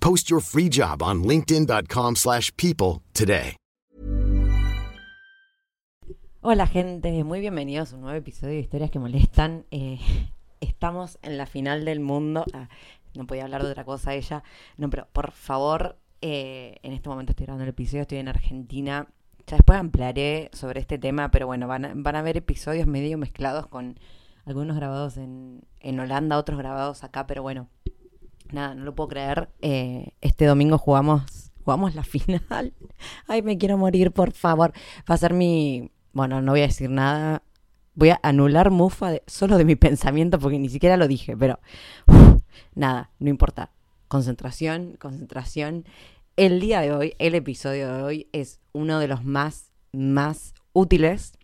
Post 0.00 0.28
your 0.28 0.40
free 0.42 0.68
job 0.68 1.02
on 1.02 1.22
linkedin.com/people 1.22 2.16
slash 2.16 2.50
people 2.56 3.02
today. 3.12 3.56
Hola 6.42 6.66
gente, 6.66 7.22
muy 7.22 7.40
bienvenidos 7.40 7.92
a 7.92 7.96
un 7.96 8.00
nuevo 8.00 8.16
episodio 8.16 8.54
de 8.54 8.60
Historias 8.60 8.90
que 8.90 8.98
Molestan. 8.98 9.66
Eh, 9.70 9.98
estamos 10.60 11.18
en 11.20 11.36
la 11.36 11.44
final 11.44 11.84
del 11.84 12.00
mundo. 12.00 12.46
Ah, 12.54 12.70
no 13.14 13.26
podía 13.26 13.44
hablar 13.44 13.62
de 13.62 13.70
otra 13.70 13.84
cosa 13.84 14.14
ella. 14.14 14.42
No, 14.78 14.88
pero 14.88 15.06
por 15.12 15.32
favor, 15.32 15.98
eh, 16.22 16.78
en 16.82 16.94
este 16.94 17.10
momento 17.10 17.32
estoy 17.32 17.44
grabando 17.44 17.64
el 17.64 17.68
episodio, 17.68 18.02
estoy 18.02 18.18
en 18.18 18.28
Argentina. 18.28 19.06
Ya 19.46 19.58
después 19.58 19.78
ampliaré 19.78 20.48
sobre 20.54 20.80
este 20.80 20.96
tema, 20.96 21.30
pero 21.30 21.46
bueno, 21.46 21.68
van 21.68 21.84
a, 21.84 21.92
van 21.94 22.26
episodios 22.26 22.86
medio 22.86 23.18
mezclados 23.18 23.66
con 23.66 24.00
algunos 24.46 24.76
grabados 24.76 25.18
en, 25.18 25.60
en 25.80 26.00
Holanda, 26.00 26.38
otros 26.38 26.58
grabados 26.58 27.04
acá, 27.04 27.26
pero 27.26 27.42
bueno, 27.42 27.68
nada, 28.52 28.74
no 28.74 28.84
lo 28.84 28.94
puedo 28.94 29.08
creer. 29.08 29.48
Eh, 29.60 30.12
este 30.20 30.46
domingo 30.46 30.78
jugamos, 30.78 31.52
jugamos 31.64 31.94
la 31.94 32.04
final. 32.04 32.74
Ay, 33.26 33.42
me 33.42 33.58
quiero 33.58 33.78
morir, 33.78 34.12
por 34.12 34.32
favor. 34.32 34.72
Va 35.08 35.14
a 35.14 35.18
ser 35.18 35.34
mi, 35.34 35.90
bueno, 36.12 36.42
no 36.42 36.52
voy 36.52 36.60
a 36.60 36.66
decir 36.66 36.90
nada. 36.90 37.42
Voy 37.94 38.10
a 38.10 38.20
anular 38.22 38.70
Mufa 38.70 39.12
solo 39.26 39.58
de 39.58 39.64
mi 39.64 39.76
pensamiento 39.76 40.38
porque 40.38 40.58
ni 40.58 40.68
siquiera 40.68 40.96
lo 40.96 41.08
dije, 41.08 41.36
pero 41.36 41.58
nada, 42.74 43.10
no 43.18 43.28
importa. 43.28 43.70
Concentración, 44.08 44.96
concentración. 44.98 45.84
El 46.36 46.60
día 46.60 46.80
de 46.80 46.92
hoy, 46.92 47.14
el 47.18 47.34
episodio 47.34 47.92
de 47.94 48.02
hoy 48.02 48.28
es 48.32 48.60
uno 48.72 48.98
de 48.98 49.08
los 49.08 49.24
más, 49.24 49.70
más 49.92 50.54
útiles, 50.72 51.34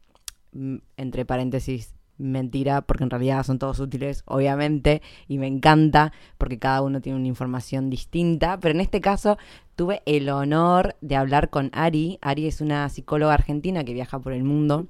mm, 0.52 0.76
entre 0.96 1.24
paréntesis, 1.24 1.94
mentira, 2.18 2.82
porque 2.82 3.04
en 3.04 3.10
realidad 3.10 3.44
son 3.44 3.58
todos 3.58 3.80
útiles, 3.80 4.22
obviamente, 4.26 5.02
y 5.28 5.38
me 5.38 5.46
encanta 5.46 6.12
porque 6.38 6.58
cada 6.58 6.82
uno 6.82 7.00
tiene 7.00 7.18
una 7.18 7.28
información 7.28 7.90
distinta, 7.90 8.58
pero 8.60 8.74
en 8.74 8.80
este 8.80 9.00
caso 9.00 9.38
tuve 9.74 10.02
el 10.06 10.28
honor 10.28 10.96
de 11.00 11.16
hablar 11.16 11.50
con 11.50 11.70
Ari. 11.72 12.18
Ari 12.22 12.46
es 12.46 12.60
una 12.60 12.88
psicóloga 12.88 13.34
argentina 13.34 13.84
que 13.84 13.94
viaja 13.94 14.18
por 14.18 14.32
el 14.32 14.44
mundo 14.44 14.88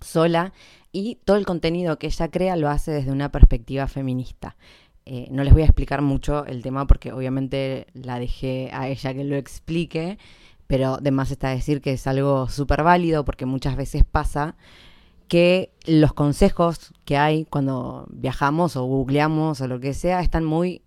sola 0.00 0.52
y 0.92 1.16
todo 1.24 1.36
el 1.36 1.46
contenido 1.46 1.98
que 1.98 2.08
ella 2.08 2.30
crea 2.30 2.56
lo 2.56 2.68
hace 2.68 2.90
desde 2.90 3.12
una 3.12 3.30
perspectiva 3.32 3.88
feminista. 3.88 4.56
Eh, 5.04 5.26
no 5.30 5.42
les 5.42 5.52
voy 5.52 5.62
a 5.62 5.66
explicar 5.66 6.00
mucho 6.02 6.46
el 6.46 6.62
tema 6.62 6.86
porque 6.86 7.12
obviamente 7.12 7.86
la 7.92 8.20
dejé 8.20 8.70
a 8.72 8.88
ella 8.88 9.14
que 9.14 9.24
lo 9.24 9.36
explique, 9.36 10.18
pero 10.66 10.98
de 10.98 11.10
más 11.10 11.30
está 11.30 11.48
decir 11.48 11.80
que 11.80 11.92
es 11.92 12.06
algo 12.06 12.48
súper 12.48 12.82
válido 12.82 13.24
porque 13.24 13.46
muchas 13.46 13.76
veces 13.76 14.04
pasa 14.04 14.54
que 15.28 15.72
los 15.86 16.12
consejos 16.12 16.92
que 17.04 17.16
hay 17.16 17.44
cuando 17.44 18.06
viajamos 18.10 18.76
o 18.76 18.84
googleamos 18.84 19.60
o 19.60 19.68
lo 19.68 19.80
que 19.80 19.94
sea 19.94 20.20
están 20.20 20.44
muy 20.44 20.82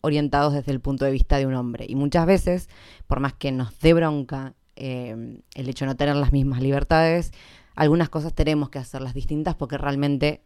orientados 0.00 0.52
desde 0.52 0.72
el 0.72 0.80
punto 0.80 1.04
de 1.04 1.10
vista 1.10 1.38
de 1.38 1.46
un 1.46 1.54
hombre. 1.54 1.86
Y 1.88 1.94
muchas 1.94 2.26
veces, 2.26 2.68
por 3.06 3.20
más 3.20 3.32
que 3.32 3.52
nos 3.52 3.78
dé 3.80 3.94
bronca 3.94 4.54
eh, 4.76 5.40
el 5.54 5.68
hecho 5.68 5.84
de 5.84 5.90
no 5.90 5.96
tener 5.96 6.16
las 6.16 6.32
mismas 6.32 6.60
libertades, 6.60 7.32
algunas 7.74 8.08
cosas 8.08 8.34
tenemos 8.34 8.70
que 8.70 8.78
hacerlas 8.78 9.14
distintas 9.14 9.54
porque 9.54 9.78
realmente 9.78 10.42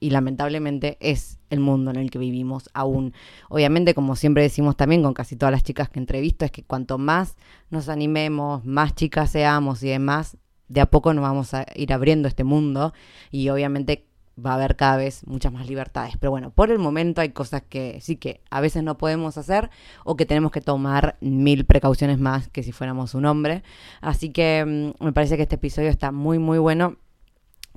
y 0.00 0.10
lamentablemente 0.10 0.96
es 1.00 1.38
el 1.50 1.60
mundo 1.60 1.90
en 1.90 1.96
el 1.96 2.10
que 2.10 2.18
vivimos 2.18 2.70
aún. 2.72 3.12
Obviamente, 3.50 3.94
como 3.94 4.16
siempre 4.16 4.42
decimos 4.42 4.76
también 4.76 5.02
con 5.02 5.12
casi 5.12 5.36
todas 5.36 5.52
las 5.52 5.62
chicas 5.62 5.90
que 5.90 6.00
entrevisto, 6.00 6.46
es 6.46 6.50
que 6.50 6.64
cuanto 6.64 6.96
más 6.96 7.36
nos 7.68 7.90
animemos, 7.90 8.64
más 8.64 8.94
chicas 8.94 9.30
seamos 9.30 9.82
y 9.82 9.88
demás, 9.88 10.38
de 10.70 10.80
a 10.80 10.86
poco 10.86 11.12
nos 11.12 11.22
vamos 11.22 11.52
a 11.52 11.66
ir 11.74 11.92
abriendo 11.92 12.28
este 12.28 12.44
mundo 12.44 12.94
y 13.30 13.48
obviamente 13.50 14.06
va 14.44 14.52
a 14.52 14.54
haber 14.54 14.76
cada 14.76 14.96
vez 14.96 15.26
muchas 15.26 15.52
más 15.52 15.66
libertades. 15.66 16.16
Pero 16.18 16.30
bueno, 16.30 16.50
por 16.50 16.70
el 16.70 16.78
momento 16.78 17.20
hay 17.20 17.30
cosas 17.30 17.62
que 17.68 18.00
sí 18.00 18.16
que 18.16 18.40
a 18.50 18.60
veces 18.60 18.82
no 18.84 18.96
podemos 18.96 19.36
hacer 19.36 19.68
o 20.04 20.16
que 20.16 20.26
tenemos 20.26 20.52
que 20.52 20.60
tomar 20.60 21.16
mil 21.20 21.66
precauciones 21.66 22.18
más 22.18 22.48
que 22.48 22.62
si 22.62 22.72
fuéramos 22.72 23.14
un 23.14 23.26
hombre. 23.26 23.62
Así 24.00 24.30
que 24.30 24.94
mm, 24.98 25.04
me 25.04 25.12
parece 25.12 25.36
que 25.36 25.42
este 25.42 25.56
episodio 25.56 25.90
está 25.90 26.12
muy, 26.12 26.38
muy 26.38 26.58
bueno 26.58 26.96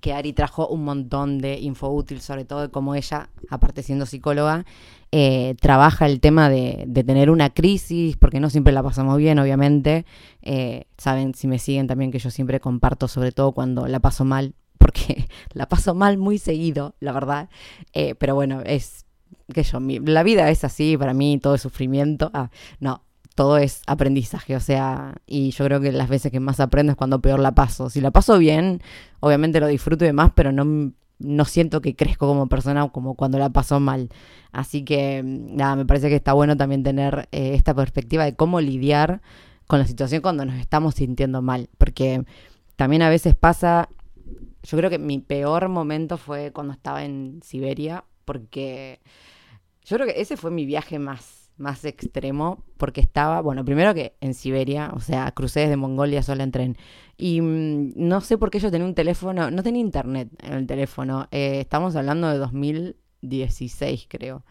que 0.04 0.12
Ari 0.12 0.34
trajo 0.34 0.68
un 0.68 0.84
montón 0.84 1.38
de 1.38 1.62
info 1.62 1.88
útil, 1.88 2.20
sobre 2.20 2.44
todo 2.44 2.60
de 2.60 2.70
cómo 2.70 2.94
ella, 2.94 3.30
aparte 3.50 3.84
siendo 3.84 4.06
psicóloga, 4.06 4.66
eh, 5.14 5.56
trabaja 5.62 6.08
el 6.08 6.20
tema 6.20 6.50
de, 6.50 6.90
tener 7.06 7.30
una 7.30 7.52
crisis, 7.52 8.18
porque 8.18 8.42
no 8.42 8.50
siempre 8.50 8.74
la 8.74 8.84
pasamos 8.84 9.18
bien, 9.18 9.40
obviamente. 9.40 10.06
Eh, 10.42 10.88
Saben, 10.98 11.34
si 11.34 11.48
me 11.48 11.58
siguen 11.58 11.88
también, 11.88 12.12
que 12.12 12.20
yo 12.20 12.32
siempre 12.32 12.60
comparto, 12.60 13.08
sobre 13.08 13.32
todo 13.32 13.54
cuando 13.54 13.88
la 13.88 14.02
paso 14.02 14.26
mal, 14.26 14.56
porque 14.78 15.26
la 15.54 15.70
paso 15.70 15.96
mal 15.96 16.18
muy 16.18 16.38
seguido, 16.38 16.96
la 17.00 17.14
verdad. 17.14 17.48
Eh, 17.94 18.14
pero 18.16 18.36
bueno, 18.36 18.60
es 18.66 19.06
que 19.54 19.64
yo, 19.64 19.80
mi, 19.80 20.00
la 20.00 20.24
vida 20.24 20.50
es 20.50 20.66
así, 20.66 20.98
para 20.98 21.14
mí 21.14 21.40
todo 21.42 21.56
es 21.56 21.62
sufrimiento. 21.62 22.30
Ah, 22.34 22.50
no, 22.82 23.04
todo 23.36 23.58
es 23.58 23.82
aprendizaje, 23.88 24.56
o 24.56 24.60
sea, 24.60 25.16
y 25.26 25.52
yo 25.52 25.66
creo 25.66 25.82
que 25.82 25.92
las 25.92 26.10
veces 26.10 26.32
que 26.32 26.40
más 26.40 26.60
aprendo 26.60 26.92
es 26.92 26.98
cuando 26.98 27.22
peor 27.22 27.40
la 27.40 27.56
paso. 27.56 27.90
Si 27.90 28.02
la 28.02 28.12
paso 28.12 28.38
bien, 28.38 28.82
obviamente 29.20 29.60
lo 29.60 29.68
disfruto 29.68 30.06
y 30.06 30.08
demás, 30.08 30.32
pero 30.36 30.52
no, 30.52 30.94
no 31.20 31.46
siento 31.46 31.82
que 31.82 31.96
crezco 31.96 32.28
como 32.28 32.48
persona 32.48 32.88
como 32.90 33.16
cuando 33.16 33.40
la 33.40 33.50
paso 33.50 33.80
mal. 33.80 34.10
Así 34.52 34.84
que, 34.84 35.22
nada, 35.24 35.76
me 35.76 35.86
parece 35.86 36.10
que 36.10 36.16
está 36.16 36.34
bueno 36.34 36.58
también 36.58 36.84
tener 36.84 37.28
eh, 37.32 37.56
esta 37.56 37.74
perspectiva 37.74 38.24
de 38.24 38.36
cómo 38.36 38.62
lidiar 38.62 39.22
con 39.68 39.80
la 39.80 39.88
situación 39.88 40.22
cuando 40.22 40.46
nos 40.46 40.56
estamos 40.56 40.96
sintiendo 40.96 41.42
mal, 41.42 41.70
porque 41.78 42.26
también 42.76 43.02
a 43.02 43.10
veces 43.10 43.36
pasa, 43.36 43.90
yo 44.64 44.78
creo 44.78 44.90
que 44.90 45.00
mi 45.00 45.20
peor 45.20 45.70
momento 45.70 46.18
fue 46.18 46.52
cuando 46.52 46.74
estaba 46.74 47.04
en 47.04 47.40
Siberia, 47.44 48.04
porque 48.26 49.00
yo 49.84 49.98
creo 49.98 50.08
que 50.08 50.22
ese 50.22 50.38
fue 50.38 50.52
mi 50.52 50.66
viaje 50.66 51.00
más 51.00 51.43
más 51.58 51.86
extremo 51.86 52.64
porque 52.78 53.02
estaba, 53.02 53.42
bueno, 53.42 53.64
primero 53.66 53.94
que 53.94 54.16
en 54.22 54.34
Siberia, 54.34 54.92
o 54.96 55.00
sea, 55.00 55.32
crucé 55.32 55.62
desde 55.62 55.78
Mongolia 55.78 56.24
sola 56.24 56.44
en 56.44 56.52
tren. 56.52 56.78
Y 57.18 57.42
mmm, 57.42 57.94
no 57.96 58.22
sé 58.22 58.38
por 58.38 58.50
qué 58.50 58.60
yo 58.60 58.72
tenía 58.72 58.88
un 58.88 58.96
teléfono, 58.96 59.52
no 59.52 59.64
tenía 59.64 59.82
internet 59.82 60.30
en 60.42 60.54
el 60.54 60.68
teléfono. 60.68 61.28
Eh, 61.32 61.60
estamos 61.62 61.96
hablando 61.96 62.30
de 62.30 62.38
2016, 62.38 64.08
creo. 64.10 64.44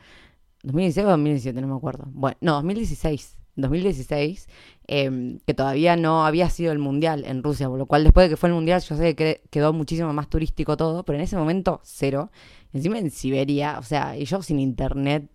2016 0.62 1.06
o 1.06 1.10
2017, 1.10 1.60
no 1.60 1.68
me 1.68 1.76
acuerdo. 1.76 2.04
Bueno, 2.12 2.36
no, 2.40 2.52
2016. 2.54 3.41
2016, 3.56 4.48
eh, 4.88 5.38
que 5.46 5.54
todavía 5.54 5.96
no 5.96 6.24
había 6.26 6.48
sido 6.50 6.72
el 6.72 6.78
mundial 6.78 7.24
en 7.24 7.42
Rusia, 7.42 7.68
por 7.68 7.78
lo 7.78 7.86
cual 7.86 8.04
después 8.04 8.26
de 8.26 8.30
que 8.30 8.36
fue 8.36 8.48
el 8.48 8.54
mundial 8.54 8.82
yo 8.82 8.96
sé 8.96 9.14
que 9.14 9.42
quedó 9.50 9.72
muchísimo 9.72 10.12
más 10.12 10.28
turístico 10.28 10.76
todo, 10.76 11.04
pero 11.04 11.18
en 11.18 11.24
ese 11.24 11.36
momento 11.36 11.80
cero. 11.84 12.30
Encima 12.72 12.98
en 12.98 13.10
Siberia, 13.10 13.78
o 13.78 13.82
sea, 13.82 14.16
y 14.16 14.24
yo 14.24 14.40
sin 14.42 14.58
internet, 14.58 15.28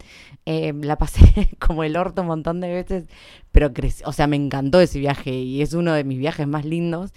eh, 0.45 0.73
la 0.81 0.97
pasé 0.97 1.21
como 1.59 1.83
el 1.83 1.95
orto 1.95 2.21
un 2.23 2.27
montón 2.29 2.61
de 2.61 2.69
veces, 2.69 3.07
pero 3.51 3.73
crecí, 3.73 4.03
o 4.05 4.11
sea, 4.11 4.25
me 4.25 4.35
encantó 4.35 4.81
ese 4.81 4.99
viaje 4.99 5.31
y 5.31 5.61
es 5.61 5.73
uno 5.73 5.93
de 5.93 6.03
mis 6.03 6.17
viajes 6.17 6.47
más 6.47 6.65
lindos, 6.65 7.13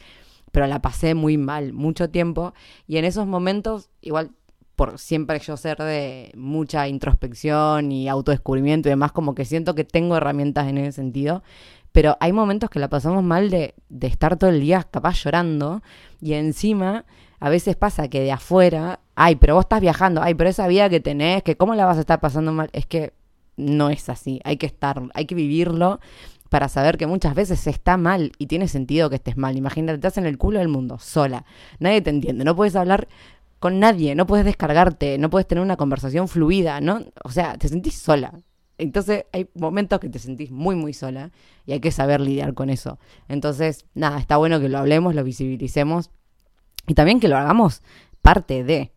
pero 0.52 0.66
la 0.66 0.82
pasé 0.82 1.14
muy 1.14 1.38
mal, 1.38 1.72
mucho 1.72 2.10
tiempo, 2.10 2.52
y 2.86 2.98
en 2.98 3.06
esos 3.06 3.26
momentos, 3.26 3.88
igual 4.02 4.32
por 4.80 4.98
siempre 4.98 5.38
yo 5.40 5.58
ser 5.58 5.76
de 5.76 6.32
mucha 6.34 6.88
introspección 6.88 7.92
y 7.92 8.08
autodescubrimiento 8.08 8.88
y 8.88 8.92
demás, 8.92 9.12
como 9.12 9.34
que 9.34 9.44
siento 9.44 9.74
que 9.74 9.84
tengo 9.84 10.16
herramientas 10.16 10.68
en 10.68 10.78
ese 10.78 10.92
sentido, 10.92 11.42
pero 11.92 12.16
hay 12.18 12.32
momentos 12.32 12.70
que 12.70 12.78
la 12.78 12.88
pasamos 12.88 13.22
mal 13.22 13.50
de, 13.50 13.74
de 13.90 14.06
estar 14.06 14.38
todo 14.38 14.48
el 14.48 14.62
día 14.62 14.84
capaz 14.90 15.22
llorando 15.22 15.82
y 16.18 16.32
encima 16.32 17.04
a 17.40 17.50
veces 17.50 17.76
pasa 17.76 18.08
que 18.08 18.22
de 18.22 18.32
afuera, 18.32 19.00
ay, 19.16 19.36
pero 19.36 19.54
vos 19.54 19.66
estás 19.66 19.82
viajando, 19.82 20.22
ay, 20.22 20.32
pero 20.32 20.48
esa 20.48 20.66
vida 20.66 20.88
que 20.88 21.00
tenés, 21.00 21.42
que 21.42 21.58
cómo 21.58 21.74
la 21.74 21.84
vas 21.84 21.98
a 21.98 22.00
estar 22.00 22.18
pasando 22.18 22.50
mal, 22.50 22.70
es 22.72 22.86
que 22.86 23.12
no 23.58 23.90
es 23.90 24.08
así, 24.08 24.40
hay 24.44 24.56
que 24.56 24.64
estar, 24.64 25.02
hay 25.12 25.26
que 25.26 25.34
vivirlo, 25.34 26.00
para 26.48 26.68
saber 26.68 26.96
que 26.96 27.06
muchas 27.06 27.34
veces 27.34 27.66
está 27.66 27.96
mal 27.96 28.32
y 28.36 28.46
tiene 28.46 28.66
sentido 28.66 29.08
que 29.08 29.16
estés 29.16 29.36
mal. 29.36 29.56
Imagínate, 29.56 29.94
estás 29.94 30.18
en 30.18 30.26
el 30.26 30.36
culo 30.36 30.58
del 30.58 30.66
mundo, 30.66 30.98
sola. 30.98 31.44
Nadie 31.78 32.02
te 32.02 32.10
entiende, 32.10 32.44
no 32.44 32.56
puedes 32.56 32.74
hablar 32.74 33.06
con 33.60 33.78
nadie, 33.78 34.14
no 34.14 34.26
puedes 34.26 34.44
descargarte, 34.46 35.18
no 35.18 35.30
puedes 35.30 35.46
tener 35.46 35.62
una 35.62 35.76
conversación 35.76 36.26
fluida, 36.28 36.80
¿no? 36.80 37.04
O 37.22 37.30
sea, 37.30 37.56
te 37.58 37.68
sentís 37.68 37.94
sola. 37.94 38.32
Entonces 38.78 39.26
hay 39.32 39.50
momentos 39.54 40.00
que 40.00 40.08
te 40.08 40.18
sentís 40.18 40.50
muy, 40.50 40.74
muy 40.74 40.94
sola 40.94 41.30
y 41.66 41.72
hay 41.72 41.80
que 41.80 41.92
saber 41.92 42.22
lidiar 42.22 42.54
con 42.54 42.70
eso. 42.70 42.98
Entonces, 43.28 43.84
nada, 43.94 44.18
está 44.18 44.38
bueno 44.38 44.58
que 44.58 44.70
lo 44.70 44.78
hablemos, 44.78 45.14
lo 45.14 45.22
visibilicemos 45.22 46.10
y 46.86 46.94
también 46.94 47.20
que 47.20 47.28
lo 47.28 47.36
hagamos 47.36 47.82
parte 48.22 48.64
de, 48.64 48.92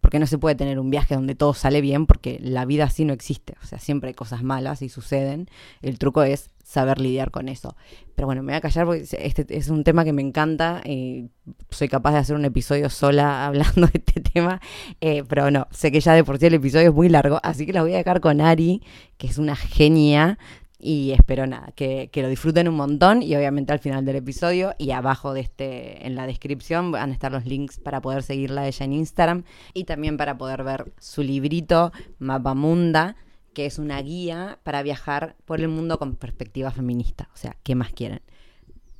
porque 0.00 0.18
no 0.18 0.26
se 0.26 0.38
puede 0.38 0.54
tener 0.54 0.78
un 0.78 0.88
viaje 0.88 1.14
donde 1.14 1.34
todo 1.34 1.52
sale 1.52 1.82
bien, 1.82 2.06
porque 2.06 2.38
la 2.40 2.64
vida 2.64 2.84
así 2.84 3.04
no 3.04 3.12
existe. 3.12 3.54
O 3.62 3.66
sea, 3.66 3.78
siempre 3.78 4.08
hay 4.08 4.14
cosas 4.14 4.42
malas 4.42 4.80
y 4.80 4.88
suceden. 4.88 5.50
El 5.82 5.98
truco 5.98 6.22
es 6.22 6.48
saber 6.66 7.00
lidiar 7.00 7.30
con 7.30 7.48
eso. 7.48 7.76
Pero 8.16 8.26
bueno, 8.26 8.42
me 8.42 8.52
voy 8.52 8.56
a 8.56 8.60
callar 8.60 8.86
porque 8.86 9.06
este 9.20 9.46
es 9.56 9.68
un 9.68 9.84
tema 9.84 10.04
que 10.04 10.12
me 10.12 10.20
encanta. 10.20 10.82
y 10.84 11.30
soy 11.70 11.88
capaz 11.88 12.12
de 12.12 12.18
hacer 12.18 12.34
un 12.34 12.44
episodio 12.44 12.90
sola 12.90 13.46
hablando 13.46 13.86
de 13.86 13.92
este 14.04 14.20
tema. 14.20 14.60
Eh, 15.00 15.22
pero 15.28 15.50
no, 15.50 15.68
sé 15.70 15.92
que 15.92 16.00
ya 16.00 16.12
de 16.14 16.24
por 16.24 16.38
sí 16.38 16.46
el 16.46 16.54
episodio 16.54 16.88
es 16.88 16.94
muy 16.94 17.08
largo, 17.08 17.38
así 17.42 17.66
que 17.66 17.72
la 17.72 17.82
voy 17.82 17.94
a 17.94 17.98
dejar 17.98 18.20
con 18.20 18.40
Ari, 18.40 18.82
que 19.16 19.28
es 19.28 19.38
una 19.38 19.54
genia 19.54 20.38
y 20.78 21.12
espero 21.12 21.46
nada, 21.46 21.72
que, 21.74 22.10
que, 22.12 22.20
lo 22.20 22.28
disfruten 22.28 22.68
un 22.68 22.74
montón 22.74 23.22
y 23.22 23.34
obviamente 23.34 23.72
al 23.72 23.78
final 23.78 24.04
del 24.04 24.16
episodio 24.16 24.74
y 24.76 24.90
abajo 24.90 25.32
de 25.32 25.40
este, 25.40 26.06
en 26.06 26.16
la 26.16 26.26
descripción 26.26 26.92
van 26.92 27.10
a 27.10 27.12
estar 27.14 27.32
los 27.32 27.46
links 27.46 27.78
para 27.78 28.02
poder 28.02 28.22
seguirla 28.22 28.66
ella 28.66 28.84
en 28.84 28.92
Instagram 28.92 29.44
y 29.72 29.84
también 29.84 30.18
para 30.18 30.36
poder 30.36 30.64
ver 30.64 30.92
su 30.98 31.22
librito 31.22 31.92
Mapamunda, 32.18 33.16
que 33.56 33.64
es 33.64 33.78
una 33.78 34.02
guía 34.02 34.60
para 34.64 34.82
viajar 34.82 35.34
por 35.46 35.62
el 35.62 35.68
mundo 35.68 35.98
con 35.98 36.16
perspectiva 36.16 36.70
feminista. 36.70 37.30
O 37.32 37.38
sea, 37.38 37.56
¿qué 37.62 37.74
más 37.74 37.90
quieren? 37.90 38.20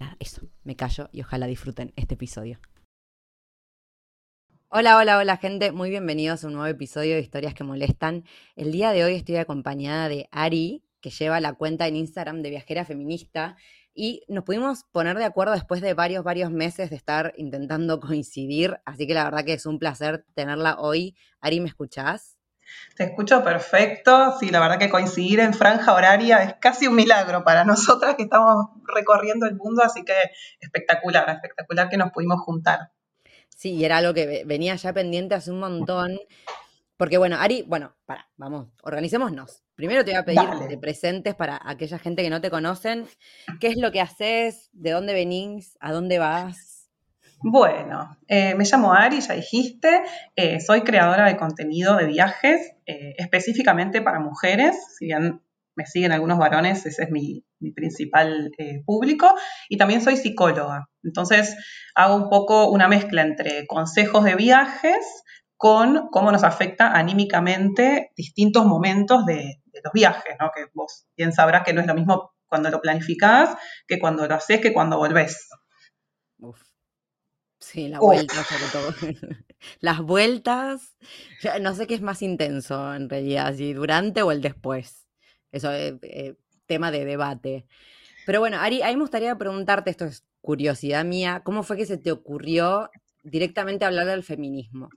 Nada, 0.00 0.16
eso, 0.18 0.48
me 0.64 0.76
callo 0.76 1.10
y 1.12 1.20
ojalá 1.20 1.46
disfruten 1.46 1.92
este 1.94 2.14
episodio. 2.14 2.58
Hola, 4.68 4.96
hola, 4.96 5.18
hola 5.18 5.36
gente, 5.36 5.72
muy 5.72 5.90
bienvenidos 5.90 6.42
a 6.42 6.46
un 6.46 6.54
nuevo 6.54 6.68
episodio 6.68 7.16
de 7.16 7.20
Historias 7.20 7.52
que 7.52 7.64
Molestan. 7.64 8.24
El 8.54 8.72
día 8.72 8.92
de 8.92 9.04
hoy 9.04 9.16
estoy 9.16 9.36
acompañada 9.36 10.08
de 10.08 10.26
Ari, 10.32 10.82
que 11.02 11.10
lleva 11.10 11.38
la 11.38 11.52
cuenta 11.52 11.86
en 11.86 11.96
Instagram 11.96 12.40
de 12.40 12.48
Viajera 12.48 12.86
Feminista. 12.86 13.58
Y 13.92 14.22
nos 14.26 14.44
pudimos 14.44 14.84
poner 14.90 15.18
de 15.18 15.24
acuerdo 15.24 15.52
después 15.52 15.82
de 15.82 15.92
varios, 15.92 16.24
varios 16.24 16.50
meses 16.50 16.88
de 16.88 16.96
estar 16.96 17.34
intentando 17.36 18.00
coincidir. 18.00 18.78
Así 18.86 19.06
que 19.06 19.12
la 19.12 19.24
verdad 19.24 19.44
que 19.44 19.52
es 19.52 19.66
un 19.66 19.78
placer 19.78 20.24
tenerla 20.32 20.80
hoy. 20.80 21.14
Ari, 21.42 21.60
¿me 21.60 21.68
escuchás? 21.68 22.35
Te 22.96 23.04
escucho 23.04 23.42
perfecto. 23.44 24.34
Sí, 24.38 24.50
la 24.50 24.60
verdad 24.60 24.78
que 24.78 24.88
coincidir 24.88 25.40
en 25.40 25.54
franja 25.54 25.94
horaria 25.94 26.42
es 26.42 26.54
casi 26.54 26.86
un 26.86 26.96
milagro 26.96 27.44
para 27.44 27.64
nosotras 27.64 28.14
que 28.16 28.24
estamos 28.24 28.66
recorriendo 28.94 29.46
el 29.46 29.56
mundo. 29.56 29.82
Así 29.82 30.04
que 30.04 30.14
espectacular, 30.60 31.28
espectacular 31.30 31.88
que 31.88 31.96
nos 31.96 32.12
pudimos 32.12 32.40
juntar. 32.40 32.92
Sí, 33.48 33.74
y 33.74 33.84
era 33.84 33.98
algo 33.98 34.14
que 34.14 34.44
venía 34.44 34.76
ya 34.76 34.92
pendiente 34.92 35.34
hace 35.34 35.50
un 35.50 35.60
montón. 35.60 36.18
Porque 36.96 37.18
bueno, 37.18 37.36
Ari, 37.38 37.62
bueno, 37.66 37.94
para, 38.06 38.28
vamos, 38.36 38.68
organicémonos. 38.82 39.62
Primero 39.74 40.04
te 40.04 40.12
voy 40.12 40.20
a 40.20 40.24
pedir 40.24 40.48
que 40.58 40.66
te 40.66 40.78
presentes 40.78 41.34
para 41.34 41.60
aquella 41.62 41.98
gente 41.98 42.22
que 42.22 42.30
no 42.30 42.40
te 42.40 42.50
conocen. 42.50 43.06
¿Qué 43.60 43.68
es 43.68 43.76
lo 43.76 43.92
que 43.92 44.00
haces? 44.00 44.70
¿De 44.72 44.92
dónde 44.92 45.12
venís? 45.12 45.76
¿A 45.80 45.92
dónde 45.92 46.18
vas? 46.18 46.75
Bueno, 47.48 48.18
eh, 48.26 48.56
me 48.56 48.64
llamo 48.64 48.92
Ari, 48.92 49.20
ya 49.20 49.34
dijiste. 49.34 50.02
Eh, 50.34 50.58
soy 50.58 50.80
creadora 50.80 51.28
de 51.28 51.36
contenido 51.36 51.96
de 51.96 52.06
viajes, 52.06 52.72
eh, 52.86 53.14
específicamente 53.18 54.02
para 54.02 54.18
mujeres. 54.18 54.76
Si 54.98 55.06
bien 55.06 55.40
me 55.76 55.86
siguen 55.86 56.10
algunos 56.10 56.38
varones, 56.38 56.84
ese 56.86 57.04
es 57.04 57.10
mi, 57.12 57.44
principal 57.76 58.50
público. 58.84 59.32
Y 59.68 59.76
también 59.76 60.00
soy 60.00 60.16
psicóloga. 60.16 60.88
Entonces, 61.04 61.56
hago 61.94 62.16
un 62.16 62.30
poco 62.30 62.68
una 62.68 62.88
mezcla 62.88 63.22
entre 63.22 63.64
consejos 63.68 64.24
de 64.24 64.34
viajes 64.34 65.06
con 65.56 66.08
cómo 66.10 66.32
nos 66.32 66.42
afecta 66.42 66.90
anímicamente 66.94 68.10
distintos 68.16 68.66
momentos 68.66 69.24
de, 69.24 69.62
los 69.84 69.92
viajes, 69.92 70.34
¿no? 70.40 70.50
Que 70.52 70.64
vos 70.74 71.06
bien 71.16 71.32
sabrás 71.32 71.62
que 71.62 71.72
no 71.72 71.80
es 71.80 71.86
lo 71.86 71.94
mismo 71.94 72.32
cuando 72.48 72.70
lo 72.70 72.80
planificás 72.80 73.56
que 73.86 74.00
cuando 74.00 74.26
lo 74.26 74.34
haces 74.34 74.60
que 74.60 74.72
cuando 74.72 74.98
volvés. 74.98 75.48
Sí, 77.66 77.88
la 77.88 77.98
vuelta 77.98 78.44
sobre 78.44 78.64
todo. 78.70 78.94
Las 79.80 80.00
vueltas, 80.00 80.96
no 81.60 81.74
sé 81.74 81.88
qué 81.88 81.94
es 81.94 82.00
más 82.00 82.22
intenso 82.22 82.94
en 82.94 83.10
realidad, 83.10 83.52
si 83.56 83.72
durante 83.72 84.22
o 84.22 84.30
el 84.30 84.40
después. 84.40 85.08
Eso 85.50 85.72
es 85.72 85.94
eh, 86.02 86.36
tema 86.66 86.92
de 86.92 87.04
debate. 87.04 87.66
Pero 88.24 88.38
bueno, 88.38 88.58
Ari, 88.60 88.82
a 88.82 88.86
mí 88.86 88.94
me 88.94 89.00
gustaría 89.00 89.36
preguntarte, 89.36 89.90
esto 89.90 90.04
es 90.04 90.24
curiosidad 90.40 91.04
mía, 91.04 91.42
¿cómo 91.44 91.64
fue 91.64 91.76
que 91.76 91.86
se 91.86 91.98
te 91.98 92.12
ocurrió 92.12 92.88
directamente 93.24 93.84
hablar 93.84 94.06
del 94.06 94.22
feminismo? 94.22 94.88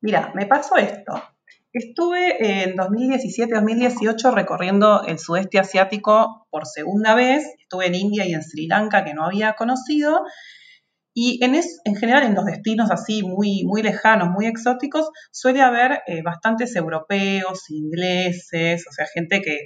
Mira, 0.00 0.30
me 0.36 0.46
pasó 0.46 0.76
esto. 0.76 1.20
Estuve 1.72 2.62
en 2.62 2.76
2017-2018 2.76 4.32
recorriendo 4.32 5.02
el 5.04 5.18
sudeste 5.18 5.58
asiático 5.58 6.46
por 6.48 6.66
segunda 6.66 7.16
vez. 7.16 7.44
Estuve 7.58 7.88
en 7.88 7.96
India 7.96 8.24
y 8.24 8.34
en 8.34 8.44
Sri 8.44 8.68
Lanka, 8.68 9.04
que 9.04 9.14
no 9.14 9.24
había 9.24 9.54
conocido. 9.54 10.22
Y 11.22 11.38
en, 11.44 11.54
en 11.54 11.96
general, 11.96 12.22
en 12.22 12.34
los 12.34 12.46
destinos 12.46 12.90
así 12.90 13.22
muy, 13.22 13.62
muy 13.66 13.82
lejanos, 13.82 14.30
muy 14.30 14.46
exóticos, 14.46 15.10
suele 15.30 15.60
haber 15.60 16.00
eh, 16.06 16.22
bastantes 16.22 16.74
europeos, 16.76 17.68
ingleses, 17.68 18.86
o 18.88 18.90
sea, 18.90 19.04
gente 19.04 19.42
que 19.42 19.58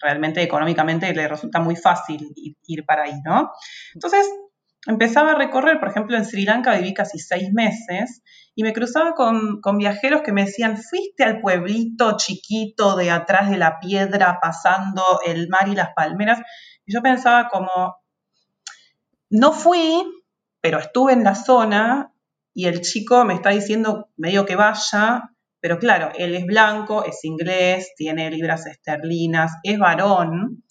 realmente 0.00 0.42
económicamente 0.42 1.12
le 1.12 1.28
resulta 1.28 1.60
muy 1.60 1.76
fácil 1.76 2.26
ir, 2.34 2.56
ir 2.66 2.86
para 2.86 3.02
ahí, 3.02 3.20
¿no? 3.26 3.50
Entonces, 3.92 4.26
empezaba 4.86 5.32
a 5.32 5.34
recorrer, 5.34 5.78
por 5.80 5.90
ejemplo, 5.90 6.16
en 6.16 6.24
Sri 6.24 6.46
Lanka 6.46 6.74
viví 6.78 6.94
casi 6.94 7.18
seis 7.18 7.52
meses 7.52 8.22
y 8.54 8.62
me 8.62 8.72
cruzaba 8.72 9.12
con, 9.12 9.60
viajeros 9.76 10.22
que 10.22 10.32
me 10.32 10.46
decían, 10.46 10.78
fuiste 10.78 11.24
al 11.24 11.42
pueblito 11.42 12.16
chiquito 12.16 12.96
de 12.96 13.10
atrás 13.10 13.50
de 13.50 13.58
la 13.58 13.80
piedra 13.80 14.38
pasando 14.40 15.02
el 15.26 15.50
mar 15.50 15.68
y 15.68 15.74
las 15.74 15.90
palmeras. 15.94 16.40
Y 16.86 16.94
yo 16.94 17.02
pensaba 17.02 17.50
como, 17.50 17.96
no 19.28 19.52
fui, 19.52 20.02
pero 20.60 20.78
estuve 20.78 21.12
en 21.12 21.24
la 21.24 21.34
zona 21.34 22.12
y 22.54 22.66
el 22.66 22.80
chico 22.80 23.24
me 23.24 23.34
está 23.34 23.50
diciendo 23.50 24.08
medio 24.16 24.46
que 24.46 24.56
vaya, 24.56 25.30
pero 25.60 25.78
claro, 25.78 26.10
él 26.16 26.34
es 26.34 26.46
blanco, 26.46 27.04
es 27.04 27.24
inglés, 27.24 27.92
tiene 27.96 28.30
libras 28.30 28.66
esterlinas, 28.66 29.52
es 29.62 29.78
varón. 29.78 30.62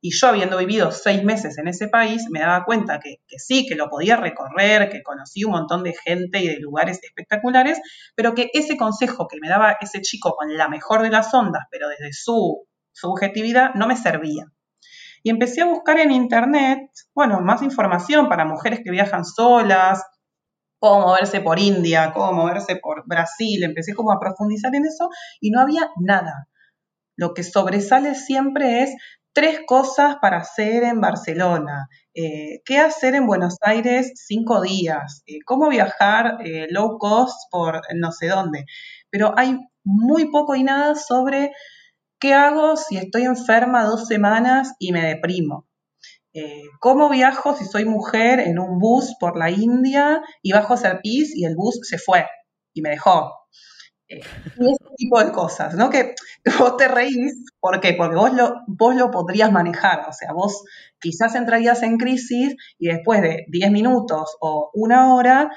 Y 0.00 0.10
yo 0.10 0.28
habiendo 0.28 0.58
vivido 0.58 0.92
seis 0.92 1.24
meses 1.24 1.56
en 1.56 1.66
ese 1.66 1.88
país, 1.88 2.26
me 2.30 2.40
daba 2.40 2.64
cuenta 2.66 3.00
que, 3.00 3.16
sí, 3.38 3.66
que 3.66 3.74
lo 3.74 3.88
podía 3.88 4.16
recorrer, 4.16 4.90
que 4.90 5.02
conocí 5.02 5.44
un 5.44 5.52
montón 5.52 5.82
de 5.82 5.94
gente 5.94 6.40
y 6.40 6.46
de 6.46 6.60
lugares 6.60 7.00
espectaculares, 7.02 7.80
pero 8.14 8.34
que 8.34 8.50
ese 8.52 8.76
consejo 8.76 9.26
que 9.28 9.38
me 9.40 9.48
daba 9.48 9.78
ese 9.80 10.02
chico 10.02 10.36
con 10.36 10.54
la 10.56 10.68
mejor 10.68 11.00
de 11.00 11.10
las 11.10 11.32
ondas, 11.32 11.64
pero 11.70 11.88
desde 11.88 12.12
su 12.12 12.66
subjetividad, 12.92 13.72
no 13.74 13.86
me 13.86 13.96
servía. 13.96 14.44
Y 15.24 15.30
empecé 15.30 15.62
a 15.62 15.66
buscar 15.66 15.98
en 15.98 16.12
internet, 16.12 16.90
bueno, 17.14 17.40
más 17.40 17.62
información 17.62 18.28
para 18.28 18.44
mujeres 18.44 18.80
que 18.84 18.90
viajan 18.90 19.24
solas, 19.24 20.02
cómo 20.78 21.06
moverse 21.06 21.40
por 21.40 21.58
India, 21.58 22.12
cómo 22.12 22.32
moverse 22.34 22.76
por 22.76 23.04
Brasil, 23.06 23.64
empecé 23.64 23.94
como 23.94 24.12
a 24.12 24.20
profundizar 24.20 24.74
en 24.74 24.84
eso 24.84 25.08
y 25.40 25.50
no 25.50 25.60
había 25.60 25.88
nada. 25.98 26.46
Lo 27.16 27.32
que 27.32 27.42
sobresale 27.42 28.14
siempre 28.14 28.82
es 28.82 28.94
tres 29.32 29.60
cosas 29.66 30.16
para 30.20 30.36
hacer 30.38 30.82
en 30.82 31.00
Barcelona, 31.00 31.88
eh, 32.12 32.60
qué 32.66 32.78
hacer 32.78 33.14
en 33.14 33.26
Buenos 33.26 33.56
Aires 33.62 34.12
cinco 34.14 34.60
días, 34.60 35.22
eh, 35.26 35.38
cómo 35.46 35.70
viajar 35.70 36.36
eh, 36.44 36.66
low 36.68 36.98
cost 36.98 37.50
por 37.50 37.80
no 37.94 38.12
sé 38.12 38.28
dónde. 38.28 38.66
Pero 39.08 39.32
hay 39.38 39.58
muy 39.84 40.30
poco 40.30 40.54
y 40.54 40.64
nada 40.64 40.94
sobre 40.96 41.52
qué 42.18 42.34
hago 42.34 42.76
si 42.76 42.96
estoy 42.96 43.24
enferma 43.24 43.84
dos 43.84 44.06
semanas 44.06 44.74
y 44.78 44.92
me 44.92 45.02
deprimo. 45.02 45.66
¿Cómo 46.80 47.08
viajo 47.10 47.54
si 47.54 47.64
soy 47.64 47.84
mujer 47.84 48.40
en 48.40 48.58
un 48.58 48.80
bus 48.80 49.14
por 49.20 49.38
la 49.38 49.50
India 49.50 50.20
y 50.42 50.52
bajo 50.52 50.74
a 50.74 51.00
pis 51.00 51.34
y 51.36 51.44
el 51.44 51.54
bus 51.54 51.78
se 51.82 51.98
fue 51.98 52.26
y 52.74 52.82
me 52.82 52.90
dejó? 52.90 53.32
y 54.08 54.16
ese 54.18 54.94
tipo 54.96 55.22
de 55.22 55.32
cosas, 55.32 55.74
¿no? 55.74 55.90
Que 55.90 56.14
vos 56.58 56.76
te 56.76 56.88
reís, 56.88 57.44
¿por 57.60 57.80
qué? 57.80 57.94
Porque 57.94 58.16
vos 58.16 58.32
lo, 58.32 58.54
vos 58.66 58.94
lo 58.94 59.10
podrías 59.10 59.50
manejar, 59.50 60.06
o 60.08 60.12
sea, 60.12 60.32
vos 60.32 60.64
quizás 61.00 61.34
entrarías 61.34 61.82
en 61.82 61.96
crisis 61.96 62.54
y 62.78 62.88
después 62.88 63.22
de 63.22 63.44
10 63.48 63.70
minutos 63.70 64.36
o 64.40 64.70
una 64.74 65.14
hora 65.14 65.50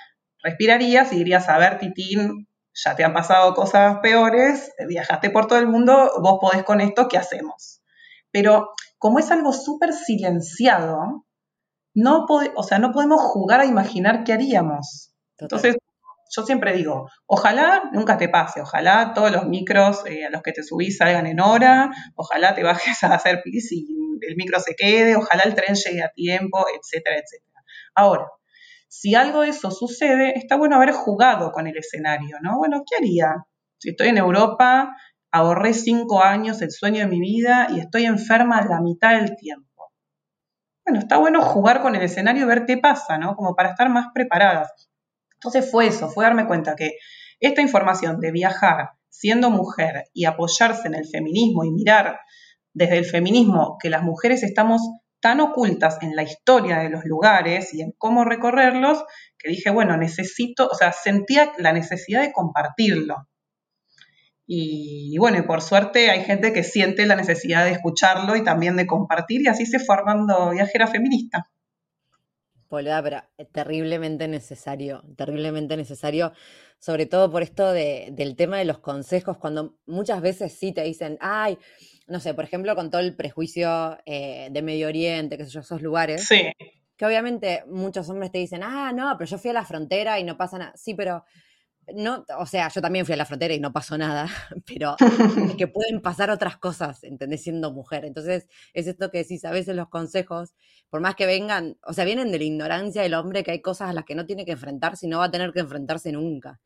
respirarías 0.44 1.12
y 1.12 1.18
dirías, 1.18 1.50
a 1.50 1.58
ver, 1.58 1.78
Titín, 1.78 2.47
ya 2.84 2.96
te 2.96 3.04
han 3.04 3.14
pasado 3.14 3.56
cosas 3.56 3.98
peores, 4.02 4.72
viajaste 4.88 5.32
por 5.32 5.48
todo 5.48 5.58
el 5.58 5.68
mundo, 5.68 6.12
vos 6.22 6.38
podés 6.40 6.64
con 6.64 6.80
esto, 6.80 7.08
¿qué 7.08 7.18
hacemos? 7.18 7.82
Pero 8.32 8.70
como 9.00 9.18
es 9.18 9.32
algo 9.32 9.52
súper 9.52 9.94
silenciado, 9.94 11.26
no, 11.96 12.26
o 12.56 12.64
sea, 12.64 12.78
no 12.78 12.92
podemos 12.92 13.20
jugar 13.22 13.62
a 13.62 13.66
imaginar 13.66 14.24
qué 14.24 14.34
haríamos. 14.34 15.12
Entonces, 15.40 15.78
yo 16.30 16.44
siempre 16.44 16.74
digo, 16.74 17.10
ojalá 17.26 17.90
nunca 17.94 18.18
te 18.18 18.30
pase, 18.30 18.62
ojalá 18.62 19.14
todos 19.16 19.32
los 19.32 19.48
micros 19.48 20.04
eh, 20.06 20.26
a 20.26 20.30
los 20.30 20.44
que 20.44 20.52
te 20.52 20.62
subís 20.62 20.98
salgan 20.98 21.26
en 21.26 21.40
hora, 21.40 21.90
ojalá 22.16 22.54
te 22.54 22.64
bajes 22.64 23.04
a 23.04 23.14
hacer 23.14 23.42
pis 23.44 23.72
y 23.72 23.88
el 24.22 24.36
micro 24.36 24.60
se 24.60 24.76
quede, 24.76 25.16
ojalá 25.16 25.44
el 25.46 25.56
tren 25.56 25.76
llegue 25.76 26.04
a 26.04 26.10
tiempo, 26.10 26.66
etcétera, 26.70 27.16
etcétera. 27.16 27.64
Ahora, 27.96 28.28
si 28.88 29.16
algo 29.16 29.42
de 29.42 29.50
eso 29.50 29.72
sucede, 29.72 30.38
está 30.38 30.56
bueno 30.56 30.76
haber 30.76 30.92
jugado 30.92 31.52
con 31.52 31.68
el 31.68 31.78
escenario, 31.78 32.38
¿no? 32.42 32.58
Bueno, 32.58 32.84
¿qué 32.90 32.98
haría? 32.98 33.46
Si 33.78 33.90
estoy 33.90 34.08
en 34.08 34.18
Europa, 34.18 34.96
ahorré 35.32 35.74
cinco 35.74 36.24
años, 36.24 36.62
el 36.62 36.72
sueño 36.72 37.00
de 37.00 37.08
mi 37.08 37.20
vida, 37.20 37.68
y 37.70 37.80
estoy 37.80 38.06
enferma 38.06 38.66
la 38.66 38.82
mitad 38.82 39.20
del 39.20 39.36
tiempo. 39.36 39.92
Bueno, 40.86 41.00
está 41.00 41.18
bueno 41.18 41.42
jugar 41.42 41.82
con 41.82 41.96
el 41.96 42.02
escenario 42.02 42.44
y 42.44 42.48
ver 42.48 42.66
qué 42.66 42.78
pasa, 42.78 43.18
¿no? 43.18 43.36
Como 43.36 43.56
para 43.56 43.72
estar 43.72 43.90
más 43.90 44.08
preparadas. 44.14 44.90
Entonces 45.34 45.70
fue 45.70 45.88
eso, 45.88 46.10
fue 46.10 46.24
darme 46.26 46.48
cuenta 46.48 46.76
que 46.76 46.94
esta 47.40 47.62
información 47.62 48.20
de 48.20 48.32
viajar 48.32 48.92
siendo 49.10 49.50
mujer 49.50 50.06
y 50.14 50.26
apoyarse 50.26 50.88
en 50.88 50.96
el 50.96 51.08
feminismo 51.08 51.64
y 51.64 51.72
mirar 51.72 52.20
desde 52.74 52.98
el 52.98 53.06
feminismo 53.06 53.78
que 53.82 53.90
las 53.90 54.04
mujeres 54.04 54.44
estamos 54.44 54.82
tan 55.20 55.40
ocultas 55.40 55.98
en 56.02 56.16
la 56.16 56.24
historia 56.24 56.80
de 56.80 56.90
los 56.90 57.06
lugares 57.06 57.74
y 57.74 57.82
en 57.82 57.94
cómo 57.98 58.24
recorrerlos, 58.24 59.04
que 59.38 59.50
dije, 59.50 59.70
bueno, 59.70 59.98
necesito, 59.98 60.68
o 60.68 60.76
sea, 60.76 60.92
sentía 60.92 61.52
la 61.58 61.74
necesidad 61.74 62.22
de 62.22 62.32
compartirlo. 62.32 63.28
Y, 64.46 65.18
bueno, 65.20 65.40
y 65.40 65.42
por 65.42 65.62
suerte 65.62 66.10
hay 66.10 66.24
gente 66.24 66.54
que 66.54 66.64
siente 66.64 67.06
la 67.06 67.18
necesidad 67.18 67.66
de 67.66 67.72
escucharlo 67.72 68.38
y 68.38 68.44
también 68.44 68.78
de 68.78 68.88
compartir, 68.88 69.42
y 69.42 69.48
así 69.48 69.66
se 69.66 69.80
fue 69.80 69.96
armando 69.96 70.52
Viajera 70.52 70.88
Feminista. 70.88 71.50
Boluda, 72.70 73.02
pero 73.02 73.24
terriblemente 73.52 74.28
necesario, 74.28 75.04
terriblemente 75.16 75.76
necesario, 75.78 76.34
sobre 76.80 77.06
todo 77.06 77.32
por 77.32 77.42
esto 77.42 77.72
de, 77.72 78.10
del 78.12 78.36
tema 78.36 78.58
de 78.58 78.66
los 78.66 78.80
consejos, 78.80 79.38
cuando 79.38 79.78
muchas 79.86 80.22
veces 80.22 80.54
sí 80.54 80.72
te 80.72 80.84
dicen, 80.84 81.18
ay, 81.20 81.58
no 82.08 82.20
sé, 82.20 82.34
por 82.34 82.46
ejemplo, 82.46 82.76
con 82.76 82.90
todo 82.90 83.02
el 83.02 83.16
prejuicio 83.16 83.98
eh, 84.06 84.50
de 84.52 84.62
Medio 84.62 84.88
Oriente, 84.88 85.38
que 85.38 85.46
sé 85.46 85.52
yo, 85.52 85.60
esos 85.60 85.82
lugares. 85.82 86.26
Sí. 86.26 86.52
Que 86.96 87.06
obviamente 87.06 87.64
muchos 87.68 88.10
hombres 88.10 88.32
te 88.32 88.40
dicen, 88.40 88.64
ah, 88.64 88.92
no, 88.94 89.16
pero 89.18 89.30
yo 89.30 89.38
fui 89.38 89.52
a 89.52 89.54
la 89.54 89.66
frontera 89.66 90.20
y 90.20 90.24
no 90.24 90.38
pasa 90.38 90.58
nada. 90.58 90.74
Sí, 90.76 90.94
pero 90.94 91.24
no, 91.94 92.26
o 92.38 92.46
sea, 92.46 92.70
yo 92.70 92.82
también 92.82 93.06
fui 93.06 93.14
a 93.14 93.18
la 93.18 93.26
frontera 93.26 93.54
y 93.54 93.60
no 93.60 93.72
pasó 93.72 93.98
nada, 93.98 94.28
pero 94.66 94.96
es 95.00 95.56
que 95.56 95.68
pueden 95.68 96.02
pasar 96.02 96.30
otras 96.30 96.58
cosas, 96.58 97.04
¿entendés? 97.04 97.44
Siendo 97.44 97.72
mujer. 97.72 98.06
Entonces, 98.06 98.48
es 98.74 98.88
esto 98.88 99.10
que 99.10 99.20
decís, 99.20 99.46
a 99.46 99.52
veces 99.52 99.76
los 99.76 99.90
consejos, 99.90 100.54
por 100.90 101.02
más 101.02 101.16
que 101.16 101.26
vengan, 101.26 101.78
o 101.84 101.94
sea, 101.94 102.06
vienen 102.06 102.32
de 102.32 102.40
la 102.40 102.44
ignorancia 102.44 103.02
del 103.02 103.14
hombre, 103.14 103.44
que 103.44 103.52
hay 103.52 103.62
cosas 103.62 103.90
a 103.90 103.94
las 103.94 104.06
que 104.06 104.16
no 104.16 104.26
tiene 104.26 104.46
que 104.46 104.52
enfrentarse 104.54 105.06
y 105.06 105.10
no 105.10 105.20
va 105.20 105.26
a 105.26 105.32
tener 105.32 105.54
que 105.54 105.60
enfrentarse 105.62 106.12
nunca. 106.12 106.60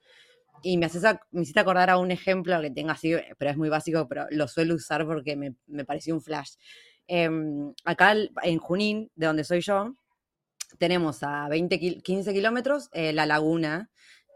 Y 0.64 0.78
me, 0.78 0.86
haces 0.86 1.04
me 1.32 1.42
hiciste 1.42 1.60
acordar 1.60 1.90
a 1.90 1.98
un 1.98 2.12
ejemplo 2.12 2.60
que 2.62 2.70
tengo 2.70 2.92
así, 2.92 3.14
pero 3.38 3.52
es 3.52 3.58
muy 3.58 3.70
básico, 3.70 4.08
pero 4.08 4.28
lo 4.30 4.48
suelo 4.48 4.76
usar 4.76 5.06
porque 5.06 5.36
me, 5.36 5.56
me 5.68 5.86
pareció 5.86 6.14
un 6.14 6.22
flash. 6.22 6.54
Em, 7.08 7.74
acá 7.84 8.16
en 8.44 8.58
Junín, 8.60 9.12
de 9.16 9.26
donde 9.26 9.44
soy 9.44 9.62
yo, 9.62 9.96
tenemos 10.78 11.24
a 11.24 11.48
20, 11.50 12.02
15 12.02 12.34
kilómetros 12.34 12.90
eh, 12.94 13.14
la 13.14 13.26
laguna, 13.26 13.90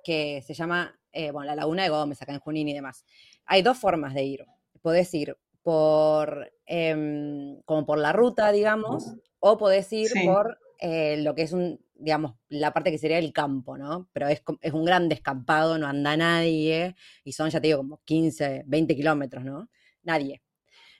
que 0.06 0.44
se 0.44 0.54
llama, 0.54 0.98
eh, 1.12 1.32
bueno, 1.32 1.48
la 1.48 1.56
laguna 1.56 1.84
de 1.84 1.90
Gómez, 1.90 2.22
acá 2.22 2.32
en 2.32 2.40
Junín 2.40 2.70
y 2.70 2.74
demás. 2.74 3.04
Hay 3.48 3.64
dos 3.64 3.78
formas 3.78 4.14
de 4.14 4.24
ir. 4.24 4.46
Podés 4.82 5.12
ir 5.16 5.36
por, 5.64 6.54
em, 6.68 7.60
como 7.64 7.88
por 7.88 7.98
la 7.98 8.14
ruta, 8.14 8.52
digamos, 8.52 9.16
o 9.40 9.58
podés 9.58 9.92
ir 9.92 10.12
por 10.24 10.60
eh, 10.80 11.18
lo 11.18 11.34
que 11.34 11.42
es 11.42 11.54
un, 11.54 11.84
digamos, 11.96 12.36
la 12.50 12.72
parte 12.72 12.92
que 12.92 13.00
sería 13.00 13.18
el 13.18 13.34
campo, 13.34 13.78
¿no? 13.78 14.08
Pero 14.14 14.28
es, 14.28 14.44
es, 14.62 14.74
un 14.74 14.86
gran 14.86 15.10
descampado, 15.10 15.80
no 15.80 15.88
anda 15.88 16.16
nadie, 16.16 16.96
y 17.24 17.32
son, 17.32 17.50
ya 17.50 17.60
te 17.60 17.68
digo, 17.68 17.80
como 17.80 18.02
15, 18.06 18.64
20 18.68 18.96
kilómetros, 18.96 19.44
¿no? 19.44 19.70
Nadie. 20.04 20.44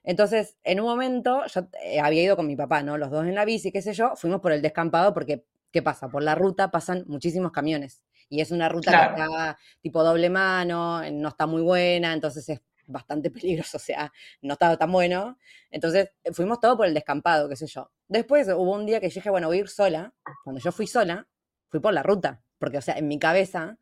Entonces, 0.04 0.58
en 0.64 0.80
un 0.80 0.88
momento, 0.88 1.44
yo 1.54 1.68
eh, 1.84 2.00
había 2.00 2.24
ido 2.24 2.36
con 2.36 2.48
mi 2.48 2.56
papá, 2.56 2.82
¿no? 2.82 2.98
Los 2.98 3.12
dos 3.12 3.26
en 3.26 3.36
la 3.36 3.46
bici, 3.46 3.72
qué 3.72 3.84
sé 3.84 3.94
yo, 3.94 4.16
fuimos 4.16 4.42
por 4.42 4.52
el 4.52 4.64
descampado 4.64 5.14
porque, 5.14 5.46
¿qué 5.72 5.84
pasa? 5.84 6.10
Por 6.10 6.24
la 6.24 6.34
ruta 6.34 6.72
pasan 6.72 7.04
muchísimos 7.08 7.52
camiones. 7.52 8.02
Y 8.30 8.42
es 8.42 8.52
una 8.52 8.70
ruta 8.70 8.92
que 8.92 9.22
está 9.22 9.58
tipo 9.82 10.04
doble 10.04 10.30
mano, 10.30 11.02
no 11.12 11.30
está 11.30 11.46
muy 11.46 11.62
buena, 11.62 12.14
entonces 12.14 12.48
es 12.50 12.62
bastante 12.88 13.30
peligroso, 13.32 13.78
o 13.78 13.80
sea, 13.80 14.12
no 14.42 14.54
estaba 14.54 14.78
tan 14.78 14.92
bueno. 14.92 15.38
Entonces 15.72 16.12
fuimos 16.34 16.60
todo 16.60 16.78
por 16.78 16.88
el 16.88 16.94
descampado, 16.94 17.50
qué 17.50 17.56
sé 17.56 17.68
yo. 17.68 17.92
Después 18.08 18.48
hubo 18.48 18.74
un 18.74 18.86
día 18.86 19.00
que 19.00 19.10
yo 19.10 19.16
dije, 19.16 19.30
bueno, 19.30 19.48
voy 19.48 19.58
a 19.58 19.60
ir 19.62 19.70
sola. 19.70 20.14
Cuando 20.44 20.62
yo 20.62 20.72
fui 20.72 20.88
sola, 20.88 21.28
fui 21.70 21.80
por 21.80 21.94
la 21.94 22.04
ruta, 22.04 22.42
porque, 22.58 22.78
o 22.78 22.82
sea, 22.82 22.98
en 22.98 23.08
mi 23.08 23.20
cabeza, 23.20 23.78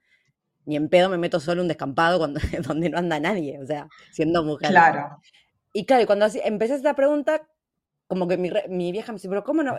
ni 0.66 0.76
en 0.76 0.90
pedo 0.90 1.10
me 1.10 1.18
meto 1.18 1.40
solo 1.40 1.62
un 1.62 1.68
descampado 1.68 2.18
cuando, 2.18 2.40
donde 2.68 2.90
no 2.90 2.98
anda 2.98 3.20
nadie, 3.20 3.60
o 3.62 3.66
sea, 3.66 3.88
siendo 4.12 4.44
mujer. 4.44 4.70
Claro. 4.70 5.20
Y 5.74 5.86
claro, 5.86 6.06
cuando 6.06 6.28
empecé 6.44 6.76
esta 6.76 6.96
pregunta, 6.96 7.48
como 8.14 8.28
que 8.28 8.38
mi, 8.38 8.52
mi, 8.70 8.92
vieja 8.92 9.12
me 9.12 9.16
dice, 9.16 9.28
pero 9.28 9.44
¿cómo 9.44 9.64
no, 9.64 9.76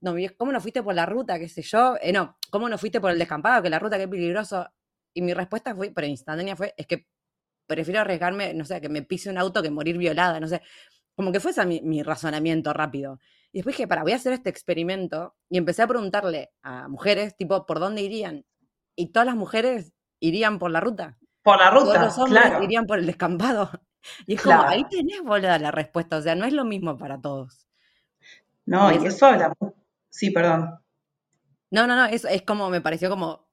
no, 0.00 0.14
¿cómo 0.36 0.50
no 0.50 0.60
fuiste 0.60 0.82
por 0.82 0.92
la 0.92 1.06
ruta, 1.06 1.38
qué 1.38 1.48
sé 1.48 1.62
yo? 1.62 1.94
Eh, 2.00 2.12
no, 2.12 2.36
¿cómo 2.50 2.68
no 2.68 2.78
fuiste 2.78 3.00
por 3.00 3.12
el 3.12 3.18
descampado? 3.20 3.62
Que 3.62 3.70
la 3.70 3.78
ruta, 3.78 3.96
qué 3.96 4.08
peligroso. 4.08 4.68
Y 5.14 5.22
mi 5.22 5.32
respuesta 5.32 5.72
fue, 5.72 5.92
pero 5.92 6.08
instantánea 6.08 6.56
fue, 6.56 6.74
es 6.76 6.84
que 6.88 7.06
prefiero 7.64 8.00
arriesgarme, 8.00 8.54
no 8.54 8.64
sé, 8.64 8.80
que 8.80 8.88
me 8.88 9.02
pise 9.02 9.30
un 9.30 9.38
auto 9.38 9.62
que 9.62 9.70
morir 9.70 9.98
violada, 9.98 10.40
no 10.40 10.48
sé. 10.48 10.62
Como 11.14 11.30
que 11.30 11.38
fue 11.38 11.52
ese 11.52 11.64
mi, 11.64 11.80
mi 11.80 12.02
razonamiento 12.02 12.72
rápido. 12.72 13.20
Y 13.52 13.58
después 13.58 13.76
dije, 13.76 13.86
para, 13.86 14.02
voy 14.02 14.10
a 14.10 14.16
hacer 14.16 14.32
este 14.32 14.50
experimento. 14.50 15.36
Y 15.48 15.58
empecé 15.58 15.82
a 15.82 15.86
preguntarle 15.86 16.50
a 16.62 16.88
mujeres, 16.88 17.36
tipo, 17.36 17.66
¿por 17.66 17.78
dónde 17.78 18.02
irían? 18.02 18.44
Y 18.96 19.12
todas 19.12 19.26
las 19.26 19.36
mujeres 19.36 19.92
irían 20.18 20.58
por 20.58 20.72
la 20.72 20.80
ruta. 20.80 21.18
Por 21.44 21.58
la 21.60 21.70
ruta, 21.70 21.84
Todos 21.84 22.00
los 22.00 22.18
hombres 22.18 22.52
irían 22.64 22.84
por 22.84 22.98
el 22.98 23.06
descampado. 23.06 23.70
Y 24.26 24.34
es 24.34 24.42
como, 24.42 24.60
ahí 24.62 24.84
tenés, 24.88 25.22
boluda, 25.22 25.58
la 25.58 25.70
respuesta. 25.70 26.16
O 26.16 26.22
sea, 26.22 26.34
no 26.34 26.44
es 26.44 26.52
lo 26.52 26.64
mismo 26.64 26.96
para 26.96 27.20
todos. 27.20 27.65
No, 28.66 28.92
y 28.92 29.06
eso 29.06 29.26
habla. 29.26 29.54
Sí, 30.10 30.30
perdón. 30.30 30.78
No, 31.70 31.86
no, 31.86 31.96
no, 31.96 32.04
es, 32.06 32.24
es 32.24 32.42
como, 32.42 32.68
me 32.70 32.80
pareció 32.80 33.08
como 33.08 33.48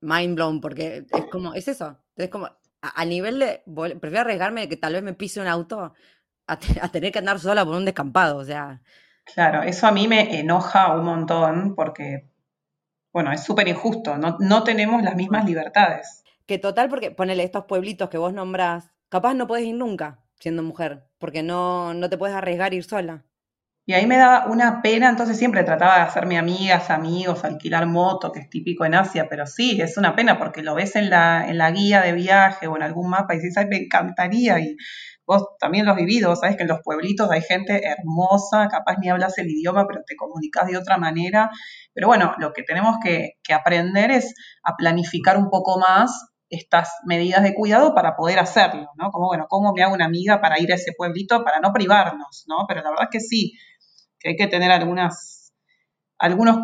mind 0.00 0.34
blown, 0.34 0.60
porque 0.60 1.06
es 1.10 1.24
como, 1.30 1.54
es 1.54 1.68
eso. 1.68 1.98
Es 2.16 2.28
como, 2.28 2.48
a, 2.82 3.04
nivel 3.04 3.38
de, 3.38 3.62
prefiero 4.00 4.20
arriesgarme 4.20 4.62
de 4.62 4.68
que 4.68 4.76
tal 4.76 4.94
vez 4.94 5.02
me 5.02 5.14
pise 5.14 5.40
un 5.40 5.46
auto 5.46 5.94
a, 6.46 6.58
tener 6.90 7.12
que 7.12 7.20
andar 7.20 7.38
sola 7.38 7.64
por 7.64 7.76
un 7.76 7.84
descampado, 7.84 8.36
o 8.36 8.44
sea. 8.44 8.82
Claro, 9.24 9.62
eso 9.62 9.86
a 9.86 9.92
mí 9.92 10.08
me 10.08 10.38
enoja 10.38 10.92
un 10.94 11.04
montón 11.04 11.74
porque, 11.76 12.28
bueno, 13.12 13.32
es 13.32 13.42
súper 13.42 13.68
injusto, 13.68 14.18
no, 14.18 14.36
no 14.40 14.64
tenemos 14.64 15.02
las 15.02 15.14
mismas 15.14 15.44
libertades. 15.44 16.24
Que 16.46 16.58
total, 16.58 16.88
porque 16.88 17.12
ponele 17.12 17.44
estos 17.44 17.66
pueblitos 17.66 18.10
que 18.10 18.18
vos 18.18 18.32
nombrás, 18.32 18.90
capaz 19.08 19.34
no 19.34 19.46
podés 19.46 19.66
ir 19.66 19.76
nunca 19.76 20.18
siendo 20.40 20.64
mujer, 20.64 21.04
porque 21.18 21.44
no, 21.44 21.94
no 21.94 22.10
te 22.10 22.18
puedes 22.18 22.34
arriesgar 22.36 22.74
ir 22.74 22.82
sola. 22.82 23.24
Y 23.92 23.94
ahí 23.94 24.06
me 24.06 24.16
daba 24.16 24.46
una 24.46 24.80
pena, 24.80 25.10
entonces 25.10 25.36
siempre 25.36 25.64
trataba 25.64 25.96
de 25.96 26.00
hacerme 26.00 26.38
amigas, 26.38 26.88
amigos, 26.88 27.44
alquilar 27.44 27.84
moto, 27.84 28.32
que 28.32 28.40
es 28.40 28.48
típico 28.48 28.86
en 28.86 28.94
Asia, 28.94 29.26
pero 29.28 29.46
sí, 29.46 29.78
es 29.82 29.98
una 29.98 30.16
pena 30.16 30.38
porque 30.38 30.62
lo 30.62 30.74
ves 30.74 30.96
en 30.96 31.10
la, 31.10 31.46
en 31.46 31.58
la 31.58 31.70
guía 31.72 32.00
de 32.00 32.14
viaje 32.14 32.68
o 32.68 32.76
en 32.76 32.84
algún 32.84 33.10
mapa 33.10 33.34
y 33.34 33.40
dices, 33.40 33.58
ay, 33.58 33.66
me 33.66 33.76
encantaría, 33.76 34.58
y 34.60 34.78
vos 35.26 35.44
también 35.60 35.84
lo 35.84 35.92
has 35.92 35.98
vivido, 35.98 36.34
sabes 36.36 36.56
que 36.56 36.62
en 36.62 36.70
los 36.70 36.80
pueblitos 36.82 37.30
hay 37.30 37.42
gente 37.42 37.82
hermosa, 37.86 38.66
capaz 38.68 38.96
ni 38.98 39.10
hablas 39.10 39.36
el 39.36 39.50
idioma, 39.50 39.86
pero 39.86 40.00
te 40.06 40.16
comunicas 40.16 40.68
de 40.68 40.78
otra 40.78 40.96
manera. 40.96 41.50
Pero 41.92 42.06
bueno, 42.06 42.32
lo 42.38 42.54
que 42.54 42.62
tenemos 42.62 42.96
que, 43.04 43.32
que 43.44 43.52
aprender 43.52 44.10
es 44.10 44.34
a 44.62 44.74
planificar 44.74 45.36
un 45.36 45.50
poco 45.50 45.78
más 45.78 46.32
estas 46.48 46.90
medidas 47.04 47.42
de 47.42 47.54
cuidado 47.54 47.94
para 47.94 48.14
poder 48.14 48.38
hacerlo, 48.38 48.88
¿no? 48.96 49.10
Como, 49.10 49.26
bueno, 49.26 49.46
¿cómo 49.48 49.72
me 49.74 49.82
hago 49.82 49.94
una 49.94 50.04
amiga 50.04 50.40
para 50.40 50.60
ir 50.60 50.70
a 50.70 50.76
ese 50.76 50.92
pueblito 50.92 51.44
para 51.44 51.60
no 51.60 51.72
privarnos, 51.72 52.44
¿no? 52.46 52.66
Pero 52.68 52.82
la 52.82 52.90
verdad 52.90 53.08
es 53.10 53.10
que 53.10 53.20
sí, 53.20 53.54
que 54.22 54.30
hay 54.30 54.36
que 54.36 54.46
tener 54.46 54.70
algunos 54.70 55.48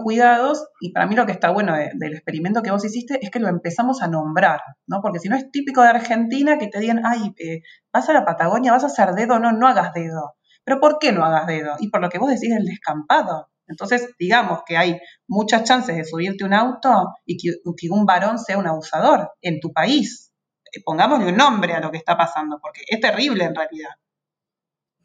cuidados 0.02 0.68
y 0.80 0.92
para 0.92 1.06
mí 1.06 1.16
lo 1.16 1.26
que 1.26 1.32
está 1.32 1.50
bueno 1.50 1.74
del 1.74 2.12
experimento 2.12 2.62
que 2.62 2.70
vos 2.70 2.84
hiciste 2.84 3.18
es 3.20 3.30
que 3.30 3.40
lo 3.40 3.48
empezamos 3.48 4.02
a 4.02 4.08
nombrar, 4.08 4.60
¿no? 4.86 5.00
Porque 5.02 5.18
si 5.18 5.28
no 5.28 5.36
es 5.36 5.50
típico 5.50 5.82
de 5.82 5.88
Argentina 5.88 6.58
que 6.58 6.68
te 6.68 6.78
digan, 6.78 7.02
ay, 7.04 7.34
eh, 7.38 7.62
vas 7.92 8.08
a 8.08 8.12
la 8.12 8.24
Patagonia, 8.24 8.72
vas 8.72 8.84
a 8.84 8.86
hacer 8.86 9.14
dedo, 9.14 9.38
no, 9.38 9.52
no 9.52 9.66
hagas 9.66 9.92
dedo. 9.92 10.34
Pero 10.64 10.80
¿por 10.80 10.98
qué 10.98 11.12
no 11.12 11.24
hagas 11.24 11.46
dedo? 11.46 11.76
Y 11.80 11.90
por 11.90 12.00
lo 12.00 12.08
que 12.08 12.18
vos 12.18 12.30
decís 12.30 12.54
del 12.54 12.64
descampado. 12.64 13.48
Entonces, 13.66 14.14
digamos 14.18 14.60
que 14.66 14.76
hay 14.76 14.98
muchas 15.26 15.64
chances 15.64 15.96
de 15.96 16.04
subirte 16.04 16.44
un 16.44 16.54
auto 16.54 17.14
y 17.24 17.36
que, 17.36 17.58
que 17.76 17.88
un 17.90 18.06
varón 18.06 18.38
sea 18.38 18.58
un 18.58 18.66
abusador 18.66 19.32
en 19.42 19.60
tu 19.60 19.72
país. 19.72 20.32
Eh, 20.72 20.80
pongámosle 20.84 21.28
un 21.28 21.36
nombre 21.36 21.74
a 21.74 21.80
lo 21.80 21.90
que 21.90 21.98
está 21.98 22.16
pasando, 22.16 22.58
porque 22.60 22.82
es 22.86 23.00
terrible 23.00 23.44
en 23.44 23.54
realidad. 23.54 23.90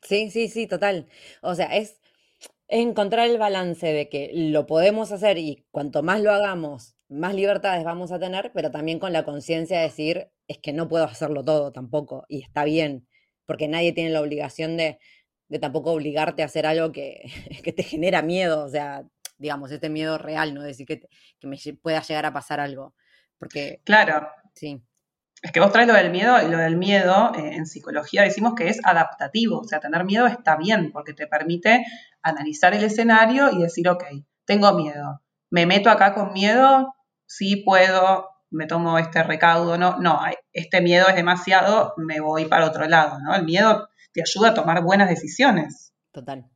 Sí, 0.02 0.30
sí, 0.32 0.50
sí, 0.50 0.68
total. 0.68 1.08
O 1.42 1.56
sea, 1.56 1.68
es 1.76 2.02
encontrar 2.82 3.30
el 3.30 3.38
balance 3.38 3.94
de 3.94 4.10
que 4.10 4.32
lo 4.34 4.66
podemos 4.66 5.12
hacer 5.12 5.38
y 5.38 5.66
cuanto 5.72 6.04
más 6.04 6.22
lo 6.22 6.32
hagamos, 6.32 6.96
más 7.10 7.36
libertades 7.36 7.84
vamos 7.84 8.12
a 8.12 8.20
tener, 8.20 8.52
pero 8.54 8.72
también 8.72 9.00
con 9.00 9.14
la 9.14 9.24
conciencia 9.24 9.78
de 9.78 9.84
decir, 9.84 10.30
es 10.48 10.58
que 10.58 10.74
no 10.74 10.88
puedo 10.88 11.06
hacerlo 11.06 11.44
todo 11.44 11.72
tampoco, 11.72 12.26
y 12.28 12.42
está 12.42 12.64
bien, 12.64 13.08
porque 13.46 13.68
nadie 13.68 13.94
tiene 13.94 14.10
la 14.10 14.22
obligación 14.22 14.78
de, 14.78 15.00
de 15.50 15.60
tampoco 15.60 15.92
obligarte 15.92 16.42
a 16.42 16.46
hacer 16.46 16.66
algo 16.66 16.92
que, 16.92 17.22
que, 17.64 17.74
te 17.74 17.84
genera 17.84 18.22
miedo, 18.22 18.66
o 18.66 18.70
sea, 18.70 19.06
digamos, 19.38 19.72
este 19.72 19.90
miedo 19.90 20.18
real, 20.18 20.54
¿no? 20.54 20.64
Decir 20.64 20.88
que, 20.88 21.02
que 21.40 21.48
me 21.48 21.58
pueda 21.82 22.02
llegar 22.02 22.26
a 22.26 22.34
pasar 22.34 22.60
algo. 22.60 22.96
Porque. 23.38 23.82
Claro. 23.84 24.28
Sí. 24.56 24.82
Es 25.44 25.52
que 25.52 25.60
vos 25.60 25.74
traes 25.74 25.90
lo 25.90 25.94
del 25.94 26.10
miedo 26.10 26.42
y 26.42 26.50
lo 26.50 26.58
del 26.58 26.78
miedo 26.78 27.34
eh, 27.36 27.56
en 27.56 27.66
psicología 27.66 28.24
decimos 28.24 28.54
que 28.56 28.70
es 28.70 28.80
adaptativo, 28.82 29.60
o 29.60 29.64
sea, 29.66 29.82
tener 29.82 30.06
miedo 30.06 30.26
está 30.26 30.56
bien 30.56 30.90
porque 30.94 31.14
te 31.14 31.28
permite 31.28 31.86
analizar 32.22 32.74
el 32.74 32.86
escenario 32.86 33.52
y 33.52 33.62
decir, 33.62 33.90
ok, 33.90 34.06
tengo 34.46 34.72
miedo, 34.74 35.22
me 35.50 35.66
meto 35.66 35.90
acá 35.90 36.14
con 36.14 36.32
miedo, 36.32 36.96
sí 37.26 37.58
puedo, 37.58 38.30
me 38.52 38.68
tomo 38.68 38.98
este 38.98 39.22
recaudo, 39.22 39.78
no, 39.78 39.98
no, 40.00 40.22
este 40.54 40.80
miedo 40.80 41.10
es 41.10 41.16
demasiado, 41.16 41.94
me 41.98 42.22
voy 42.22 42.46
para 42.46 42.66
otro 42.66 42.88
lado, 42.88 43.20
¿no? 43.20 43.36
El 43.36 43.44
miedo 43.44 43.90
te 44.14 44.22
ayuda 44.22 44.52
a 44.52 44.54
tomar 44.54 44.82
buenas 44.82 45.10
decisiones. 45.10 45.94
Total. 46.14 46.50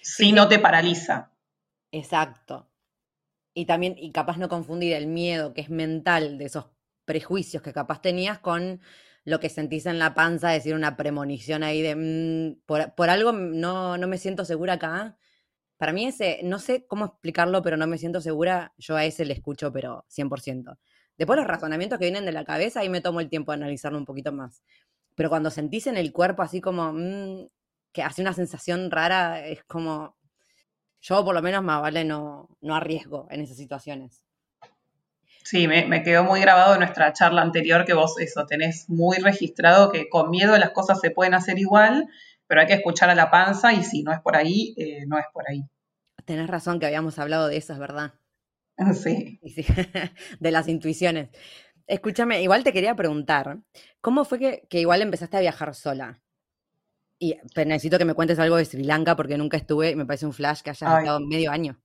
Si 0.00 0.30
no 0.30 0.46
te 0.46 0.60
paraliza. 0.60 1.32
Exacto. 1.90 2.70
Y 3.54 3.66
también, 3.66 3.96
y 3.98 4.12
capaz 4.12 4.36
no 4.36 4.48
confundir 4.48 4.92
el 4.92 5.08
miedo 5.08 5.52
que 5.52 5.62
es 5.62 5.70
mental 5.70 6.38
de 6.38 6.44
esos 6.44 6.75
prejuicios 7.06 7.62
que 7.62 7.72
capaz 7.72 8.02
tenías 8.02 8.38
con 8.40 8.80
lo 9.24 9.40
que 9.40 9.48
sentís 9.48 9.86
en 9.86 9.98
la 9.98 10.14
panza, 10.14 10.50
decir 10.50 10.74
una 10.74 10.96
premonición 10.96 11.62
ahí 11.62 11.82
de 11.82 11.96
mm, 11.96 12.62
por, 12.66 13.10
algo 13.10 13.32
no, 13.32 13.98
no 13.98 14.06
me 14.06 14.18
siento 14.18 14.44
segura 14.44 14.74
acá. 14.74 15.18
Para 15.78 15.92
mí 15.92 16.06
ese, 16.06 16.40
no 16.44 16.58
sé 16.58 16.86
cómo 16.86 17.06
explicarlo, 17.06 17.62
pero 17.62 17.76
no 17.76 17.86
me 17.86 17.98
siento 17.98 18.20
segura, 18.20 18.74
yo 18.78 18.96
a 18.96 19.04
ese 19.04 19.24
le 19.24 19.34
escucho, 19.34 19.72
pero 19.72 20.06
100%. 20.08 20.78
Después 21.18 21.38
los 21.38 21.46
razonamientos 21.46 21.98
que 21.98 22.06
vienen 22.06 22.26
de 22.26 22.32
la 22.32 22.44
cabeza, 22.44 22.80
ahí 22.80 22.88
me 22.88 23.00
tomo 23.00 23.20
el 23.20 23.28
tiempo 23.30 23.52
de 23.52 23.56
analizarlo 23.56 23.98
un 23.98 24.04
poquito 24.06 24.32
más. 24.32 24.62
Pero 25.16 25.30
cuando 25.30 25.50
sentís 25.50 25.86
en 25.86 25.96
el 25.96 26.12
cuerpo 26.12 26.42
así 26.42 26.60
como 26.60 26.92
mm, 26.92 27.48
que 27.92 28.02
hace 28.02 28.22
una 28.22 28.34
sensación 28.34 28.90
rara, 28.90 29.46
es 29.46 29.64
como, 29.64 30.16
yo 31.00 31.24
por 31.24 31.34
lo 31.34 31.42
menos 31.42 31.62
más 31.64 31.82
vale 31.82 32.04
no, 32.04 32.56
no 32.60 32.74
arriesgo 32.76 33.28
en 33.30 33.40
esas 33.42 33.56
situaciones. 33.56 34.25
Sí, 35.46 35.68
me, 35.68 36.02
quedó 36.02 36.24
muy 36.24 36.40
grabado 36.40 36.74
en 36.74 36.80
nuestra 36.80 37.12
charla 37.12 37.40
anterior 37.40 37.84
que 37.84 37.94
vos 37.94 38.18
eso, 38.18 38.46
tenés 38.46 38.90
muy 38.90 39.18
registrado 39.18 39.92
que 39.92 40.08
con 40.08 40.28
miedo 40.28 40.58
las 40.58 40.70
cosas 40.70 40.98
se 41.00 41.12
pueden 41.12 41.34
hacer 41.34 41.60
igual, 41.60 42.08
pero 42.48 42.62
hay 42.62 42.66
que 42.66 42.72
escuchar 42.72 43.10
a 43.10 43.14
la 43.14 43.30
panza 43.30 43.72
y 43.72 43.84
si 43.84 44.02
no 44.02 44.12
es 44.12 44.18
por 44.18 44.34
ahí, 44.34 44.74
eh, 44.76 45.06
no 45.06 45.18
es 45.18 45.26
por 45.32 45.48
ahí. 45.48 45.62
Tenés 46.24 46.48
razón 46.48 46.80
que 46.80 46.86
habíamos 46.86 47.20
hablado 47.20 47.46
de 47.46 47.58
eso, 47.58 47.72
es 47.72 47.78
verdad. 47.78 48.14
Sí. 48.92 49.38
sí. 49.44 49.64
de 50.40 50.50
las 50.50 50.66
intuiciones. 50.66 51.28
Escúchame, 51.86 52.42
igual 52.42 52.64
te 52.64 52.72
quería 52.72 52.96
preguntar, 52.96 53.60
¿cómo 54.00 54.24
fue 54.24 54.40
que, 54.40 54.66
que 54.68 54.80
igual 54.80 55.00
empezaste 55.00 55.36
a 55.36 55.40
viajar 55.40 55.76
sola? 55.76 56.20
Y 57.20 57.36
necesito 57.54 57.98
que 57.98 58.04
me 58.04 58.14
cuentes 58.14 58.40
algo 58.40 58.56
de 58.56 58.64
Sri 58.64 58.82
Lanka 58.82 59.14
porque 59.14 59.38
nunca 59.38 59.56
estuve 59.56 59.92
y 59.92 59.94
me 59.94 60.06
parece 60.06 60.26
un 60.26 60.32
flash 60.32 60.62
que 60.62 60.70
hayas 60.70 60.98
estado 60.98 61.20
medio 61.20 61.52
año. 61.52 61.80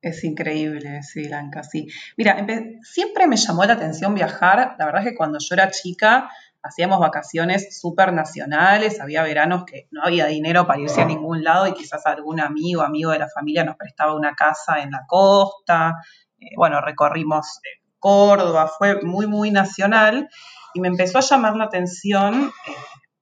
Es 0.00 0.22
increíble 0.22 1.02
Sri 1.02 1.28
Lanka, 1.28 1.62
sí. 1.62 1.88
Mira, 2.16 2.46
siempre 2.82 3.26
me 3.26 3.36
llamó 3.36 3.64
la 3.64 3.72
atención 3.72 4.14
viajar. 4.14 4.76
La 4.78 4.86
verdad 4.86 5.02
es 5.02 5.10
que 5.10 5.16
cuando 5.16 5.38
yo 5.40 5.54
era 5.54 5.70
chica 5.70 6.30
hacíamos 6.62 7.00
vacaciones 7.00 7.80
súper 7.80 8.12
nacionales, 8.12 9.00
había 9.00 9.22
veranos 9.22 9.64
que 9.64 9.88
no 9.90 10.02
había 10.02 10.26
dinero 10.26 10.66
para 10.66 10.80
irse 10.80 11.00
a 11.00 11.04
ningún 11.04 11.42
lado 11.42 11.66
y 11.66 11.72
quizás 11.72 12.04
algún 12.06 12.40
amigo, 12.40 12.82
amigo 12.82 13.10
de 13.10 13.18
la 13.18 13.28
familia 13.28 13.64
nos 13.64 13.76
prestaba 13.76 14.14
una 14.14 14.34
casa 14.34 14.80
en 14.80 14.90
la 14.90 15.04
costa. 15.06 15.94
Eh, 16.38 16.50
bueno, 16.56 16.80
recorrimos 16.80 17.60
eh, 17.64 17.82
Córdoba, 17.98 18.68
fue 18.68 19.02
muy, 19.02 19.26
muy 19.26 19.50
nacional 19.50 20.28
y 20.74 20.80
me 20.80 20.88
empezó 20.88 21.18
a 21.18 21.22
llamar 21.22 21.56
la 21.56 21.64
atención 21.64 22.52
eh, 22.66 22.72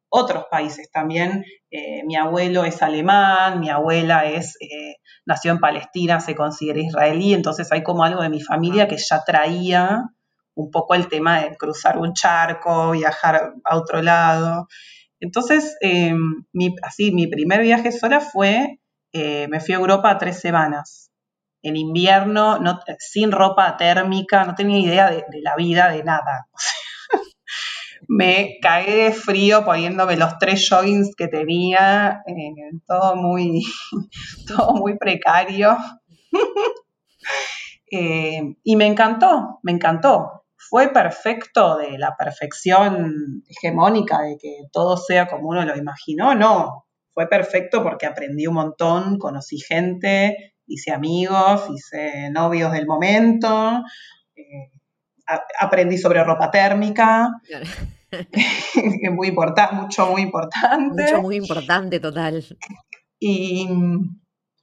otros 0.08 0.46
países 0.50 0.90
también. 0.90 1.44
Eh, 1.70 2.02
mi 2.04 2.16
abuelo 2.16 2.64
es 2.64 2.82
alemán, 2.82 3.60
mi 3.60 3.70
abuela 3.70 4.24
es, 4.26 4.56
eh, 4.60 4.96
nació 5.26 5.52
en 5.52 5.58
Palestina, 5.58 6.20
se 6.20 6.34
considera 6.34 6.80
israelí, 6.80 7.34
entonces 7.34 7.70
hay 7.72 7.82
como 7.82 8.04
algo 8.04 8.22
de 8.22 8.30
mi 8.30 8.40
familia 8.40 8.88
que 8.88 8.96
ya 8.96 9.22
traía 9.24 10.04
un 10.54 10.70
poco 10.70 10.94
el 10.94 11.08
tema 11.08 11.42
de 11.42 11.56
cruzar 11.56 11.98
un 11.98 12.14
charco, 12.14 12.92
viajar 12.92 13.52
a 13.64 13.76
otro 13.76 14.00
lado. 14.00 14.68
Entonces, 15.20 15.76
em, 15.80 16.44
mi, 16.52 16.74
así, 16.82 17.12
mi 17.12 17.26
primer 17.26 17.60
viaje 17.60 17.92
sola 17.92 18.20
fue, 18.20 18.80
eh, 19.12 19.48
me 19.48 19.60
fui 19.60 19.74
a 19.74 19.78
Europa 19.78 20.16
tres 20.18 20.40
semanas. 20.40 21.10
En 21.62 21.76
invierno, 21.76 22.58
no, 22.58 22.80
sin 22.98 23.32
ropa 23.32 23.76
térmica, 23.76 24.44
no 24.44 24.54
tenía 24.54 24.78
idea 24.78 25.10
de, 25.10 25.24
de 25.28 25.42
la 25.42 25.56
vida, 25.56 25.90
de 25.90 26.04
nada. 26.04 26.48
Me 28.08 28.58
caí 28.60 28.90
de 28.90 29.12
frío 29.12 29.64
poniéndome 29.64 30.16
los 30.16 30.38
tres 30.38 30.68
joggings 30.68 31.14
que 31.16 31.28
tenía, 31.28 32.22
eh, 32.26 32.70
todo, 32.86 33.16
muy, 33.16 33.62
todo 34.46 34.74
muy 34.74 34.96
precario. 34.98 35.76
Eh, 37.88 38.42
y 38.64 38.74
me 38.74 38.84
encantó, 38.86 39.60
me 39.62 39.70
encantó. 39.70 40.44
Fue 40.56 40.88
perfecto 40.88 41.76
de 41.76 41.98
la 41.98 42.16
perfección 42.16 43.44
hegemónica 43.48 44.22
de 44.22 44.36
que 44.36 44.62
todo 44.72 44.96
sea 44.96 45.28
como 45.28 45.50
uno 45.50 45.64
lo 45.64 45.76
imaginó, 45.76 46.34
no. 46.34 46.86
Fue 47.14 47.28
perfecto 47.28 47.84
porque 47.84 48.06
aprendí 48.06 48.48
un 48.48 48.54
montón, 48.54 49.18
conocí 49.18 49.58
gente, 49.58 50.54
hice 50.66 50.92
amigos, 50.92 51.68
hice 51.72 52.28
novios 52.30 52.72
del 52.72 52.86
momento, 52.86 53.82
eh, 54.34 54.72
aprendí 55.60 55.96
sobre 55.98 56.24
ropa 56.24 56.50
térmica. 56.50 57.30
muy 59.12 59.28
importante, 59.28 59.74
mucho, 59.74 60.06
muy 60.06 60.22
importante. 60.22 61.02
Mucho, 61.02 61.22
muy 61.22 61.36
importante, 61.36 62.00
total. 62.00 62.44
Y, 63.18 63.68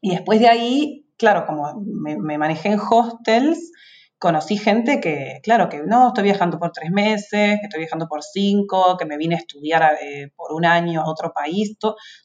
después 0.02 0.40
de 0.40 0.48
ahí, 0.48 1.08
claro, 1.18 1.46
como 1.46 1.82
me, 1.86 2.38
manejé 2.38 2.70
en 2.70 2.80
hostels, 2.80 3.72
conocí 4.18 4.58
gente 4.58 5.00
que, 5.02 5.40
claro, 5.44 5.70
que 5.70 5.82
no, 5.84 6.10
estoy 6.10 6.24
viajando 6.24 6.60
por 6.60 6.72
tres 6.72 6.92
meses, 6.92 7.60
que 7.60 7.66
estoy 7.66 7.80
viajando 7.80 8.08
por 8.08 8.24
cinco, 8.24 8.96
que 8.98 9.06
me 9.06 9.18
vine 9.18 9.36
a 9.36 9.40
estudiar 9.40 9.98
eh, 10.02 10.32
por 10.36 10.54
un 10.54 10.66
año 10.66 11.02
a 11.02 11.10
otro 11.10 11.34
país. 11.34 11.78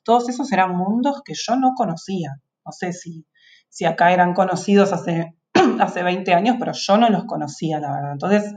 todos 0.04 0.28
esos 0.28 0.52
eran 0.52 0.76
mundos 0.76 1.22
que 1.24 1.34
yo 1.34 1.56
no 1.56 1.72
conocía. 1.76 2.40
No 2.64 2.72
sé 2.72 2.92
si, 2.92 3.26
si 3.68 3.84
acá 3.84 4.12
eran 4.12 4.34
conocidos 4.34 4.92
hace, 4.92 5.34
hace 5.80 6.02
20 6.02 6.34
años, 6.34 6.56
pero 6.58 6.72
yo 6.72 6.98
no 6.98 7.08
los 7.10 7.24
conocía, 7.24 7.80
la 7.80 7.92
verdad. 7.92 8.12
Entonces, 8.12 8.54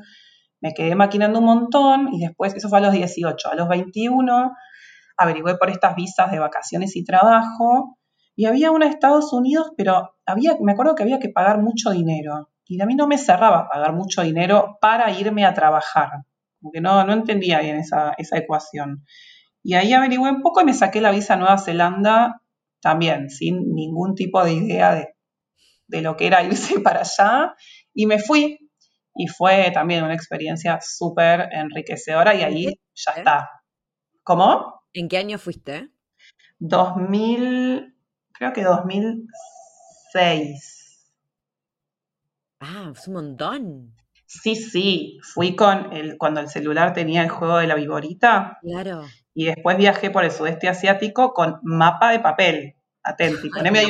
me 0.61 0.73
quedé 0.73 0.95
maquinando 0.95 1.39
un 1.39 1.45
montón 1.45 2.13
y 2.13 2.19
después, 2.19 2.55
eso 2.55 2.69
fue 2.69 2.77
a 2.77 2.81
los 2.81 2.93
18, 2.93 3.49
a 3.49 3.55
los 3.55 3.67
21 3.67 4.51
averigüé 5.21 5.57
por 5.57 5.69
estas 5.69 5.95
visas 5.95 6.31
de 6.31 6.39
vacaciones 6.39 6.95
y 6.95 7.03
trabajo 7.03 7.97
y 8.35 8.45
había 8.45 8.71
una 8.71 8.85
de 8.85 8.91
Estados 8.91 9.33
Unidos, 9.33 9.71
pero 9.77 10.15
había, 10.25 10.57
me 10.61 10.71
acuerdo 10.71 10.95
que 10.95 11.03
había 11.03 11.19
que 11.19 11.29
pagar 11.29 11.61
mucho 11.61 11.91
dinero 11.91 12.49
y 12.65 12.81
a 12.81 12.85
mí 12.85 12.95
no 12.95 13.07
me 13.07 13.17
cerraba 13.17 13.67
pagar 13.69 13.93
mucho 13.93 14.21
dinero 14.21 14.77
para 14.79 15.11
irme 15.11 15.45
a 15.45 15.53
trabajar, 15.53 16.09
porque 16.61 16.79
no, 16.79 17.03
no 17.03 17.13
entendía 17.13 17.59
bien 17.59 17.75
esa, 17.77 18.15
ecuación. 18.17 19.05
Y 19.61 19.73
ahí 19.73 19.93
averigüé 19.93 20.31
un 20.31 20.41
poco 20.41 20.61
y 20.61 20.65
me 20.65 20.73
saqué 20.73 21.01
la 21.01 21.11
visa 21.11 21.33
a 21.33 21.37
Nueva 21.37 21.57
Zelanda 21.57 22.41
también, 22.79 23.29
sin 23.29 23.73
ningún 23.75 24.15
tipo 24.15 24.43
de 24.43 24.53
idea 24.53 24.95
de, 24.95 25.09
de 25.87 26.01
lo 26.01 26.15
que 26.15 26.27
era 26.27 26.43
irse 26.43 26.79
para 26.79 27.01
allá. 27.01 27.55
Y 27.93 28.05
me 28.05 28.19
fui 28.19 28.60
y 29.15 29.27
fue 29.27 29.71
también 29.71 30.03
una 30.03 30.13
experiencia 30.13 30.79
súper 30.81 31.49
enriquecedora 31.51 32.35
y 32.35 32.43
ahí 32.43 32.79
ya 32.93 33.11
está. 33.11 33.49
¿Cómo? 34.23 34.83
¿En 34.93 35.09
qué 35.09 35.17
año 35.17 35.37
fuiste? 35.37 35.89
2000, 36.59 37.93
creo 38.31 38.53
que 38.53 38.63
2006. 38.63 41.11
Ah, 42.59 42.93
es 42.95 43.07
un 43.07 43.13
montón. 43.13 43.95
Sí, 44.25 44.55
sí, 44.55 45.19
fui 45.23 45.55
con 45.55 45.91
el, 45.91 46.17
cuando 46.17 46.39
el 46.39 46.47
celular 46.47 46.93
tenía 46.93 47.23
el 47.23 47.29
juego 47.29 47.57
de 47.57 47.67
la 47.67 47.75
viborita. 47.75 48.59
Claro. 48.61 49.03
Y 49.33 49.45
después 49.45 49.77
viajé 49.77 50.11
por 50.11 50.23
el 50.23 50.31
sudeste 50.31 50.69
asiático 50.69 51.33
con 51.33 51.59
mapa 51.63 52.11
de 52.11 52.19
papel. 52.19 52.75
Atenti, 53.03 53.49
poneme 53.49 53.79
ahí, 53.79 53.89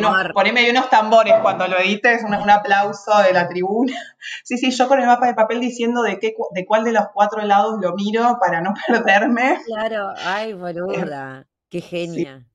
unos, 0.69 0.89
tambores 0.89 1.33
cuando 1.41 1.67
lo 1.67 1.77
edites, 1.77 2.23
un, 2.23 2.33
un, 2.33 2.49
aplauso 2.49 3.11
de 3.21 3.33
la 3.33 3.47
tribuna. 3.47 3.93
Sí, 4.43 4.57
sí, 4.57 4.71
yo 4.71 4.87
con 4.87 4.99
el 4.99 5.07
mapa 5.07 5.25
de 5.25 5.33
papel 5.33 5.59
diciendo 5.59 6.03
de, 6.03 6.19
qué, 6.19 6.33
de 6.51 6.65
cuál 6.65 6.83
de 6.83 6.93
los 6.93 7.05
cuatro 7.13 7.41
lados 7.41 7.79
lo 7.81 7.93
miro 7.93 8.37
para 8.39 8.61
no 8.61 8.73
perderme. 8.87 9.59
Claro, 9.65 10.13
ay, 10.23 10.53
boluda, 10.53 11.47
qué 11.69 11.81
genia. 11.81 12.45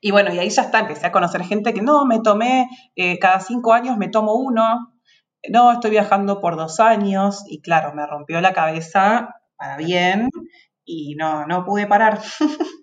Y 0.00 0.12
bueno, 0.12 0.32
y 0.32 0.38
ahí 0.38 0.48
ya 0.48 0.62
está, 0.62 0.80
empecé 0.80 1.06
a 1.06 1.12
conocer 1.12 1.42
gente 1.42 1.74
que 1.74 1.82
no, 1.82 2.04
me 2.04 2.20
tomé, 2.20 2.68
eh, 2.94 3.18
cada 3.18 3.40
cinco 3.40 3.72
años 3.72 3.96
me 3.98 4.08
tomo 4.08 4.34
uno, 4.34 4.92
no, 5.50 5.72
estoy 5.72 5.90
viajando 5.90 6.40
por 6.40 6.56
dos 6.56 6.80
años, 6.80 7.42
y 7.48 7.60
claro, 7.60 7.92
me 7.94 8.06
rompió 8.06 8.40
la 8.40 8.52
cabeza 8.52 9.34
para 9.56 9.76
bien, 9.76 10.30
y 10.84 11.14
no, 11.16 11.46
no 11.46 11.64
pude 11.64 11.86
parar. 11.86 12.20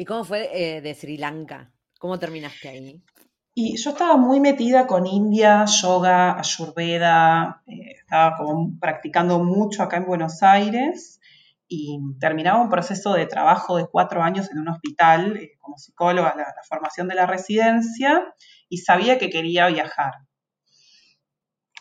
¿Y 0.00 0.06
cómo 0.06 0.24
fue 0.24 0.48
eh, 0.54 0.80
de 0.80 0.94
Sri 0.94 1.18
Lanka? 1.18 1.70
¿Cómo 1.98 2.18
terminaste 2.18 2.70
ahí? 2.70 3.04
Y 3.52 3.76
yo 3.76 3.90
estaba 3.90 4.16
muy 4.16 4.40
metida 4.40 4.86
con 4.86 5.06
India, 5.06 5.66
yoga, 5.66 6.38
ayurveda, 6.38 7.62
eh, 7.66 7.96
estaba 7.98 8.38
como 8.38 8.78
practicando 8.80 9.40
mucho 9.40 9.82
acá 9.82 9.98
en 9.98 10.06
Buenos 10.06 10.42
Aires 10.42 11.20
y 11.68 11.98
terminaba 12.18 12.62
un 12.62 12.70
proceso 12.70 13.12
de 13.12 13.26
trabajo 13.26 13.76
de 13.76 13.88
cuatro 13.92 14.22
años 14.22 14.50
en 14.50 14.60
un 14.60 14.68
hospital 14.68 15.36
eh, 15.36 15.58
como 15.58 15.76
psicóloga, 15.76 16.34
la, 16.34 16.46
formación 16.66 17.06
de 17.06 17.16
la 17.16 17.26
residencia, 17.26 18.24
y 18.70 18.78
sabía 18.78 19.18
que 19.18 19.28
quería 19.28 19.66
viajar. 19.66 20.14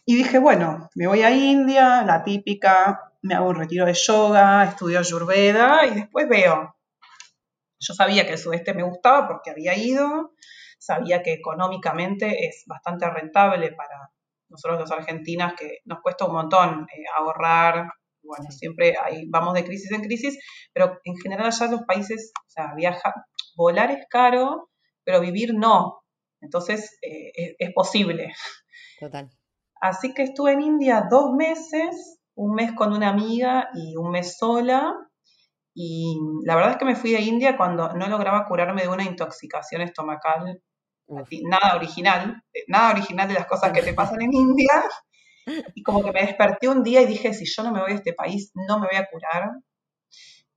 Y 0.06 0.16
dije, 0.16 0.40
bueno, 0.40 0.90
me 0.94 1.08
voy 1.08 1.22
a 1.22 1.32
India, 1.32 2.04
la 2.04 2.26
típica, 2.26 3.14
me 3.22 3.36
hago 3.36 3.48
un 3.48 3.56
retiro 3.56 3.86
de 3.86 3.94
yoga, 3.94 4.66
estudio 4.66 5.00
Ayurveda 5.00 5.86
y 5.86 5.92
después 5.92 6.28
veo. 6.28 6.76
Yo 7.80 7.94
sabía 7.94 8.26
que 8.26 8.34
el 8.34 8.38
sudeste 8.38 8.74
me 8.74 8.84
gustaba 8.84 9.28
porque 9.28 9.52
había 9.52 9.78
ido, 9.78 10.34
sabía 10.78 11.24
que 11.24 11.34
económicamente 11.34 12.48
es 12.48 12.64
bastante 12.68 13.10
rentable 13.10 13.72
para 13.74 14.12
nosotros 14.50 14.80
los 14.80 14.92
argentinas, 14.92 15.54
que 15.54 15.80
nos 15.86 16.02
cuesta 16.02 16.26
un 16.26 16.34
montón 16.34 16.88
eh, 16.94 17.04
ahorrar, 17.18 17.90
bueno, 18.22 18.52
siempre 18.52 18.96
ahí 19.04 19.26
vamos 19.30 19.54
de 19.54 19.64
crisis 19.64 19.92
en 19.92 20.02
crisis, 20.02 20.38
pero 20.74 21.00
en 21.04 21.16
general 21.18 21.48
allá 21.48 21.68
los 21.68 21.84
países, 21.84 22.32
o 22.36 22.50
sea, 22.50 22.74
viajar, 22.76 23.14
volar 23.56 23.92
es 23.92 24.06
caro, 24.10 24.70
pero 25.04 25.22
vivir 25.22 25.54
no. 25.54 26.02
Entonces 26.42 26.98
eh, 27.02 27.56
es 27.58 27.74
posible. 27.74 28.34
Total. 29.00 29.30
Así 29.82 30.14
que 30.14 30.24
estuve 30.24 30.54
en 30.54 30.62
India 30.62 31.08
dos 31.10 31.34
meses, 31.34 32.20
un 32.36 32.54
mes 32.54 32.74
con 32.74 32.94
una 32.94 33.10
amiga 33.10 33.70
y 33.74 33.96
un 33.96 34.12
mes 34.12 34.38
sola. 34.38 34.94
Y 35.82 36.20
la 36.44 36.58
verdad 36.58 36.72
es 36.72 36.78
que 36.78 36.84
me 36.84 36.98
fui 36.98 37.14
de 37.14 37.22
India 37.22 37.56
cuando 37.56 37.94
no 37.94 38.10
lograba 38.10 38.46
curarme 38.46 38.82
de 38.82 38.90
una 38.90 39.06
intoxicación 39.06 39.82
estomacal. 39.82 40.62
Nada 41.08 41.76
original, 41.78 42.44
eh, 42.54 42.66
nada 42.68 42.92
original 42.92 43.30
de 43.30 43.36
las 43.36 43.46
cosas 43.46 43.72
que 43.72 43.82
te 43.82 43.94
pasan 43.94 44.22
en 44.22 44.34
India. 44.34 44.84
Y 45.74 45.82
como 45.82 46.04
que 46.04 46.12
me 46.12 46.20
desperté 46.20 46.68
un 46.68 46.84
día 46.84 47.02
y 47.02 47.06
dije, 47.06 47.34
si 47.34 47.46
yo 47.46 47.64
no 47.64 47.72
me 47.72 47.80
voy 47.80 47.94
a 47.94 47.96
este 47.96 48.12
país, 48.12 48.52
no 48.56 48.78
me 48.78 48.88
voy 48.88 48.98
a 48.98 49.08
curar. 49.10 49.52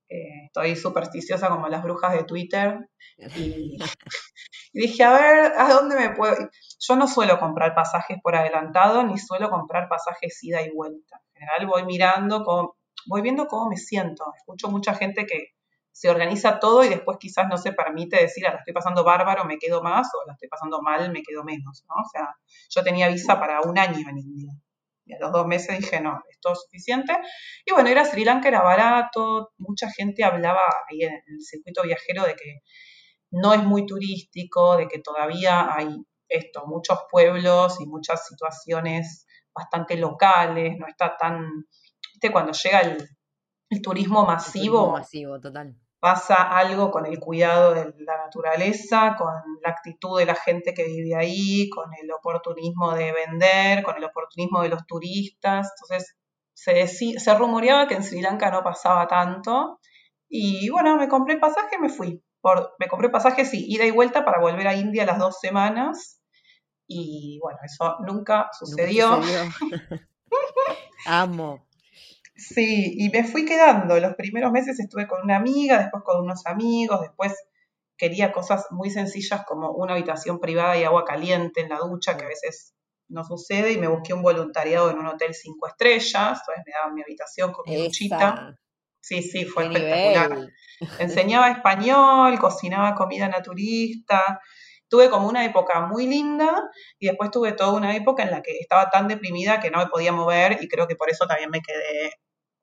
Eh, 0.09 0.47
estoy 0.47 0.75
supersticiosa 0.75 1.49
como 1.51 1.69
las 1.69 1.85
brujas 1.85 2.15
de 2.15 2.25
Twitter. 2.25 2.91
Y, 3.37 3.79
dije, 4.73 5.05
a 5.05 5.13
ver, 5.13 5.53
¿a 5.57 5.69
dónde 5.69 5.95
me 5.95 6.17
puedo 6.17 6.33
ir? 6.33 6.51
Yo 6.81 6.97
no 6.97 7.07
suelo 7.07 7.39
comprar 7.39 7.77
pasajes 7.77 8.19
por 8.21 8.35
adelantado, 8.35 9.05
ni 9.05 9.19
suelo 9.19 9.51
comprar 9.51 9.89
pasajes 9.89 10.43
ida 10.43 10.63
y 10.63 10.71
vuelta. 10.71 11.23
En 11.35 11.47
general 11.47 11.67
voy 11.69 11.85
mirando, 11.85 12.43
voy 13.07 13.23
viendo 13.23 13.47
cómo 13.47 13.69
me 13.69 13.77
siento. 13.77 14.25
Escucho 14.37 14.69
mucha 14.69 14.95
gente 14.95 15.27
que 15.27 15.49
se 15.93 16.09
organiza 16.09 16.59
todo 16.59 16.85
y 16.85 16.89
después 16.89 17.19
quizás 17.21 17.47
no 17.49 17.59
se 17.59 17.73
permite 17.73 18.17
decir, 18.17 18.47
ah, 18.47 18.53
la 18.53 18.59
estoy 18.59 18.73
pasando 18.73 19.05
bárbaro, 19.05 19.45
me 19.45 19.59
quedo 19.59 19.83
más, 19.83 20.09
o 20.15 20.27
la 20.27 20.33
estoy 20.33 20.49
pasando 20.49 20.81
mal, 20.81 21.13
me 21.13 21.23
quedo 21.23 21.45
menos, 21.45 21.85
¿no? 21.89 21.95
O 21.95 22.09
sea, 22.11 22.29
yo 22.71 22.83
tenía 22.83 23.09
visa 23.09 23.39
para 23.39 23.61
un 23.61 23.79
año 23.79 24.09
en 24.09 24.19
India. 24.19 24.53
Y 25.05 25.15
a 25.15 25.19
los 25.19 25.33
dos 25.33 25.47
meses 25.47 25.79
dije, 25.79 26.01
no, 26.01 26.23
esto 26.31 26.53
es 26.53 26.63
suficiente. 26.63 27.13
Y 27.67 27.73
bueno, 27.73 27.91
era 27.91 28.05
Sri 28.05 28.25
Lanka, 28.25 28.49
era 28.49 28.63
barato, 28.63 29.53
mucha 29.59 29.91
gente 29.91 30.25
hablaba 30.25 30.61
ahí 30.89 31.03
en 31.03 31.13
el 31.13 31.43
circuito 31.43 31.83
viajero 31.83 32.25
de 32.25 32.37
que 32.37 32.61
no 33.31 33.53
es 33.53 33.63
muy 33.65 33.85
turístico, 33.85 34.77
de 34.77 34.89
que 34.89 35.01
todavía 35.01 35.75
hay 35.75 35.89
esto, 36.29 36.65
muchos 36.67 37.01
pueblos 37.11 37.81
y 37.81 37.87
muchas 37.87 38.27
situaciones 38.27 39.27
bastante 39.55 39.97
locales, 39.97 40.79
no 40.79 40.87
está 40.87 41.17
tan, 41.17 41.67
viste, 42.23 42.33
cuando 42.33 42.53
llega 42.53 42.81
el, 42.81 43.83
turismo 43.83 44.25
masivo, 44.27 44.93
masivo 44.93 45.41
total. 45.41 45.75
pasa 45.99 46.35
algo 46.35 46.91
con 46.91 47.07
el 47.07 47.19
cuidado 47.19 47.73
de 47.75 47.95
la 48.01 48.19
naturaleza, 48.19 49.17
con 49.17 49.33
la 49.63 49.71
actitud 49.71 50.19
de 50.19 50.27
la 50.27 50.35
gente 50.35 50.75
que 50.75 50.85
vive 50.85 51.17
ahí, 51.17 51.71
con 51.71 51.91
el 52.01 52.11
oportunismo 52.13 52.93
de 52.95 53.13
vender, 53.13 53.83
con 53.83 53.97
el 53.97 54.05
oportunismo 54.05 54.63
de 54.63 54.69
los 54.69 54.87
turistas, 54.87 55.71
entonces 55.75 56.17
se, 56.53 56.87
se 56.87 57.35
rumoreaba 57.35 57.89
que 57.89 57.95
en 57.95 58.05
Sri 58.05 58.21
Lanka 58.21 58.51
no 58.51 58.63
pasaba 58.63 59.09
tanto, 59.09 59.81
y 60.29 60.69
bueno, 60.71 60.97
me 60.97 61.09
compré 61.09 61.35
el 61.35 61.41
pasaje 61.41 61.77
y 61.77 61.81
me 61.81 61.89
fui 61.89 62.23
me 62.79 62.89
compré 62.89 63.09
pasajes, 63.09 63.51
sí, 63.51 63.65
ida 63.69 63.85
y 63.85 63.91
vuelta 63.91 64.25
para 64.25 64.41
volver 64.41 64.67
a 64.67 64.75
India 64.75 65.07
las 65.07 65.19
dos 65.19 65.39
semanas. 65.39 66.21
Y 66.87 67.39
bueno, 67.41 67.59
eso 67.65 67.97
nunca 68.07 68.51
sucedió. 68.53 69.21
Amo. 71.07 71.67
Sí, 72.43 72.95
y 72.99 73.09
me 73.11 73.25
fui 73.25 73.45
quedando. 73.45 73.99
Los 74.01 74.15
primeros 74.15 74.51
meses 74.51 74.79
estuve 74.81 75.07
con 75.07 75.23
una 75.23 75.37
amiga, 75.37 75.79
después 75.79 76.03
con 76.05 76.21
unos 76.21 76.45
amigos, 76.47 77.01
después 77.01 77.35
quería 77.97 78.33
cosas 78.33 78.67
muy 78.71 78.91
sencillas 78.91 79.45
como 79.47 79.71
una 79.71 79.93
habitación 79.93 80.41
privada 80.41 80.77
y 80.77 80.83
agua 80.83 81.05
caliente 81.05 81.61
en 81.61 81.69
la 81.69 81.79
ducha, 81.79 82.17
que 82.17 82.25
a 82.25 82.29
veces 82.29 82.75
no 83.09 83.23
sucede, 83.25 83.73
y 83.73 83.79
me 83.79 83.87
busqué 83.87 84.13
un 84.13 84.23
voluntariado 84.23 84.91
en 84.91 84.99
un 84.99 85.07
hotel 85.07 85.35
cinco 85.35 85.69
estrellas, 85.69 86.41
entonces 86.41 86.65
me 86.67 86.73
daban 86.73 86.95
mi 86.95 87.03
habitación 87.03 87.53
con 87.53 87.65
mi 87.67 87.85
duchita. 87.85 88.57
Sí, 89.01 89.23
sí, 89.23 89.45
fue 89.45 89.65
espectacular. 89.65 90.49
Enseñaba 90.99 91.51
español, 91.51 92.39
cocinaba 92.39 92.95
comida 92.95 93.29
naturista. 93.29 94.41
Tuve 94.89 95.09
como 95.09 95.29
una 95.29 95.45
época 95.45 95.87
muy 95.87 96.07
linda 96.07 96.71
y 96.99 97.07
después 97.07 97.31
tuve 97.31 97.53
toda 97.53 97.73
una 97.73 97.97
época 97.97 98.23
en 98.23 98.31
la 98.31 98.43
que 98.43 98.59
estaba 98.59 98.91
tan 98.91 99.09
deprimida 99.09 99.59
que 99.59 99.71
no 99.71 99.79
me 99.79 99.87
podía 99.87 100.13
mover 100.13 100.59
y 100.61 100.69
creo 100.69 100.87
que 100.87 100.97
por 100.97 101.09
eso 101.09 101.27
también 101.27 101.51
me 101.51 101.63
quedé 101.63 102.13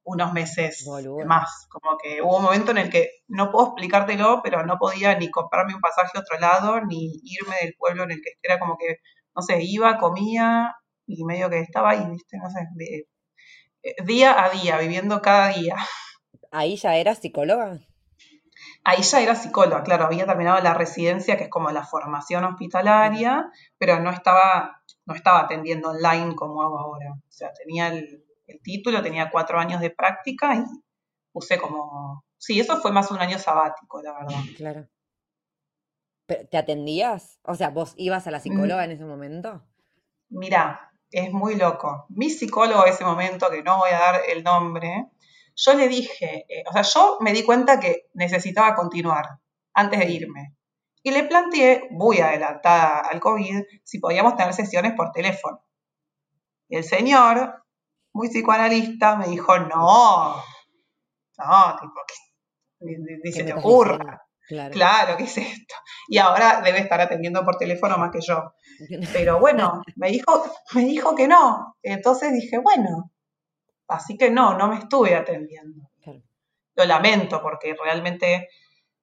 unos 0.09 0.33
meses 0.33 0.85
más. 1.25 1.67
Como 1.69 1.97
que 1.97 2.21
hubo 2.21 2.37
un 2.37 2.43
momento 2.43 2.71
en 2.71 2.79
el 2.79 2.89
que 2.89 3.11
no 3.27 3.51
puedo 3.51 3.67
explicártelo, 3.67 4.41
pero 4.43 4.65
no 4.65 4.77
podía 4.77 5.15
ni 5.17 5.29
comprarme 5.29 5.75
un 5.75 5.81
pasaje 5.81 6.17
a 6.17 6.21
otro 6.21 6.39
lado, 6.39 6.81
ni 6.81 7.19
irme 7.23 7.55
del 7.61 7.75
pueblo 7.77 8.03
en 8.03 8.11
el 8.11 8.21
que 8.21 8.31
era 8.41 8.59
como 8.59 8.75
que, 8.77 8.97
no 9.35 9.41
sé, 9.41 9.61
iba, 9.61 9.97
comía 9.99 10.75
y 11.05 11.23
medio 11.25 11.49
que 11.49 11.59
estaba 11.59 11.91
ahí, 11.91 12.03
viste, 12.09 12.37
no 12.37 12.49
sé, 12.49 12.67
eh, 13.83 14.03
día 14.03 14.43
a 14.43 14.49
día, 14.49 14.77
viviendo 14.79 15.21
cada 15.21 15.49
día. 15.49 15.75
¿Ahí 16.51 16.75
ya 16.75 16.97
era 16.97 17.13
psicóloga? 17.13 17.79
Ahí 18.83 19.03
ya 19.03 19.21
era 19.21 19.35
psicóloga, 19.35 19.83
claro, 19.83 20.05
había 20.05 20.25
terminado 20.25 20.59
la 20.61 20.73
residencia, 20.73 21.37
que 21.37 21.43
es 21.43 21.49
como 21.49 21.69
la 21.69 21.85
formación 21.85 22.43
hospitalaria, 22.45 23.51
pero 23.77 23.99
no 23.99 24.09
estaba, 24.09 24.81
no 25.05 25.13
estaba 25.13 25.41
atendiendo 25.41 25.89
online 25.89 26.35
como 26.35 26.63
hago 26.63 26.79
ahora. 26.79 27.11
O 27.11 27.31
sea, 27.31 27.53
tenía 27.53 27.89
el, 27.89 28.25
título, 28.63 29.01
tenía 29.01 29.29
cuatro 29.29 29.59
años 29.59 29.81
de 29.81 29.91
práctica 29.91 30.55
y 30.55 30.63
puse 31.31 31.59
como... 31.59 32.23
Sí, 32.37 32.59
eso 32.59 32.77
fue 32.81 32.91
más 32.91 33.11
un 33.11 33.19
año 33.19 33.37
sabático, 33.37 34.01
la 34.01 34.13
verdad. 34.13 34.39
Claro. 34.57 34.87
¿Te 36.27 36.57
atendías? 36.57 37.39
O 37.43 37.55
sea, 37.55 37.69
¿vos 37.69 37.95
ibas 37.97 38.27
a 38.27 38.31
la 38.31 38.39
psicóloga 38.39 38.85
en 38.85 38.91
ese 38.91 39.03
momento? 39.03 39.63
Mira, 40.29 40.91
es 41.09 41.31
muy 41.31 41.55
loco. 41.55 42.05
Mi 42.09 42.29
psicólogo 42.29 42.85
en 42.85 42.93
ese 42.93 43.03
momento, 43.03 43.49
que 43.49 43.63
no 43.63 43.79
voy 43.79 43.89
a 43.89 43.99
dar 43.99 44.21
el 44.27 44.43
nombre, 44.43 45.07
yo 45.55 45.73
le 45.73 45.87
dije, 45.87 46.45
eh, 46.47 46.63
o 46.67 46.71
sea, 46.71 46.83
yo 46.83 47.17
me 47.19 47.33
di 47.33 47.43
cuenta 47.43 47.79
que 47.79 48.09
necesitaba 48.13 48.75
continuar 48.75 49.39
antes 49.73 49.99
de 49.99 50.09
irme. 50.09 50.55
Y 51.01 51.11
le 51.11 51.23
planteé, 51.23 51.87
muy 51.91 52.19
adelantada 52.19 52.99
al 52.99 53.19
COVID, 53.19 53.63
si 53.83 53.99
podíamos 53.99 54.35
tener 54.35 54.53
sesiones 54.53 54.93
por 54.93 55.11
teléfono. 55.11 55.63
Y 56.67 56.77
el 56.77 56.83
señor, 56.83 57.65
muy 58.13 58.29
psicoanalista, 58.29 59.15
me 59.15 59.27
dijo, 59.27 59.57
no, 59.59 60.35
no, 61.37 61.75
tipo, 61.79 62.01
dice, 63.23 63.43
te 63.43 63.53
ocurra. 63.53 64.25
Claro. 64.47 64.73
claro, 64.73 65.15
¿qué 65.15 65.25
es 65.25 65.37
esto? 65.37 65.75
Y 66.07 66.17
ahora 66.17 66.61
debe 66.61 66.79
estar 66.79 66.99
atendiendo 66.99 67.45
por 67.45 67.57
teléfono 67.57 67.99
más 67.99 68.09
que 68.11 68.19
yo. 68.19 68.55
Pero 69.13 69.39
bueno, 69.39 69.83
me 69.95 70.09
dijo, 70.09 70.43
me 70.73 70.85
dijo 70.85 71.15
que 71.15 71.27
no. 71.27 71.75
Entonces 71.83 72.33
dije, 72.33 72.57
bueno, 72.57 73.11
Así 73.89 74.17
que 74.17 74.29
no, 74.29 74.55
no 74.55 74.67
me 74.67 74.77
estuve 74.77 75.15
atendiendo. 75.15 75.89
Lo 76.75 76.85
lamento 76.85 77.41
porque 77.41 77.75
realmente 77.83 78.47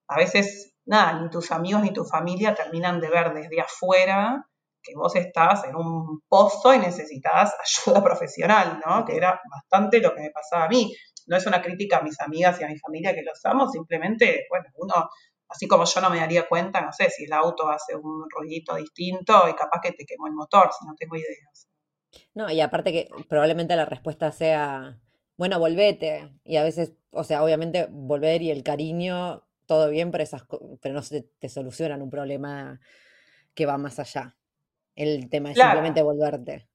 a 0.07 0.15
veces, 0.15 0.73
nada, 0.85 1.21
ni 1.21 1.29
tus 1.29 1.51
amigos 1.51 1.83
ni 1.83 1.91
tu 1.91 2.05
familia 2.05 2.55
terminan 2.55 2.99
de 3.01 3.09
ver 3.09 3.33
desde 3.33 3.61
afuera 3.61 4.47
que 4.87 4.95
vos 4.95 5.15
estás 5.15 5.65
en 5.65 5.75
un 5.75 6.21
pozo 6.27 6.73
y 6.73 6.79
necesitas 6.79 7.53
ayuda 7.85 8.03
profesional, 8.03 8.79
¿no? 8.85 9.03
Que 9.05 9.17
era 9.17 9.39
bastante 9.51 9.99
lo 9.99 10.13
que 10.15 10.21
me 10.21 10.31
pasaba 10.31 10.65
a 10.65 10.69
mí. 10.69 10.95
No 11.27 11.35
es 11.35 11.45
una 11.45 11.61
crítica 11.61 11.97
a 11.97 12.01
mis 12.01 12.19
amigas 12.21 12.59
y 12.61 12.63
a 12.63 12.67
mi 12.67 12.77
familia 12.77 13.13
que 13.13 13.21
los 13.21 13.43
amo, 13.45 13.69
simplemente, 13.69 14.45
bueno, 14.49 14.65
uno, 14.75 15.09
así 15.49 15.67
como 15.67 15.83
yo 15.83 15.99
no 15.99 16.09
me 16.09 16.19
daría 16.19 16.47
cuenta, 16.47 16.79
no 16.79 16.93
sé, 16.93 17.09
si 17.09 17.25
el 17.25 17.33
auto 17.33 17.69
hace 17.69 17.95
un 17.95 18.29
ruidito 18.29 18.75
distinto 18.75 19.49
y 19.49 19.53
capaz 19.53 19.81
que 19.83 19.91
te 19.91 20.05
quemó 20.05 20.27
el 20.27 20.33
motor, 20.33 20.69
si 20.79 20.87
no 20.87 20.95
tengo 20.95 21.17
ideas. 21.17 21.67
No, 22.33 22.49
y 22.49 22.61
aparte 22.61 22.93
que 22.93 23.09
probablemente 23.27 23.75
la 23.75 23.85
respuesta 23.85 24.31
sea, 24.31 24.99
bueno, 25.35 25.59
volvete. 25.59 26.31
Y 26.45 26.55
a 26.55 26.63
veces, 26.63 26.93
o 27.11 27.25
sea, 27.25 27.43
obviamente 27.43 27.87
volver 27.89 28.41
y 28.41 28.51
el 28.51 28.63
cariño, 28.63 29.43
todo 29.65 29.89
bien, 29.89 30.11
pero, 30.11 30.23
esas, 30.23 30.43
pero 30.81 30.95
no 30.95 31.01
se 31.01 31.23
te 31.39 31.49
solucionan 31.49 32.01
un 32.01 32.09
problema 32.09 32.79
que 33.53 33.65
va 33.65 33.77
más 33.77 33.99
allá. 33.99 34.35
El 34.97 35.29
tema 35.29 35.51
es 35.51 35.57
simplemente 35.57 36.01
volverte. 36.01 36.67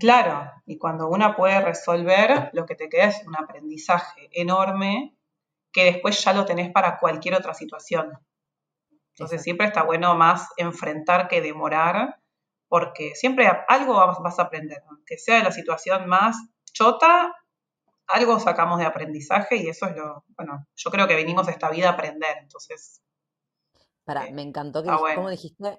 Claro, 0.00 0.50
y 0.66 0.76
cuando 0.76 1.08
una 1.08 1.36
puede 1.36 1.60
resolver, 1.60 2.50
lo 2.52 2.66
que 2.66 2.74
te 2.74 2.88
queda 2.88 3.04
es 3.04 3.24
un 3.24 3.36
aprendizaje 3.36 4.28
enorme 4.32 5.16
que 5.72 5.84
después 5.84 6.22
ya 6.22 6.32
lo 6.32 6.44
tenés 6.44 6.72
para 6.72 6.98
cualquier 6.98 7.36
otra 7.36 7.54
situación. 7.54 8.10
Entonces 9.14 9.40
siempre 9.40 9.68
está 9.68 9.84
bueno 9.84 10.16
más 10.16 10.48
enfrentar 10.56 11.28
que 11.28 11.40
demorar 11.40 12.20
porque 12.68 13.14
siempre 13.14 13.48
algo 13.68 13.94
vas 13.94 14.38
a 14.40 14.42
aprender, 14.42 14.82
que 15.06 15.16
sea 15.16 15.36
de 15.36 15.44
la 15.44 15.52
situación 15.52 16.08
más 16.08 16.36
chota, 16.72 17.36
algo 18.08 18.40
sacamos 18.40 18.80
de 18.80 18.86
aprendizaje 18.86 19.56
y 19.56 19.68
eso 19.68 19.86
es 19.86 19.96
lo, 19.96 20.24
bueno, 20.36 20.66
yo 20.74 20.90
creo 20.90 21.06
que 21.06 21.14
vinimos 21.14 21.46
esta 21.46 21.70
vida 21.70 21.90
a 21.90 21.92
aprender, 21.92 22.38
entonces. 22.40 23.00
Para, 24.04 24.26
eh, 24.26 24.32
me 24.32 24.42
encantó 24.42 24.82
que, 24.82 24.88
como 25.14 25.30
dijiste, 25.30 25.78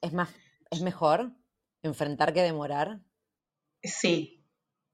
es 0.00 0.12
más, 0.12 0.32
es 0.74 0.82
mejor 0.82 1.32
enfrentar 1.82 2.32
que 2.32 2.42
demorar. 2.42 3.00
Sí. 3.82 4.44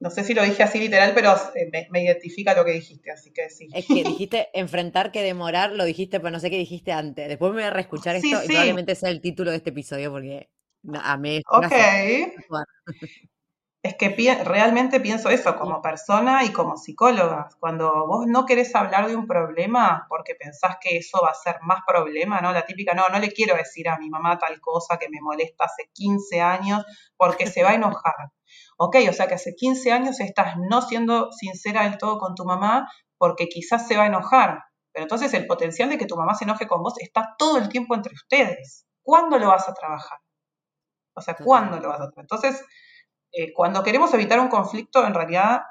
No 0.00 0.08
sé 0.08 0.24
si 0.24 0.32
lo 0.32 0.42
dije 0.42 0.62
así 0.62 0.78
literal, 0.78 1.12
pero 1.14 1.34
eh, 1.54 1.88
me, 1.90 2.02
identifica 2.02 2.54
lo 2.54 2.64
que 2.64 2.72
dijiste, 2.72 3.10
así 3.10 3.32
que 3.32 3.50
sí. 3.50 3.68
Es 3.74 3.86
que 3.86 4.02
dijiste 4.04 4.48
enfrentar 4.54 5.12
que 5.12 5.22
demorar, 5.22 5.72
lo 5.72 5.84
dijiste, 5.84 6.20
pero 6.20 6.30
no 6.30 6.40
sé 6.40 6.50
qué 6.50 6.56
dijiste 6.56 6.92
antes. 6.92 7.28
Después 7.28 7.50
me 7.50 7.58
voy 7.58 7.64
a 7.64 7.70
reescuchar 7.70 8.16
esto 8.16 8.28
y 8.28 8.46
probablemente 8.46 8.94
sea 8.94 9.10
el 9.10 9.20
título 9.20 9.50
de 9.50 9.58
este 9.58 9.70
episodio 9.70 10.10
porque 10.10 10.50
a 10.94 11.16
mí... 11.18 11.42
Ok. 11.50 11.66
Es 13.82 13.94
que 13.96 14.10
realmente 14.44 15.00
pienso 15.00 15.30
eso 15.30 15.56
como 15.56 15.80
persona 15.80 16.44
y 16.44 16.52
como 16.52 16.76
psicóloga. 16.76 17.48
Cuando 17.58 18.06
vos 18.06 18.26
no 18.26 18.44
querés 18.44 18.74
hablar 18.74 19.08
de 19.08 19.16
un 19.16 19.26
problema 19.26 20.04
porque 20.10 20.34
pensás 20.34 20.76
que 20.82 20.98
eso 20.98 21.20
va 21.22 21.30
a 21.30 21.34
ser 21.34 21.56
más 21.62 21.80
problema, 21.86 22.42
¿no? 22.42 22.52
La 22.52 22.66
típica, 22.66 22.92
no, 22.92 23.08
no 23.08 23.18
le 23.18 23.32
quiero 23.32 23.56
decir 23.56 23.88
a 23.88 23.96
mi 23.96 24.10
mamá 24.10 24.38
tal 24.38 24.60
cosa 24.60 24.98
que 24.98 25.08
me 25.08 25.22
molesta 25.22 25.64
hace 25.64 25.88
15 25.94 26.42
años 26.42 26.84
porque 27.16 27.46
se 27.46 27.62
va 27.62 27.70
a 27.70 27.74
enojar. 27.74 28.14
ok, 28.76 28.96
o 29.08 29.12
sea 29.14 29.28
que 29.28 29.34
hace 29.34 29.54
15 29.54 29.92
años 29.92 30.20
estás 30.20 30.56
no 30.58 30.82
siendo 30.82 31.32
sincera 31.32 31.84
del 31.84 31.96
todo 31.96 32.18
con 32.18 32.34
tu 32.34 32.44
mamá 32.44 32.86
porque 33.16 33.48
quizás 33.48 33.88
se 33.88 33.96
va 33.96 34.02
a 34.04 34.06
enojar. 34.06 34.64
Pero 34.92 35.04
entonces 35.04 35.32
el 35.34 35.46
potencial 35.46 35.88
de 35.88 35.96
que 35.96 36.06
tu 36.06 36.16
mamá 36.16 36.34
se 36.34 36.44
enoje 36.44 36.66
con 36.66 36.82
vos 36.82 36.94
está 36.98 37.34
todo 37.38 37.56
el 37.56 37.70
tiempo 37.70 37.94
entre 37.94 38.12
ustedes. 38.12 38.86
¿Cuándo 39.02 39.38
lo 39.38 39.48
vas 39.48 39.68
a 39.68 39.74
trabajar? 39.74 40.18
O 41.14 41.22
sea, 41.22 41.34
¿cuándo 41.34 41.78
lo 41.78 41.88
vas 41.88 42.00
a 42.00 42.10
trabajar? 42.10 42.24
Entonces, 42.24 42.64
eh, 43.32 43.52
cuando 43.52 43.82
queremos 43.82 44.12
evitar 44.14 44.40
un 44.40 44.48
conflicto, 44.48 45.06
en 45.06 45.14
realidad 45.14 45.62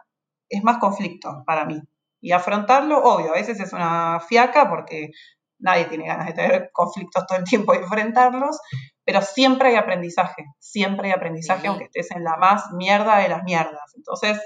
es 0.47 0.63
más 0.63 0.77
conflicto 0.77 1.43
para 1.45 1.65
mí. 1.65 1.81
Y 2.21 2.31
afrontarlo, 2.31 3.01
obvio, 3.01 3.31
a 3.31 3.35
veces 3.35 3.59
es 3.59 3.71
una 3.73 4.19
fiaca 4.19 4.69
porque 4.69 5.11
nadie 5.59 5.85
tiene 5.85 6.07
ganas 6.07 6.27
de 6.27 6.33
tener 6.33 6.69
conflictos 6.73 7.25
todo 7.27 7.37
el 7.37 7.43
tiempo 7.43 7.73
y 7.73 7.77
enfrentarlos, 7.77 8.59
pero 9.05 9.21
siempre 9.21 9.69
hay 9.69 9.75
aprendizaje, 9.75 10.45
siempre 10.59 11.07
hay 11.07 11.13
aprendizaje, 11.13 11.67
aunque 11.67 11.85
estés 11.85 12.11
en 12.11 12.23
la 12.23 12.37
más 12.37 12.71
mierda 12.73 13.17
de 13.19 13.29
las 13.29 13.43
mierdas. 13.43 13.93
Entonces, 13.95 14.39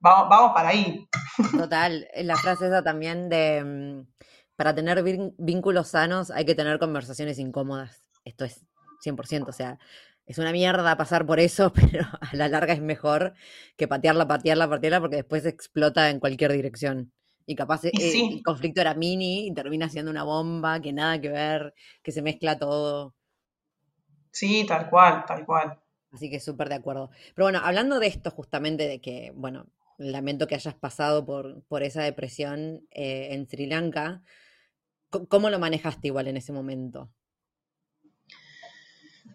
vamos, 0.00 0.28
vamos 0.28 0.52
para 0.52 0.70
ahí. 0.70 1.08
Total, 1.56 2.08
la 2.16 2.36
frase 2.36 2.66
esa 2.66 2.82
también 2.82 3.28
de, 3.28 3.64
mm, 3.64 4.12
para 4.56 4.74
tener 4.74 5.02
vínculos 5.38 5.88
sanos 5.88 6.30
hay 6.30 6.44
que 6.44 6.54
tener 6.54 6.78
conversaciones 6.78 7.38
incómodas. 7.38 8.04
Esto 8.24 8.44
es 8.44 8.64
100%, 9.02 9.48
o 9.48 9.52
sea, 9.52 9.78
es 10.32 10.38
una 10.38 10.52
mierda 10.52 10.96
pasar 10.96 11.26
por 11.26 11.40
eso, 11.40 11.72
pero 11.74 12.06
a 12.20 12.36
la 12.36 12.48
larga 12.48 12.72
es 12.72 12.80
mejor 12.80 13.34
que 13.76 13.86
patearla, 13.86 14.26
patearla, 14.26 14.68
patearla, 14.68 15.00
porque 15.00 15.16
después 15.16 15.46
explota 15.46 16.10
en 16.10 16.20
cualquier 16.20 16.52
dirección. 16.52 17.12
Y 17.44 17.54
capaz 17.54 17.84
eh, 17.84 17.90
el 17.92 18.42
conflicto 18.42 18.80
era 18.80 18.94
mini 18.94 19.48
y 19.48 19.54
termina 19.54 19.88
siendo 19.88 20.10
una 20.10 20.22
bomba, 20.24 20.80
que 20.80 20.92
nada 20.92 21.20
que 21.20 21.28
ver, 21.28 21.74
que 22.02 22.12
se 22.12 22.22
mezcla 22.22 22.58
todo. 22.58 23.14
Sí, 24.30 24.64
tal 24.66 24.88
cual, 24.88 25.24
tal 25.26 25.44
cual. 25.44 25.78
Así 26.12 26.30
que 26.30 26.40
súper 26.40 26.68
de 26.68 26.76
acuerdo. 26.76 27.10
Pero 27.34 27.46
bueno, 27.46 27.60
hablando 27.62 27.98
de 27.98 28.06
esto 28.06 28.30
justamente, 28.30 28.86
de 28.86 29.00
que, 29.00 29.32
bueno, 29.34 29.66
lamento 29.98 30.46
que 30.46 30.54
hayas 30.54 30.74
pasado 30.74 31.26
por, 31.26 31.62
por 31.64 31.82
esa 31.82 32.02
depresión 32.02 32.86
eh, 32.90 33.28
en 33.32 33.46
Sri 33.48 33.66
Lanka, 33.66 34.22
¿cómo 35.28 35.50
lo 35.50 35.58
manejaste 35.58 36.08
igual 36.08 36.28
en 36.28 36.36
ese 36.36 36.52
momento? 36.52 37.10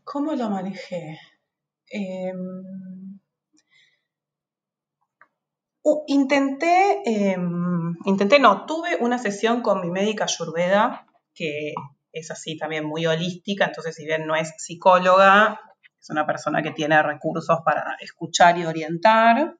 ¿Cómo 0.07 0.33
lo 0.35 0.49
manejé? 0.49 1.19
Em, 1.89 3.19
intenté, 6.07 7.01
em, 7.05 7.93
intenté, 8.05 8.39
no, 8.39 8.65
tuve 8.65 8.95
una 9.01 9.17
sesión 9.17 9.61
con 9.61 9.81
mi 9.81 9.89
médica 9.91 10.23
Ayurveda, 10.23 11.05
que 11.33 11.73
es 12.13 12.31
así 12.31 12.55
también 12.57 12.85
muy 12.85 13.05
holística, 13.05 13.65
entonces 13.65 13.95
si 13.95 14.05
bien 14.05 14.25
no 14.25 14.37
es 14.37 14.53
psicóloga, 14.57 15.59
es 15.99 16.09
una 16.09 16.25
persona 16.25 16.63
que 16.63 16.71
tiene 16.71 17.03
recursos 17.03 17.59
para 17.65 17.97
escuchar 17.99 18.57
y 18.57 18.65
orientar. 18.65 19.57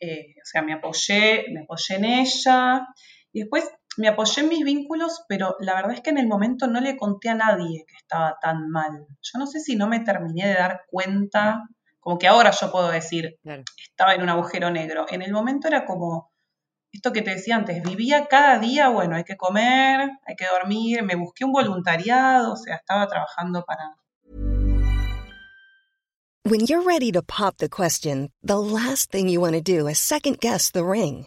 Eh, 0.00 0.34
o 0.36 0.44
sea, 0.44 0.60
me 0.60 0.74
apoyé, 0.74 1.46
me 1.50 1.60
apoyé 1.62 1.96
en 1.96 2.04
ella. 2.04 2.86
Y 3.32 3.40
después 3.40 3.70
me 3.96 4.08
apoyé 4.08 4.42
en 4.42 4.48
mis 4.48 4.64
vínculos, 4.64 5.24
pero 5.28 5.56
la 5.60 5.74
verdad 5.74 5.92
es 5.92 6.00
que 6.00 6.10
en 6.10 6.18
el 6.18 6.26
momento 6.26 6.66
no 6.66 6.80
le 6.80 6.96
conté 6.96 7.28
a 7.28 7.34
nadie 7.34 7.84
que 7.86 7.96
estaba 7.96 8.38
tan 8.40 8.68
mal. 8.70 9.06
Yo 9.20 9.38
no 9.38 9.46
sé 9.46 9.60
si 9.60 9.76
no 9.76 9.88
me 9.88 10.00
terminé 10.00 10.46
de 10.48 10.54
dar 10.54 10.82
cuenta, 10.88 11.62
como 11.98 12.18
que 12.18 12.28
ahora 12.28 12.50
yo 12.50 12.70
puedo 12.70 12.90
decir, 12.90 13.38
estaba 13.76 14.14
en 14.14 14.22
un 14.22 14.28
agujero 14.28 14.70
negro. 14.70 15.06
En 15.10 15.22
el 15.22 15.32
momento 15.32 15.68
era 15.68 15.84
como 15.84 16.30
esto 16.92 17.12
que 17.12 17.22
te 17.22 17.30
decía 17.30 17.56
antes, 17.56 17.82
vivía 17.82 18.26
cada 18.26 18.58
día, 18.58 18.88
bueno, 18.88 19.16
hay 19.16 19.24
que 19.24 19.36
comer, 19.36 20.10
hay 20.26 20.36
que 20.36 20.46
dormir, 20.46 21.02
me 21.04 21.14
busqué 21.14 21.44
un 21.44 21.52
voluntariado, 21.52 22.52
o 22.52 22.56
sea, 22.56 22.76
estaba 22.76 23.06
trabajando 23.06 23.64
para... 23.64 23.96
When 26.42 26.66
you're 26.66 26.82
ready 26.82 27.12
to 27.12 27.22
pop 27.22 27.58
the 27.58 27.68
question, 27.68 28.32
the 28.42 28.58
last 28.58 29.12
thing 29.12 29.28
you 29.28 29.40
want 29.40 29.54
to 29.54 29.60
do 29.60 29.86
is 29.86 29.98
second 29.98 30.38
guess 30.40 30.72
the 30.72 30.84
ring. 30.84 31.26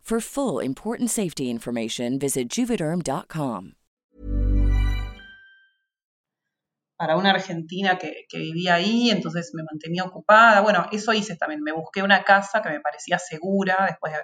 For 0.01 0.19
full 0.19 0.59
important 0.59 1.09
safety 1.09 1.49
information, 1.49 2.19
visit 2.19 2.49
juvederm.com. 2.49 3.73
Para 6.97 7.17
una 7.17 7.31
argentina 7.31 7.97
que, 7.97 8.27
vivía 8.33 8.75
ahí, 8.75 9.09
entonces 9.09 9.51
me 9.53 9.63
mantenía 9.63 10.03
ocupada. 10.03 10.61
Bueno, 10.61 10.85
eso 10.91 11.13
hice 11.13 11.35
también. 11.35 11.61
Me 11.61 11.71
busqué 11.71 12.03
una 12.03 12.23
casa 12.23 12.61
que 12.61 12.69
me 12.69 12.79
parecía 12.79 13.17
segura. 13.17 13.85
Después 13.87 14.13
de, 14.13 14.19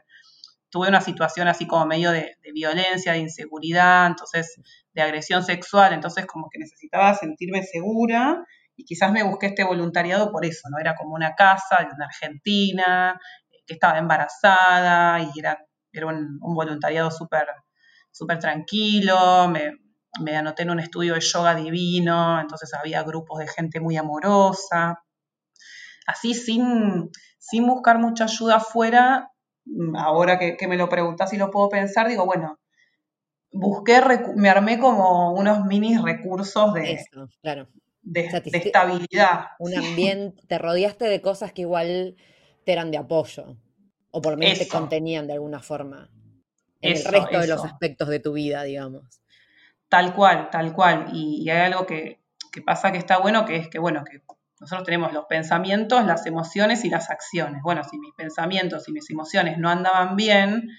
tuve 0.70 0.90
una 0.90 1.02
situación 1.02 1.48
así 1.48 1.66
como 1.66 1.86
medio 1.86 2.12
de, 2.12 2.36
de 2.44 2.52
violencia, 2.54 3.14
de 3.14 3.20
inseguridad, 3.20 4.08
entonces 4.08 4.60
de 4.94 5.02
agresión 5.02 5.44
sexual. 5.44 5.94
Entonces, 5.94 6.26
como 6.26 6.50
que 6.52 6.60
necesitaba 6.60 7.16
sentirme 7.16 7.64
segura 7.64 8.44
y 8.76 8.86
quizás 8.86 9.12
me 9.12 9.24
busqué 9.24 9.48
este 9.48 9.64
voluntariado 9.64 10.32
por 10.32 10.46
eso, 10.46 10.70
¿no? 10.70 10.78
Era 10.80 10.96
como 10.96 11.16
una 11.16 11.34
casa 11.34 11.78
de 11.80 11.96
una 11.96 12.06
argentina 12.06 13.20
que 13.66 13.74
estaba 13.74 13.98
embarazada 13.98 15.20
y 15.20 15.40
era, 15.40 15.60
era 16.00 16.08
un, 16.08 16.40
voluntariado 16.40 17.12
súper 17.12 17.48
súper 18.12 18.40
tranquilo, 18.40 19.48
me, 19.48 19.74
me 20.22 20.36
anoté 20.36 20.64
en 20.64 20.72
un 20.72 20.80
estudio 20.80 21.14
de 21.14 21.22
yoga 21.22 21.54
divino, 21.54 22.40
entonces 22.40 22.74
había 22.74 23.04
grupos 23.04 23.40
de 23.40 23.48
gente 23.48 23.80
muy 23.80 23.96
amorosa. 23.96 25.04
Así 26.08 26.34
sin, 26.34 27.12
sin 27.38 27.68
buscar 27.68 28.00
mucha 28.00 28.24
ayuda 28.24 28.56
afuera, 28.56 29.32
ahora 29.96 30.40
que, 30.40 30.68
me 30.68 30.78
lo 30.78 30.90
preguntas 30.90 31.32
y 31.34 31.38
lo 31.38 31.52
puedo 31.52 31.70
pensar, 31.70 32.08
digo, 32.08 32.26
bueno, 32.26 32.58
busqué, 33.52 34.02
me 34.36 34.50
armé 34.50 34.80
como 34.80 35.34
unos 35.34 35.66
mini 35.66 35.98
recursos 35.98 36.74
de, 36.74 37.00
claro 37.42 37.68
de, 38.08 38.30
estabilidad. 38.54 39.48
Un 39.60 39.76
ambiente, 39.78 40.42
te 40.48 40.58
rodeaste 40.58 41.06
de 41.06 41.22
cosas 41.22 41.52
que 41.52 41.62
igual 41.62 42.16
te 42.66 42.72
eran 42.72 42.92
de 42.92 42.98
apoyo, 42.98 43.58
o 44.12 44.22
por 44.22 44.34
lo 44.34 44.38
menos 44.38 44.60
te 44.60 44.68
contenían 44.68 45.28
de 45.28 45.34
alguna 45.34 45.60
forma 45.60 46.10
en 46.82 46.98
el 46.98 47.04
resto 47.04 47.40
de 47.40 47.48
los 47.48 47.66
aspectos 47.66 48.08
de 48.10 48.20
tu 48.20 48.34
vida, 48.34 48.64
digamos. 48.64 49.22
Tal 49.90 50.14
cual, 50.14 50.50
tal 50.52 50.74
cual. 50.74 51.08
Y, 51.14 51.50
hay 51.50 51.72
algo 51.72 51.86
que, 51.86 52.20
que, 52.52 52.62
pasa 52.62 52.92
que 52.92 52.98
está 52.98 53.18
bueno, 53.20 53.46
que 53.46 53.56
es 53.56 53.70
que, 53.70 53.80
bueno, 53.80 54.04
que 54.04 54.22
nosotros 54.60 54.86
tenemos 54.86 55.14
los 55.14 55.26
pensamientos, 55.26 56.06
las 56.06 56.26
emociones 56.26 56.84
y 56.84 56.90
las 56.90 57.10
acciones. 57.10 57.62
Bueno, 57.62 57.84
si 57.84 57.98
mis 58.00 58.14
pensamientos 58.16 58.88
y 58.88 58.92
mis 58.92 59.10
emociones 59.10 59.58
no 59.58 59.70
andaban 59.70 60.16
bien, 60.16 60.70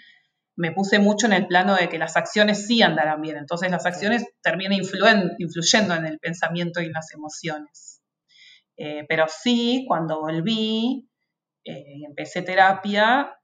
me 0.57 0.73
puse 0.73 0.99
mucho 0.99 1.27
en 1.27 1.33
el 1.33 1.47
plano 1.47 1.77
de 1.77 1.88
que 1.88 1.99
las 1.99 2.17
acciones 2.17 2.67
sí 2.67 2.83
andarán 2.83 3.23
bien. 3.23 3.37
Entonces 3.37 3.71
las 3.71 3.87
acciones 3.87 4.27
terminan 4.43 4.73
influyendo 4.73 5.95
en 5.95 6.07
el 6.07 6.19
pensamiento 6.19 6.81
y 6.81 6.91
las 6.91 7.12
emociones. 7.14 8.03
Eh, 8.77 9.05
pero 9.09 9.27
sí, 9.29 9.85
cuando 9.87 10.21
volví 10.21 11.09
eh, 11.70 12.04
empecé 12.07 12.42
terapia, 12.42 13.38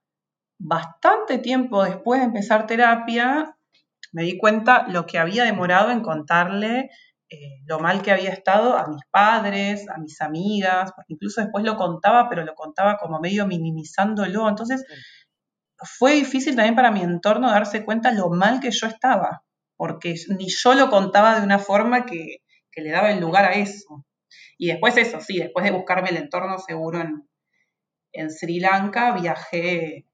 bastante 0.59 1.39
tiempo 1.39 1.85
después 1.85 2.21
de 2.21 2.27
empezar 2.27 2.67
terapia, 2.67 3.57
me 4.13 4.23
di 4.23 4.39
cuenta 4.39 4.87
lo 4.89 5.07
que 5.07 5.19
había 5.19 5.45
demorado 5.45 5.91
en 5.91 6.01
contarle 6.01 6.91
eh, 7.31 7.63
lo 7.67 7.81
mal 7.81 8.03
que 8.03 8.13
había 8.13 8.31
estado 8.31 8.77
a 8.77 8.87
mis 8.87 9.03
padres, 9.11 9.89
a 9.89 9.99
mis 9.99 10.21
amigas, 10.21 10.93
incluso 11.09 11.41
después 11.41 11.65
lo 11.65 11.77
contaba, 11.77 12.29
pero 12.29 12.45
lo 12.45 12.55
contaba 12.55 12.97
como 12.97 13.19
medio 13.19 13.47
minimizándolo. 13.47 14.49
Entonces, 14.49 14.85
fue 15.79 16.13
difícil 16.13 16.55
también 16.55 16.77
para 16.77 16.91
mi 16.91 17.01
entorno 17.03 17.51
darse 17.51 17.85
cuenta 17.85 18.13
lo 18.13 18.31
mal 18.31 18.61
que 18.61 18.71
yo 18.71 18.87
estaba, 18.87 19.43
porque 19.77 20.15
ni 20.39 20.49
yo 20.49 20.75
lo 20.75 20.91
contaba 20.91 21.39
de 21.39 21.45
una 21.45 21.59
forma 21.59 22.07
que, 22.07 22.39
le 22.77 22.91
daba 22.91 23.11
el 23.13 23.21
lugar 23.21 23.45
a 23.45 23.55
eso. 23.55 24.05
Y 24.59 24.67
después 24.69 24.97
eso, 24.97 25.21
sí, 25.21 25.39
después 25.39 25.65
de 25.65 25.71
buscarme 25.73 26.11
el 26.11 26.17
entorno 26.17 26.59
seguro 26.59 27.01
en, 27.01 27.29
Sri 28.31 28.61
Lanka, 28.61 29.13
viajé, 29.13 30.07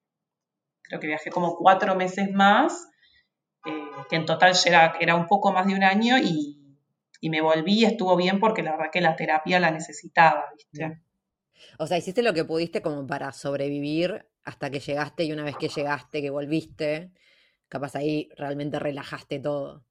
creo 0.83 1.01
que 1.01 1.07
viajé 1.07 1.31
como 1.31 1.57
cuatro 1.57 1.95
meses 1.95 2.31
más, 2.33 2.89
eh, 3.67 3.71
que 4.09 4.17
en 4.17 4.27
total 4.27 4.55
era, 4.65 4.95
era 5.01 5.15
un 5.15 5.27
poco 5.27 5.53
más 5.53 5.67
de 5.67 5.75
un 5.75 5.85
año 5.85 6.19
y, 6.19 6.57
me 7.23 7.43
volví 7.43 7.81
y 7.81 7.85
estuvo 7.85 8.17
bien 8.17 8.41
porque 8.41 8.63
la 8.63 8.73
verdad 8.73 8.91
que 8.91 9.03
la 9.03 9.15
terapia 9.15 9.61
la 9.61 9.71
necesitaba, 9.71 10.47
¿viste? 10.57 11.03
O 11.79 11.87
sea, 11.87 11.99
hiciste 11.99 12.23
lo 12.23 12.33
que 12.33 12.47
pudiste 12.47 12.81
como 12.81 13.07
para 13.07 13.31
sobrevivir 13.33 14.27
hasta 14.43 14.71
que 14.71 14.81
llegaste 14.81 15.25
y 15.25 15.33
una 15.33 15.45
vez 15.45 15.57
que 15.59 15.69
llegaste, 15.69 16.23
que 16.23 16.31
volviste, 16.31 17.13
capaz 17.69 17.95
ahí 17.95 18.31
realmente 18.37 18.79
relajaste 18.79 19.39
todo. 19.39 19.85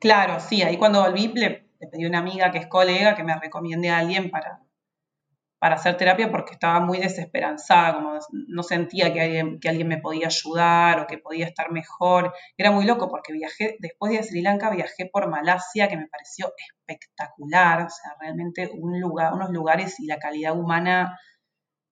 Claro, 0.00 0.40
sí, 0.40 0.62
ahí 0.62 0.76
cuando 0.76 1.02
volví 1.02 1.28
le, 1.28 1.68
pedí 1.90 2.04
a 2.04 2.08
una 2.08 2.18
amiga 2.18 2.50
que 2.50 2.58
es 2.58 2.66
colega 2.66 3.14
que 3.14 3.24
me 3.24 3.38
recomiende 3.38 3.90
a 3.90 3.98
alguien 3.98 4.30
para, 4.30 4.63
para 5.64 5.76
hacer 5.76 5.96
terapia 5.96 6.30
porque 6.30 6.52
estaba 6.52 6.78
muy 6.78 6.98
desesperanzada, 6.98 7.94
como 7.94 8.18
no 8.48 8.62
sentía 8.62 9.14
que 9.14 9.22
alguien, 9.22 9.58
que 9.58 9.70
alguien 9.70 9.88
me 9.88 9.96
podía 9.96 10.26
ayudar 10.26 11.00
o 11.00 11.06
que 11.06 11.16
podía 11.16 11.46
estar 11.46 11.72
mejor. 11.72 12.34
Era 12.58 12.70
muy 12.70 12.84
loco 12.84 13.08
porque 13.08 13.32
viajé, 13.32 13.78
después 13.78 14.12
de 14.12 14.22
Sri 14.22 14.42
Lanka 14.42 14.68
viajé 14.68 15.08
por 15.10 15.30
Malasia, 15.30 15.88
que 15.88 15.96
me 15.96 16.06
pareció 16.06 16.52
espectacular, 16.58 17.80
o 17.80 17.88
sea, 17.88 18.14
realmente 18.20 18.68
un 18.74 19.00
lugar, 19.00 19.32
unos 19.32 19.48
lugares 19.52 19.98
y 20.00 20.06
la 20.06 20.18
calidad 20.18 20.54
humana 20.54 21.18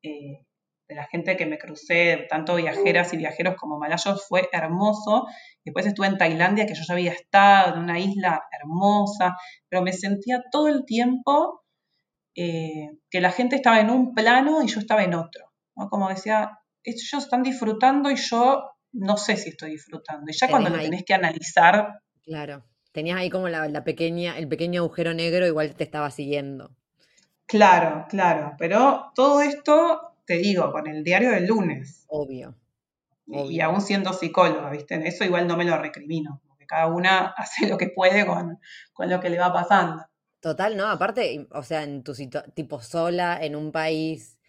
eh, 0.03 0.45
de 0.87 0.95
la 0.95 1.05
gente 1.05 1.39
que 1.39 1.47
me 1.47 1.57
crucé, 1.57 2.27
tanto 2.29 2.57
viajeras 2.57 3.15
y 3.15 3.17
viajeros 3.17 3.55
como 3.57 3.79
malayos, 3.79 4.29
fue 4.29 4.51
hermoso. 4.53 5.29
Después 5.65 5.87
estuve 5.87 6.09
en 6.09 6.19
Tailandia, 6.19 6.67
que 6.67 6.75
yo 6.75 6.83
ya 6.87 6.93
había 6.93 7.13
estado, 7.13 7.75
en 7.75 7.85
una 7.85 7.99
isla 7.99 8.43
hermosa, 8.53 9.39
pero 9.71 9.81
me 9.81 9.95
sentía 9.95 10.43
todo 10.51 10.69
el 10.69 10.85
tiempo 10.85 11.62
eh, 12.35 12.91
que 13.11 13.21
la 13.21 13.31
gente 13.31 13.57
estaba 13.57 13.81
en 13.81 13.91
un 13.91 14.15
plano 14.15 14.63
y 14.63 14.69
yo 14.69 14.81
estaba 14.81 15.03
en 15.03 15.15
otro. 15.15 15.53
Como 15.75 16.09
decía, 16.09 16.59
ellos 16.85 17.15
están 17.15 17.43
disfrutando 17.43 18.11
y 18.11 18.17
yo 18.17 18.73
no 18.93 19.17
sé 19.17 19.37
si 19.37 19.51
estoy 19.51 19.73
disfrutando. 19.73 20.31
Y 20.31 20.35
ya 20.35 20.49
cuando 20.49 20.71
lo 20.71 20.79
tenés 20.79 21.05
que 21.05 21.15
analizar. 21.15 22.01
Claro, 22.23 22.65
tenías 22.93 23.19
ahí 23.19 23.31
como 23.31 23.49
la, 23.49 23.85
pequeña, 23.85 24.39
el 24.39 24.49
pequeño 24.49 24.83
agujero 24.83 25.15
negro, 25.15 25.47
igual 25.47 25.75
te 25.75 25.85
estaba 25.85 26.11
siguiendo. 26.11 26.71
Claro, 27.47 28.07
claro, 28.09 28.55
pero 28.59 29.13
todo 29.15 29.43
esto 29.43 30.13
te 30.25 30.39
digo, 30.39 30.71
con 30.73 30.87
el 30.87 31.03
diario 31.03 31.31
del 31.31 31.47
lunes. 31.47 32.05
Obvio. 32.09 32.55
Y, 33.27 33.61
aún 33.61 33.81
siendo 33.81 34.13
psicóloga, 34.13 34.71
¿viste? 34.71 34.95
En 34.95 35.07
eso 35.07 35.25
igual 35.25 35.47
no 35.47 35.57
me 35.57 35.65
lo 35.65 35.79
recrimino, 35.79 36.43
porque 36.47 36.67
cada 36.67 36.87
una 36.87 37.27
hace 37.37 37.67
lo 37.67 37.79
que 37.79 37.89
puede 37.89 38.27
con, 38.27 38.59
lo 38.99 39.21
que 39.21 39.31
le 39.31 39.39
va 39.39 39.53
pasando. 39.53 40.05
Total, 40.43 40.77
¿no? 40.77 40.89
Aparte, 40.89 41.47
o 41.53 41.63
sea, 41.63 41.85
en 41.85 42.03
tu 42.03 42.15
tipo 42.53 42.83
sola, 42.83 43.39
en 43.41 43.55
un 43.55 43.71
país 43.71 44.41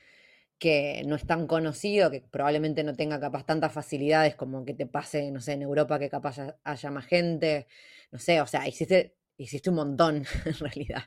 que 0.60 1.04
no 1.06 1.16
es 1.16 1.28
tan 1.28 1.48
conocido, 1.48 2.12
que 2.12 2.22
probablemente 2.22 2.84
no 2.84 2.96
tenga 2.96 3.20
capaz 3.20 3.46
tantas 3.46 3.74
facilidades 3.74 4.36
como 4.36 4.66
que 4.66 4.74
te 4.74 4.88
pase, 4.88 5.32
no 5.32 5.42
sé, 5.42 5.54
en 5.54 5.64
Europa 5.64 6.00
que 6.00 6.10
capaz 6.10 6.38
haya, 6.64 6.92
más 6.92 7.06
gente, 7.06 7.68
no 8.12 8.20
sé, 8.20 8.42
o 8.42 8.48
sea, 8.48 8.68
hiciste, 8.68 9.18
hiciste 9.38 9.70
un 9.70 9.78
montón 9.78 10.26
en 10.46 10.56
realidad, 10.56 11.04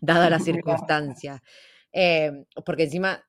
dada 0.00 0.28
la 0.30 0.40
circunstancia. 0.40 1.42
Eh, 1.92 2.44
porque 2.66 2.84
encima 2.84 3.24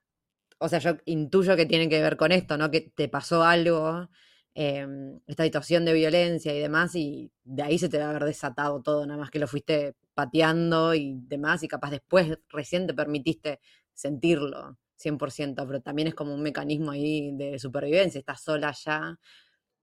o 0.60 0.70
sea, 0.70 0.80
yo 0.80 0.98
intuyo 1.06 1.56
que 1.56 1.66
tiene 1.66 1.90
que 1.90 2.02
ver 2.02 2.18
con 2.18 2.32
esto, 2.32 2.58
¿no? 2.58 2.72
Que 2.72 2.82
te 2.82 3.10
pasó 3.10 3.44
algo, 3.44 4.10
em, 4.56 5.20
esta 5.28 5.44
situación 5.44 5.86
de 5.86 5.94
violencia 5.94 6.54
y 6.56 6.60
demás, 6.60 6.96
y 6.96 7.32
de 7.44 7.62
ahí 7.62 7.78
se 7.78 7.90
te 7.90 8.00
va 8.00 8.06
a 8.06 8.10
haber 8.10 8.24
desatado 8.24 8.82
todo, 8.82 9.06
nada 9.06 9.20
más 9.20 9.30
que 9.30 9.38
lo 9.38 9.48
fuiste 9.48 9.96
pateando 10.16 10.96
y 10.96 11.20
demás, 11.28 11.62
y 11.62 11.68
capaz 11.68 11.92
después 11.92 12.40
recién 12.50 12.88
te 12.88 12.94
permitiste 12.96 13.60
sentirlo 13.94 14.78
100%, 14.98 15.68
pero 15.68 15.82
también 15.82 16.08
es 16.08 16.16
como 16.16 16.34
un 16.34 16.42
mecanismo 16.42 16.92
ahí 16.92 17.32
de 17.36 17.60
supervivencia, 17.60 18.18
estás 18.18 18.42
sola 18.42 18.72
ya, 18.72 19.20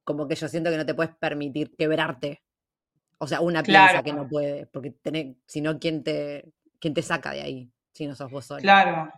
como 0.03 0.27
que 0.27 0.35
yo 0.35 0.49
siento 0.49 0.71
que 0.71 0.79
no 0.79 0.87
te 0.87 0.95
puedes 0.95 1.15
permitir 1.15 1.77
quebrarte. 1.77 2.43
O 3.19 3.29
sea, 3.29 3.41
una 3.41 3.63
piensa 3.63 4.03
que 4.03 4.13
no 4.13 4.27
puede, 4.27 4.67
porque 4.67 4.95
si 5.47 5.61
no, 5.61 5.79
¿quién 5.79 6.03
te, 6.03 6.53
¿quién 6.81 6.93
te 6.93 7.03
saca 7.03 7.31
de 7.31 7.43
ahí? 7.43 7.71
Si 7.93 8.07
no 8.07 8.17
sos 8.17 8.33
vos 8.33 8.47
sola. 8.47 8.61
Claro, 8.61 9.13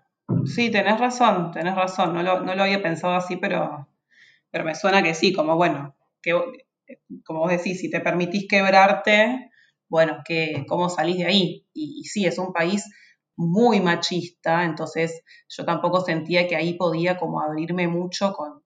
Sí, 0.47 0.71
tenés 0.71 0.99
razón, 0.99 1.51
tenés 1.53 1.75
razón. 1.75 2.15
No 2.15 2.23
lo, 2.23 2.41
no 2.41 2.55
lo 2.55 2.63
había 2.63 2.83
pensado 2.83 3.15
así, 3.15 3.37
pero, 3.37 3.87
pero 4.55 4.65
me 4.65 4.77
suena 4.77 5.03
que 5.03 5.15
sí, 5.15 5.33
como 5.33 5.57
bueno, 5.57 5.97
que, 6.23 6.33
como 7.25 7.41
vos 7.41 7.51
decís, 7.51 7.81
si 7.81 7.91
te 7.91 7.99
permitís 7.99 8.47
quebrarte, 8.49 9.51
bueno, 9.89 10.19
que, 10.25 10.65
¿cómo 10.69 10.89
salís 10.89 11.19
de 11.19 11.27
ahí? 11.27 11.67
Y, 11.75 12.05
sí, 12.05 12.25
es 12.25 12.39
un 12.39 12.53
país 12.53 12.89
muy 13.35 13.81
machista, 13.81 14.63
entonces 14.63 15.23
yo 15.49 15.65
tampoco 15.65 16.03
sentía 16.03 16.47
que 16.47 16.55
ahí 16.55 16.75
podía 16.75 17.17
como 17.17 17.41
abrirme 17.41 17.89
mucho 17.89 18.33
con, 18.33 18.63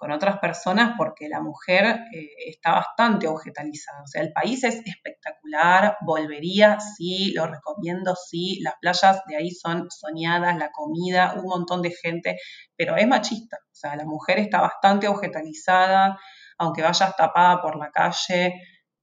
con 0.00 0.12
otras 0.12 0.38
personas 0.38 0.94
porque 0.96 1.28
la 1.28 1.42
mujer 1.42 1.84
eh, 1.84 2.30
está 2.46 2.72
bastante 2.72 3.28
objetalizada. 3.28 4.02
O 4.02 4.06
sea, 4.06 4.22
el 4.22 4.32
país 4.32 4.64
es 4.64 4.76
espectacular, 4.76 5.98
volvería, 6.06 6.78
sí, 6.80 7.34
lo 7.34 7.46
recomiendo, 7.46 8.16
sí, 8.16 8.60
las 8.62 8.76
playas 8.80 9.20
de 9.28 9.36
ahí 9.36 9.50
son 9.50 9.88
soñadas, 9.90 10.56
la 10.56 10.70
comida, 10.72 11.34
un 11.36 11.44
montón 11.44 11.82
de 11.82 11.90
gente, 11.90 12.38
pero 12.74 12.96
es 12.96 13.06
machista. 13.06 13.58
O 13.60 13.74
sea, 13.74 13.94
la 13.94 14.06
mujer 14.06 14.38
está 14.38 14.62
bastante 14.62 15.06
objetalizada, 15.06 16.18
aunque 16.56 16.80
vayas 16.80 17.14
tapada 17.14 17.60
por 17.60 17.76
la 17.76 17.90
calle, 17.90 18.54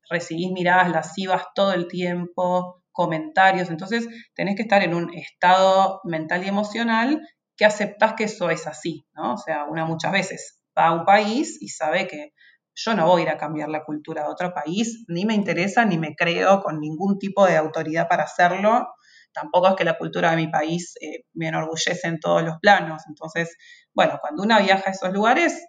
recibís 0.09 0.51
miradas 0.51 0.89
lascivas 0.89 1.43
todo 1.53 1.73
el 1.73 1.87
tiempo, 1.87 2.81
comentarios, 2.91 3.69
entonces 3.69 4.07
tenés 4.33 4.55
que 4.55 4.63
estar 4.63 4.81
en 4.81 4.95
un 4.95 5.13
estado 5.13 6.01
mental 6.05 6.43
y 6.43 6.47
emocional 6.47 7.21
que 7.55 7.65
aceptás 7.65 8.13
que 8.13 8.23
eso 8.23 8.49
es 8.49 8.65
así, 8.65 9.05
¿no? 9.13 9.33
O 9.33 9.37
sea, 9.37 9.65
una 9.65 9.85
muchas 9.85 10.11
veces 10.11 10.56
va 10.77 10.87
a 10.87 10.93
un 10.93 11.05
país 11.05 11.61
y 11.61 11.69
sabe 11.69 12.07
que 12.07 12.33
yo 12.75 12.93
no 12.93 13.07
voy 13.07 13.21
a 13.21 13.23
ir 13.23 13.29
a 13.29 13.37
cambiar 13.37 13.69
la 13.69 13.83
cultura 13.83 14.23
de 14.23 14.29
otro 14.29 14.53
país, 14.53 15.03
ni 15.07 15.25
me 15.25 15.33
interesa, 15.33 15.83
ni 15.83 15.97
me 15.97 16.15
creo 16.15 16.61
con 16.61 16.79
ningún 16.79 17.17
tipo 17.17 17.45
de 17.45 17.57
autoridad 17.57 18.07
para 18.07 18.23
hacerlo. 18.23 18.87
Tampoco 19.33 19.69
es 19.69 19.75
que 19.75 19.83
la 19.83 19.97
cultura 19.97 20.31
de 20.31 20.37
mi 20.37 20.47
país 20.47 20.93
eh, 21.01 21.25
me 21.33 21.47
enorgullece 21.47 22.07
en 22.07 22.19
todos 22.19 22.43
los 22.43 22.57
planos. 22.59 23.03
Entonces, 23.07 23.55
bueno, 23.93 24.19
cuando 24.21 24.43
una 24.43 24.59
viaja 24.59 24.83
a 24.87 24.91
esos 24.91 25.11
lugares, 25.11 25.67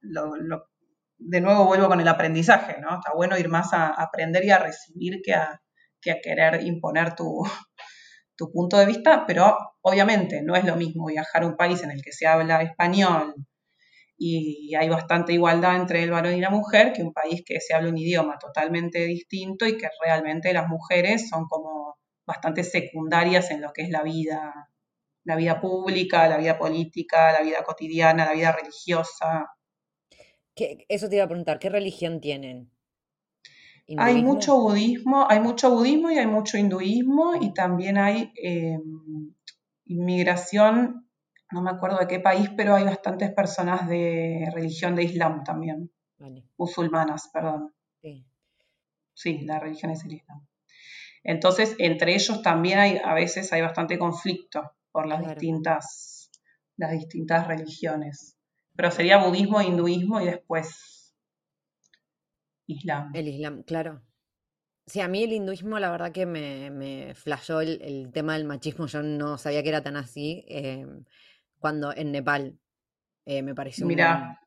de 0.00 1.40
nuevo 1.40 1.66
vuelvo 1.66 1.88
con 1.88 2.00
el 2.00 2.08
aprendizaje, 2.08 2.80
¿no? 2.80 2.94
Está 2.96 3.12
bueno 3.14 3.36
ir 3.38 3.48
más 3.48 3.72
a 3.74 3.88
aprender 3.88 4.44
y 4.44 4.50
a 4.50 4.58
recibir 4.58 5.20
que 5.22 5.34
a, 5.34 5.60
que 6.00 6.12
a 6.12 6.20
querer 6.22 6.62
imponer 6.62 7.14
tu, 7.14 7.42
tu 8.36 8.50
punto 8.50 8.78
de 8.78 8.86
vista, 8.86 9.24
pero 9.26 9.56
obviamente 9.82 10.42
no 10.42 10.56
es 10.56 10.64
lo 10.64 10.76
mismo 10.76 11.06
viajar 11.06 11.42
a 11.42 11.46
un 11.46 11.56
país 11.56 11.82
en 11.82 11.90
el 11.90 12.02
que 12.02 12.12
se 12.12 12.26
habla 12.26 12.62
español, 12.62 13.34
y 14.24 14.74
hay 14.76 14.88
bastante 14.88 15.32
igualdad 15.32 15.74
entre 15.74 16.04
el 16.04 16.12
varón 16.12 16.34
y 16.34 16.40
la 16.40 16.50
mujer 16.50 16.92
que 16.92 17.02
un 17.02 17.12
país 17.12 17.42
que 17.44 17.60
se 17.60 17.74
habla 17.74 17.88
un 17.88 17.98
idioma 17.98 18.38
totalmente 18.38 19.00
distinto 19.04 19.66
y 19.66 19.76
que 19.76 19.88
realmente 20.00 20.52
las 20.52 20.68
mujeres 20.68 21.28
son 21.28 21.46
como 21.48 21.96
bastante 22.24 22.62
secundarias 22.62 23.50
en 23.50 23.60
lo 23.60 23.72
que 23.72 23.82
es 23.82 23.90
la 23.90 24.04
vida, 24.04 24.70
la 25.24 25.34
vida 25.34 25.60
pública, 25.60 26.28
la 26.28 26.38
vida 26.38 26.56
política, 26.56 27.32
la 27.32 27.42
vida 27.42 27.64
cotidiana, 27.64 28.24
la 28.24 28.32
vida 28.32 28.52
religiosa. 28.52 29.48
eso 30.54 31.08
te 31.08 31.16
iba 31.16 31.24
a 31.24 31.28
preguntar, 31.28 31.58
¿qué 31.58 31.68
religión 31.68 32.20
tienen? 32.20 32.70
Hay 33.98 34.22
mucho 34.22 34.56
budismo, 34.56 35.26
hay 35.28 35.40
mucho 35.40 35.70
budismo 35.70 36.12
y 36.12 36.18
hay 36.18 36.28
mucho 36.28 36.56
hinduismo 36.56 37.34
y 37.40 37.52
también 37.52 37.98
hay 37.98 38.32
eh, 38.40 38.78
inmigración 39.86 41.08
no 41.52 41.62
me 41.62 41.70
acuerdo 41.70 41.98
de 41.98 42.06
qué 42.06 42.20
país, 42.20 42.50
pero 42.56 42.74
hay 42.74 42.84
bastantes 42.84 43.32
personas 43.32 43.88
de 43.88 44.48
religión 44.52 44.94
de 44.94 45.04
Islam 45.04 45.44
también. 45.44 45.90
Musulmanas, 46.56 47.30
perdón. 47.32 47.74
Sí. 49.14 49.44
la 49.44 49.58
religión 49.58 49.92
es 49.92 50.04
el 50.04 50.14
Islam. 50.14 50.46
Entonces, 51.24 51.76
entre 51.78 52.14
ellos 52.14 52.42
también 52.42 52.78
hay, 52.78 53.00
a 53.04 53.14
veces 53.14 53.52
hay 53.52 53.60
bastante 53.60 53.98
conflicto 53.98 54.72
por 54.90 55.06
las 55.06 55.26
distintas, 55.26 56.30
las 56.76 56.92
distintas 56.92 57.46
religiones. 57.46 58.36
Pero 58.74 58.90
sería 58.90 59.24
budismo, 59.24 59.60
hinduismo 59.60 60.20
y 60.20 60.26
después 60.26 61.14
Islam. 62.66 63.10
El 63.14 63.28
Islam, 63.28 63.62
claro. 63.62 64.02
Sí, 64.86 65.00
a 65.00 65.08
mí 65.08 65.22
el 65.22 65.32
hinduismo 65.32 65.78
la 65.78 65.90
verdad 65.90 66.10
que 66.10 66.26
me, 66.26 66.70
me 66.70 67.14
flashó 67.14 67.60
el, 67.60 68.10
tema 68.12 68.34
del 68.34 68.44
machismo, 68.44 68.86
yo 68.86 69.02
no 69.02 69.38
sabía 69.38 69.62
que 69.62 69.68
era 69.68 69.82
tan 69.82 69.96
así. 69.96 70.44
Em, 70.48 71.04
cuando 71.62 71.96
en 71.96 72.12
Nepal 72.12 72.58
eh, 73.24 73.40
me 73.40 73.54
pareció 73.54 73.86
Mira. 73.86 74.38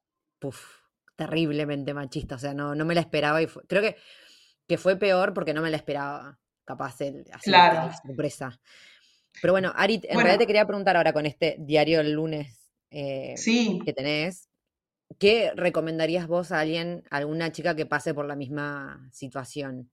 terriblemente 1.15 1.95
machista. 1.95 2.35
O 2.35 2.37
sea, 2.37 2.53
no, 2.53 2.75
no 2.75 2.85
me 2.85 2.93
la 2.93 3.01
esperaba 3.01 3.41
y 3.41 3.47
creo 3.47 3.81
que, 3.81 3.95
que 4.67 4.77
fue 4.77 4.97
peor 4.97 5.33
porque 5.33 5.53
no 5.53 5.63
me 5.63 5.71
la 5.71 5.77
esperaba, 5.77 6.37
capaz, 6.65 7.01
el, 7.01 7.25
así 7.33 7.49
claro. 7.49 7.87
la 7.87 7.97
sorpresa. 7.97 8.59
Pero 9.41 9.53
bueno, 9.53 9.73
Ari, 9.75 10.01
en 10.03 10.17
realidad 10.17 10.37
te 10.37 10.47
quería 10.47 10.67
preguntar 10.67 10.95
ahora 10.95 11.13
con 11.13 11.25
este 11.25 11.55
diario 11.59 12.01
el 12.01 12.11
lunes 12.11 12.71
eh, 12.91 13.35
que 13.83 13.93
tenés, 13.93 14.49
¿qué 15.19 15.51
recomendarías 15.55 16.27
vos 16.27 16.51
a 16.51 16.59
alguien, 16.59 17.03
a 17.09 17.17
alguna 17.17 17.51
chica 17.51 17.75
que 17.75 17.85
pase 17.85 18.13
por 18.13 18.25
la 18.25 18.35
misma 18.35 19.09
situación? 19.11 19.91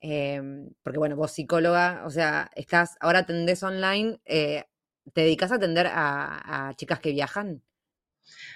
Em, 0.00 0.70
porque 0.82 0.98
bueno, 0.98 1.16
vos 1.16 1.32
psicóloga, 1.32 2.02
o 2.06 2.10
sea, 2.10 2.50
estás, 2.54 2.96
ahora 3.00 3.20
atendés 3.20 3.62
online, 3.62 4.20
eh, 4.26 4.64
¿Te 5.12 5.22
dedicas 5.22 5.52
a 5.52 5.56
atender 5.56 5.86
a, 5.90 6.72
chicas 6.76 7.00
que 7.00 7.12
viajan? 7.12 7.62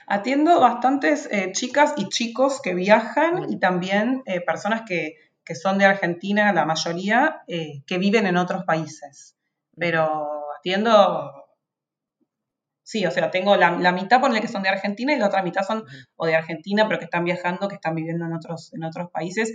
Atiendo 0.06 0.60
bastantes 0.60 1.28
eh, 1.30 1.52
chicas 1.52 1.94
y 1.96 2.08
chicos 2.08 2.60
que 2.60 2.74
viajan 2.74 3.50
y 3.50 3.58
también 3.58 4.22
eh, 4.26 4.40
personas 4.40 4.82
que, 4.86 5.16
son 5.60 5.76
de 5.76 5.84
Argentina, 5.84 6.52
la 6.52 6.64
mayoría, 6.64 7.42
eh, 7.46 7.82
que 7.86 7.98
viven 7.98 8.26
en 8.26 8.38
otros 8.38 8.64
países. 8.64 9.36
Pero 9.76 10.46
atiendo, 10.58 11.30
sí, 12.82 13.04
o 13.04 13.10
sea, 13.10 13.30
tengo 13.30 13.56
la, 13.56 13.70
mitad 13.92 14.20
por 14.20 14.32
la 14.32 14.40
que 14.40 14.48
son 14.48 14.62
de 14.62 14.70
Argentina 14.70 15.12
y 15.12 15.18
la 15.18 15.26
otra 15.26 15.42
mitad 15.42 15.62
son 15.62 15.84
o 16.16 16.26
de 16.26 16.36
Argentina, 16.36 16.86
pero 16.86 16.98
que 16.98 17.04
están 17.04 17.24
viajando, 17.24 17.68
que 17.68 17.74
están 17.74 17.94
viviendo 17.94 18.24
en 18.24 18.32
otros, 18.32 18.72
en 18.72 18.84
otros 18.84 19.10
países. 19.10 19.52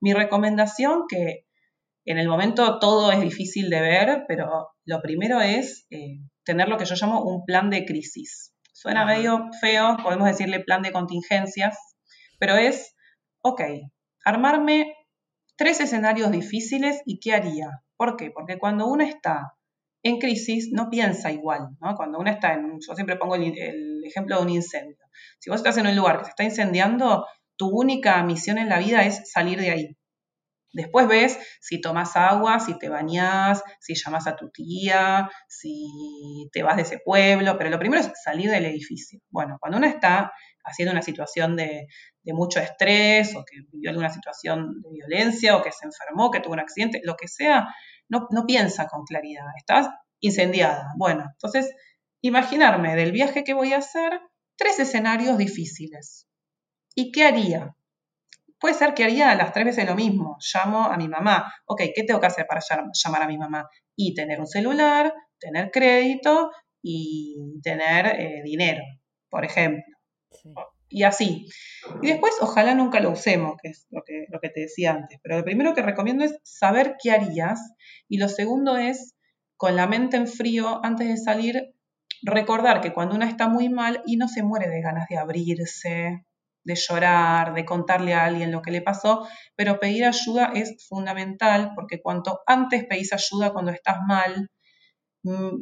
Mi 0.00 0.12
recomendación, 0.12 1.04
que 1.08 1.47
en 2.10 2.18
el 2.18 2.28
momento 2.28 2.78
todo 2.78 3.12
es 3.12 3.20
difícil 3.20 3.68
de 3.68 3.80
ver, 3.80 4.24
pero 4.26 4.70
lo 4.84 5.02
primero 5.02 5.40
es 5.40 5.86
tener 6.44 6.68
lo 6.68 6.78
que 6.78 6.86
yo 6.86 6.94
llamo 6.94 7.22
un 7.22 7.44
plan 7.44 7.68
de 7.68 7.84
crisis. 7.84 8.54
Suena 8.72 9.04
medio 9.04 9.50
feo, 9.60 9.98
podemos 10.02 10.26
decirle 10.26 10.60
plan 10.60 10.82
de 10.82 10.92
contingencias, 10.92 11.76
pero 12.38 12.56
es, 12.56 12.94
ok, 13.42 13.60
armarme 14.24 14.94
tres 15.56 15.80
escenarios 15.80 16.30
difíciles 16.30 17.02
y 17.04 17.20
qué 17.20 17.34
haría. 17.34 17.82
¿Por 17.96 18.16
qué? 18.16 18.30
Porque 18.30 18.58
cuando 18.58 18.86
uno 18.86 19.04
está 19.04 19.54
en 20.02 20.18
crisis 20.18 20.70
no 20.72 20.88
piensa 20.88 21.30
igual, 21.30 21.68
¿no? 21.80 21.94
Cuando 21.96 22.18
uno 22.18 22.30
está 22.30 22.54
en, 22.54 22.78
yo 22.80 22.94
siempre 22.94 23.16
pongo 23.16 23.34
el, 23.34 23.58
el 23.58 24.04
ejemplo 24.06 24.36
de 24.36 24.42
un 24.42 24.50
incendio. 24.50 24.96
Si 25.40 25.50
vos 25.50 25.58
estás 25.58 25.76
en 25.76 25.88
un 25.88 25.96
lugar 25.96 26.18
que 26.18 26.24
se 26.24 26.30
está 26.30 26.44
incendiando, 26.44 27.26
tu 27.56 27.68
única 27.68 28.22
misión 28.22 28.56
en 28.56 28.70
la 28.70 28.78
vida 28.78 29.04
es 29.04 29.30
salir 29.30 29.60
de 29.60 29.70
ahí. 29.70 29.97
Después 30.72 31.08
ves 31.08 31.38
si 31.60 31.80
tomas 31.80 32.16
agua, 32.16 32.60
si 32.60 32.78
te 32.78 32.88
bañas, 32.88 33.62
si 33.80 33.94
llamas 33.94 34.26
a 34.26 34.36
tu 34.36 34.50
tía, 34.50 35.30
si 35.48 36.48
te 36.52 36.62
vas 36.62 36.76
de 36.76 36.82
ese 36.82 36.98
pueblo, 36.98 37.56
pero 37.56 37.70
lo 37.70 37.78
primero 37.78 38.02
es 38.02 38.10
salir 38.22 38.50
del 38.50 38.66
edificio. 38.66 39.20
Bueno, 39.30 39.56
cuando 39.60 39.78
uno 39.78 39.86
está 39.86 40.32
haciendo 40.64 40.92
una 40.92 41.02
situación 41.02 41.56
de, 41.56 41.86
mucho 42.24 42.60
estrés 42.60 43.34
o 43.34 43.42
que 43.42 43.62
vivió 43.72 43.88
alguna 43.88 44.10
situación 44.10 44.82
de 44.82 44.90
violencia 44.90 45.56
o 45.56 45.62
que 45.62 45.72
se 45.72 45.86
enfermó, 45.86 46.30
que 46.30 46.40
tuvo 46.40 46.52
un 46.52 46.60
accidente, 46.60 47.00
lo 47.02 47.16
que 47.16 47.26
sea, 47.26 47.74
no, 48.10 48.28
no 48.30 48.44
piensa 48.44 48.86
con 48.86 49.04
claridad, 49.04 49.46
estás 49.56 49.88
incendiada. 50.20 50.92
Bueno, 50.98 51.24
entonces, 51.32 51.74
imaginarme 52.20 52.96
del 52.96 53.12
viaje 53.12 53.44
que 53.44 53.54
voy 53.54 53.72
a 53.72 53.78
hacer 53.78 54.20
tres 54.56 54.78
escenarios 54.78 55.38
difíciles. 55.38 56.28
¿Y 56.94 57.12
qué 57.12 57.24
haría? 57.24 57.74
Puede 58.60 58.74
ser 58.74 58.94
que 58.94 59.04
haría 59.04 59.34
las 59.34 59.52
tres 59.52 59.66
veces 59.66 59.86
lo 59.86 59.94
mismo. 59.94 60.36
Llamo 60.52 60.84
a 60.84 60.96
mi 60.96 61.08
mamá. 61.08 61.52
Ok, 61.66 61.82
¿qué 61.94 62.02
tengo 62.04 62.20
que 62.20 62.26
hacer 62.26 62.46
para 62.46 62.60
llamar 62.60 63.22
a 63.22 63.28
mi 63.28 63.38
mamá? 63.38 63.68
Y 63.96 64.14
tener 64.14 64.40
un 64.40 64.46
celular, 64.46 65.12
tener 65.38 65.70
crédito 65.70 66.50
y 66.82 67.60
tener 67.62 68.06
eh, 68.06 68.42
dinero, 68.44 68.82
por 69.28 69.44
ejemplo. 69.44 69.84
Y 70.88 71.02
así. 71.02 71.46
Y 72.02 72.08
después, 72.08 72.34
ojalá 72.40 72.74
nunca 72.74 73.00
lo 73.00 73.10
usemos, 73.10 73.56
que 73.62 73.68
es 73.68 73.86
lo 73.90 74.02
que, 74.04 74.24
lo 74.30 74.40
que 74.40 74.48
te 74.48 74.60
decía 74.60 74.92
antes. 74.92 75.20
Pero 75.22 75.38
lo 75.38 75.44
primero 75.44 75.74
que 75.74 75.82
recomiendo 75.82 76.24
es 76.24 76.38
saber 76.42 76.96
qué 77.02 77.12
harías. 77.12 77.60
Y 78.08 78.18
lo 78.18 78.28
segundo 78.28 78.76
es, 78.76 79.14
con 79.56 79.76
la 79.76 79.86
mente 79.86 80.16
en 80.16 80.26
frío, 80.26 80.80
antes 80.82 81.08
de 81.08 81.16
salir, 81.16 81.74
recordar 82.22 82.80
que 82.80 82.92
cuando 82.92 83.14
uno 83.14 83.24
está 83.24 83.48
muy 83.48 83.68
mal 83.68 84.02
y 84.06 84.16
no 84.16 84.28
se 84.28 84.42
muere 84.42 84.68
de 84.68 84.80
ganas 84.80 85.08
de 85.08 85.18
abrirse, 85.18 86.24
de 86.68 86.74
llorar, 86.76 87.54
de 87.54 87.64
contarle 87.64 88.12
a 88.12 88.26
alguien 88.26 88.52
lo 88.52 88.60
que 88.60 88.70
le 88.70 88.82
pasó, 88.82 89.26
pero 89.56 89.80
pedir 89.80 90.04
ayuda 90.04 90.52
es 90.54 90.86
fundamental 90.86 91.72
porque 91.74 92.00
cuanto 92.02 92.40
antes 92.46 92.84
pedís 92.84 93.12
ayuda 93.14 93.54
cuando 93.54 93.72
estás 93.72 93.96
mal, 94.06 94.50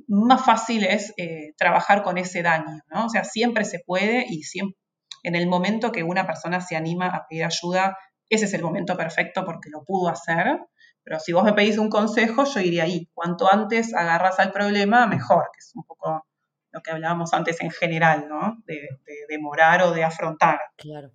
más 0.08 0.44
fácil 0.44 0.84
es 0.84 1.14
eh, 1.16 1.52
trabajar 1.56 2.02
con 2.02 2.18
ese 2.18 2.42
daño, 2.42 2.80
¿no? 2.90 3.06
O 3.06 3.08
sea, 3.08 3.22
siempre 3.22 3.64
se 3.64 3.78
puede 3.86 4.26
y 4.28 4.42
siempre, 4.42 4.76
en 5.22 5.36
el 5.36 5.46
momento 5.46 5.92
que 5.92 6.02
una 6.02 6.26
persona 6.26 6.60
se 6.60 6.76
anima 6.76 7.06
a 7.06 7.26
pedir 7.28 7.44
ayuda, 7.44 7.96
ese 8.28 8.46
es 8.46 8.54
el 8.54 8.62
momento 8.62 8.96
perfecto 8.96 9.44
porque 9.44 9.70
lo 9.70 9.84
pudo 9.84 10.08
hacer. 10.08 10.58
Pero 11.04 11.20
si 11.20 11.32
vos 11.32 11.44
me 11.44 11.52
pedís 11.52 11.78
un 11.78 11.88
consejo, 11.88 12.44
yo 12.44 12.60
iría 12.60 12.82
ahí. 12.82 13.08
Cuanto 13.14 13.52
antes 13.52 13.94
agarras 13.94 14.40
al 14.40 14.50
problema, 14.50 15.06
mejor, 15.06 15.44
que 15.52 15.60
es 15.60 15.70
un 15.74 15.84
poco 15.84 16.26
lo 16.76 16.82
que 16.82 16.90
hablábamos 16.90 17.32
antes 17.32 17.60
en 17.62 17.70
general, 17.70 18.28
¿no? 18.28 18.62
De, 18.66 18.88
demorar 19.28 19.82
o 19.82 19.92
de 19.92 20.04
afrontar. 20.04 20.60
Claro. 20.76 21.10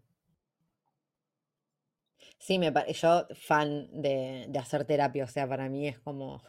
Sí, 2.39 2.57
me 2.57 2.73
yo 2.93 3.27
fan 3.35 3.87
de, 4.01 4.51
hacer 4.59 4.85
terapia, 4.85 5.25
o 5.25 5.27
sea, 5.27 5.47
para 5.47 5.69
mí 5.69 5.87
es 5.87 5.99
como, 5.99 6.37
o 6.37 6.43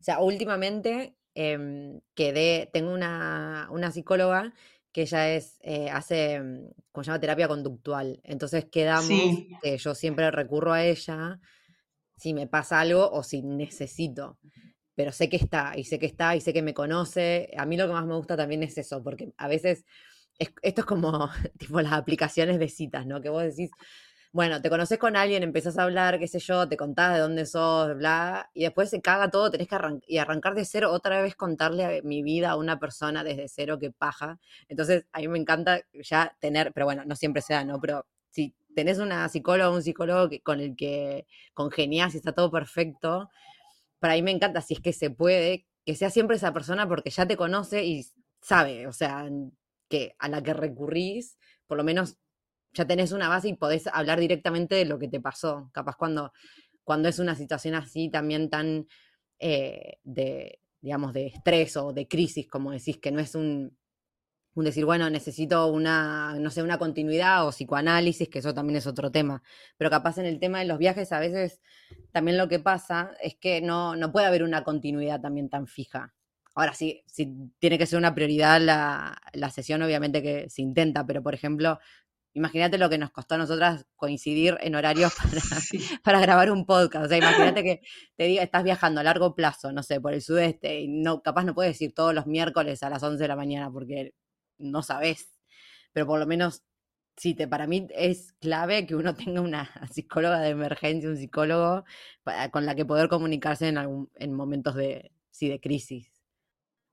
sea, 0.00 0.18
últimamente 0.18 1.16
em, 1.36 2.00
quedé, 2.16 2.68
tengo 2.72 2.92
una, 2.92 3.92
psicóloga 3.92 4.52
que 4.90 5.02
ella 5.02 5.28
es, 5.28 5.60
eh, 5.62 5.88
hace, 5.90 6.42
como 6.90 7.04
se 7.04 7.10
llama, 7.10 7.20
terapia 7.20 7.46
conductual. 7.46 8.20
Entonces 8.24 8.64
quedamos 8.64 9.06
Sí. 9.06 9.56
que 9.62 9.78
yo 9.78 9.94
siempre 9.94 10.32
recurro 10.32 10.72
a 10.72 10.84
ella 10.84 11.38
si 12.16 12.34
me 12.34 12.48
pasa 12.48 12.80
algo 12.80 13.08
o 13.08 13.22
si 13.22 13.42
necesito. 13.42 14.38
Pero 14.98 15.12
sé 15.12 15.28
que 15.30 15.36
está, 15.38 15.74
y 15.78 15.84
sé 15.84 15.98
que 16.00 16.06
está, 16.06 16.34
y 16.36 16.40
sé 16.42 16.52
que 16.52 16.62
me 16.62 16.74
conoce. 16.74 17.50
A 17.56 17.66
mí 17.66 17.76
lo 17.78 17.86
que 17.86 17.92
más 17.94 18.06
me 18.06 18.16
gusta 18.16 18.36
también 18.36 18.64
es 18.64 18.76
eso, 18.78 19.02
porque 19.04 19.32
a 19.38 19.48
veces 19.48 19.84
es- 20.40 20.52
esto 20.62 20.82
es 20.82 20.86
como 20.86 21.30
tipo 21.58 21.80
las 21.82 21.92
aplicaciones 21.92 22.58
de 22.58 22.68
citas, 22.68 23.06
¿no? 23.06 23.20
Que 23.22 23.28
vos 23.30 23.44
decís, 23.44 23.70
bueno, 24.32 24.60
te 24.60 24.68
conoces 24.70 24.98
con 24.98 25.16
alguien, 25.16 25.42
empezás 25.42 25.78
a 25.78 25.84
hablar, 25.84 26.18
qué 26.18 26.28
sé 26.28 26.38
yo, 26.40 26.68
te 26.68 26.76
contás 26.76 27.14
de 27.14 27.20
dónde 27.20 27.46
sos, 27.46 27.96
bla, 27.96 28.50
y 28.54 28.64
después 28.64 28.90
se 28.90 29.00
caga 29.00 29.30
todo, 29.30 29.50
tenés 29.50 29.68
que 29.68 29.74
arran- 29.76 30.02
y 30.06 30.18
arrancar 30.18 30.54
de 30.54 30.64
cero, 30.66 30.92
otra 30.92 31.22
vez 31.22 31.34
contarle 31.36 31.84
a- 31.84 32.02
mi 32.02 32.22
vida 32.22 32.50
a 32.50 32.56
una 32.56 32.78
persona 32.78 33.24
desde 33.24 33.48
cero, 33.48 33.78
que 33.78 33.90
paja. 33.92 34.38
Entonces, 34.68 35.06
a 35.12 35.20
mí 35.20 35.28
me 35.28 35.38
encanta 35.38 35.80
ya 35.94 36.36
tener, 36.40 36.72
pero 36.74 36.86
bueno, 36.86 37.04
no 37.06 37.16
siempre 37.16 37.42
se 37.42 37.54
da, 37.54 37.64
¿no? 37.64 37.80
Pero 37.80 38.06
si 38.30 38.54
tenés 38.74 38.98
una 38.98 39.28
psicóloga 39.28 39.70
o 39.70 39.74
un 39.74 39.82
psicólogo 39.82 40.28
que- 40.28 40.40
con 40.42 40.60
el 40.60 40.76
que 40.76 41.26
congeniás 41.54 42.14
y 42.14 42.18
está 42.18 42.32
todo 42.32 42.50
perfecto, 42.50 43.30
para 43.98 44.14
mí 44.14 44.22
me 44.22 44.30
encanta, 44.30 44.60
si 44.60 44.74
es 44.74 44.80
que 44.80 44.92
se 44.92 45.10
puede, 45.10 45.66
que 45.84 45.94
sea 45.94 46.10
siempre 46.10 46.36
esa 46.36 46.52
persona 46.52 46.88
porque 46.88 47.10
ya 47.10 47.26
te 47.26 47.36
conoce 47.36 47.84
y 47.84 48.06
sabe, 48.40 48.86
o 48.86 48.92
sea, 48.92 49.28
que 49.88 50.14
a 50.18 50.28
la 50.28 50.42
que 50.42 50.54
recurrís, 50.54 51.38
por 51.66 51.78
lo 51.78 51.84
menos 51.84 52.18
ya 52.72 52.86
tenés 52.86 53.12
una 53.12 53.28
base 53.28 53.48
y 53.48 53.56
podés 53.56 53.86
hablar 53.88 54.20
directamente 54.20 54.74
de 54.74 54.84
lo 54.84 54.98
que 54.98 55.08
te 55.08 55.20
pasó. 55.20 55.70
Capaz 55.72 55.96
cuando, 55.96 56.32
cuando 56.84 57.08
es 57.08 57.18
una 57.18 57.34
situación 57.34 57.74
así 57.74 58.10
también 58.10 58.50
tan 58.50 58.86
eh, 59.38 59.98
de, 60.04 60.60
digamos, 60.80 61.12
de 61.12 61.26
estrés 61.26 61.76
o 61.76 61.92
de 61.92 62.06
crisis, 62.06 62.46
como 62.48 62.70
decís, 62.72 62.98
que 62.98 63.10
no 63.10 63.20
es 63.20 63.34
un, 63.34 63.77
un 64.54 64.64
decir, 64.64 64.84
bueno, 64.84 65.08
necesito 65.10 65.68
una, 65.68 66.34
no 66.40 66.50
sé, 66.50 66.62
una 66.62 66.78
continuidad 66.78 67.46
o 67.46 67.50
psicoanálisis, 67.50 68.28
que 68.28 68.40
eso 68.40 68.54
también 68.54 68.76
es 68.76 68.86
otro 68.86 69.10
tema. 69.12 69.42
Pero 69.76 69.90
capaz 69.90 70.18
en 70.18 70.26
el 70.26 70.40
tema 70.40 70.58
de 70.58 70.64
los 70.66 70.78
viajes, 70.78 71.12
a 71.12 71.20
veces 71.20 71.60
también 72.12 72.36
lo 72.38 72.48
que 72.48 72.58
pasa 72.58 73.12
es 73.22 73.36
que 73.36 73.60
no, 73.60 73.94
no 73.96 74.10
puede 74.12 74.26
haber 74.26 74.42
una 74.42 74.64
continuidad 74.64 75.20
también 75.20 75.48
tan 75.48 75.66
fija. 75.68 76.14
Ahora 76.54 76.74
sí, 76.74 77.04
si 77.06 77.32
tiene 77.60 77.78
que 77.78 77.86
ser 77.86 77.98
una 78.00 78.14
prioridad 78.16 78.60
la, 78.60 79.16
la 79.32 79.50
sesión, 79.50 79.80
obviamente 79.82 80.22
que 80.22 80.50
se 80.50 80.62
intenta, 80.62 81.06
pero 81.06 81.22
por 81.22 81.34
ejemplo, 81.34 81.78
imagínate 82.34 82.78
lo 82.78 82.90
que 82.90 82.98
nos 82.98 83.10
costó 83.12 83.36
a 83.36 83.38
nosotras 83.38 83.86
coincidir 83.96 84.56
en 84.60 84.74
horarios 84.74 85.12
para, 85.22 85.40
Sí. 85.60 85.78
para 86.02 86.20
grabar 86.20 86.50
un 86.50 86.66
podcast. 86.66 87.06
O 87.06 87.08
sea, 87.08 87.18
imagínate 87.18 87.62
que 87.62 87.80
te 88.16 88.24
diga, 88.24 88.42
estás 88.42 88.64
viajando 88.64 89.00
a 89.00 89.04
largo 89.04 89.34
plazo, 89.36 89.70
no 89.72 89.82
sé, 89.84 90.00
por 90.00 90.14
el 90.14 90.22
sudeste, 90.22 90.80
y 90.80 90.88
no, 90.88 91.22
capaz 91.22 91.44
no 91.44 91.54
puedes 91.54 91.80
ir 91.80 91.94
todos 91.94 92.12
los 92.14 92.26
miércoles 92.26 92.82
a 92.82 92.90
las 92.90 93.02
11 93.04 93.22
de 93.22 93.28
la 93.28 93.36
mañana 93.36 93.70
porque 93.70 94.14
no 94.58 94.82
sabes. 94.82 95.28
Pero 95.92 96.06
por 96.06 96.18
lo 96.18 96.26
menos, 96.26 96.62
sí, 97.16 97.34
te, 97.34 97.48
para 97.48 97.66
mí 97.66 97.86
es 97.94 98.32
clave 98.40 98.86
que 98.86 98.94
uno 98.94 99.14
tenga 99.14 99.40
una 99.40 99.70
psicóloga 99.92 100.40
de 100.40 100.50
emergencia, 100.50 101.08
un 101.08 101.16
psicólogo 101.16 101.84
con 102.50 102.66
la 102.66 102.74
que 102.74 102.84
poder 102.84 103.08
comunicarse 103.08 103.68
en, 103.68 103.78
algún, 103.78 104.10
en 104.16 104.34
momentos 104.34 104.74
de, 104.74 105.12
sí, 105.30 105.48
de 105.48 105.60
crisis. 105.60 106.12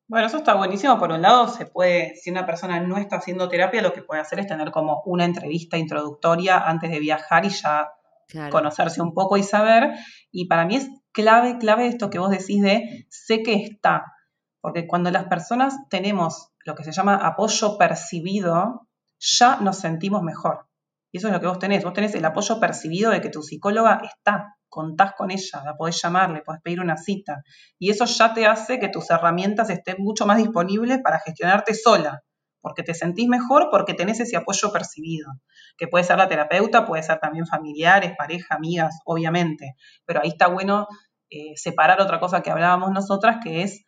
Bueno, 0.08 0.28
eso 0.28 0.38
está 0.38 0.54
buenísimo. 0.54 1.00
Por 1.00 1.12
un 1.12 1.22
lado, 1.24 1.48
se 1.48 1.66
puede, 1.66 2.16
si 2.16 2.30
una 2.30 2.46
persona 2.46 2.80
no 2.80 2.98
está 2.98 3.16
haciendo 3.16 3.50
terapia, 3.50 3.82
lo 3.82 3.92
que 3.92 4.04
puede 4.04 4.22
hacer 4.22 4.40
es 4.40 4.46
tener 4.46 4.70
como 4.70 5.02
una 5.06 5.26
entrevista 5.26 5.78
introductoria 5.78 6.60
antes 6.60 6.92
de 6.92 7.00
viajar 7.00 7.46
y 7.46 7.50
ya 7.50 7.90
Claro. 8.28 8.52
conocerse 8.52 9.02
un 9.02 9.14
poco 9.14 9.38
y 9.38 9.44
saber. 9.44 9.92
Y 10.32 10.48
para 10.48 10.66
mí 10.66 10.76
es 10.78 10.90
clave, 11.12 11.58
clave 11.58 11.88
esto 11.88 12.10
que 12.10 12.20
vos 12.20 12.30
decís 12.30 12.62
de 12.62 13.06
sé 13.10 13.44
que 13.44 13.56
está. 13.56 14.14
Porque 14.62 14.88
cuando 14.88 15.12
las 15.12 15.26
personas 15.26 15.76
tenemos 15.90 16.52
lo 16.66 16.76
que 16.76 16.84
se 16.84 16.92
llama 16.92 17.16
apoyo 17.16 17.78
percibido, 17.78 18.88
ya 19.20 19.58
nos 19.62 19.80
sentimos 19.80 20.22
mejor. 20.24 20.68
Y 21.12 21.20
eso 21.20 21.28
es 21.28 21.34
lo 21.34 21.40
que 21.40 21.48
vos 21.48 21.60
tenés. 21.60 21.84
Vos 21.84 21.94
tenés 21.94 22.14
el 22.16 22.26
apoyo 22.26 22.60
percibido 22.60 23.12
de 23.12 23.22
que 23.22 23.30
tu 23.30 23.42
psicóloga 23.42 24.02
está, 24.04 24.58
contás 24.68 25.14
con 25.14 25.32
ella, 25.32 25.64
la 25.64 25.78
podés 25.78 26.02
llamar, 26.02 26.32
le 26.32 26.42
podés 26.42 26.62
pedir 26.62 26.82
una 26.82 26.98
cita. 26.98 27.44
Y 27.80 27.92
eso 27.92 28.06
ya 28.06 28.34
te 28.34 28.46
hace 28.46 28.80
que 28.80 28.90
tus 28.90 29.10
herramientas 29.10 29.70
estén 29.70 29.96
mucho 30.00 30.26
más 30.26 30.38
disponibles 30.38 31.00
para 31.02 31.20
gestionarte 31.20 31.74
sola. 31.74 32.22
Porque 32.60 32.82
te 32.84 32.96
sentís 32.96 33.28
mejor 33.28 33.70
porque 33.70 33.94
tenés 33.94 34.20
ese 34.20 34.36
apoyo 34.36 34.72
percibido 34.74 35.32
que 35.78 35.88
puede 35.88 36.04
ser 36.04 36.18
la 36.18 36.28
terapeuta, 36.28 36.86
puede 36.86 37.04
ser 37.04 37.20
también 37.20 37.46
familiares, 37.46 38.14
pareja, 38.18 38.56
amigas, 38.56 39.00
obviamente. 39.06 39.76
Pero 40.06 40.22
ahí 40.24 40.30
está 40.30 40.48
bueno 40.48 40.88
eh, 41.30 41.54
separar 41.56 42.02
otra 42.02 42.20
cosa 42.20 42.42
que 42.42 42.52
hablábamos 42.52 42.92
nosotras, 42.92 43.38
que 43.44 43.62
es 43.64 43.84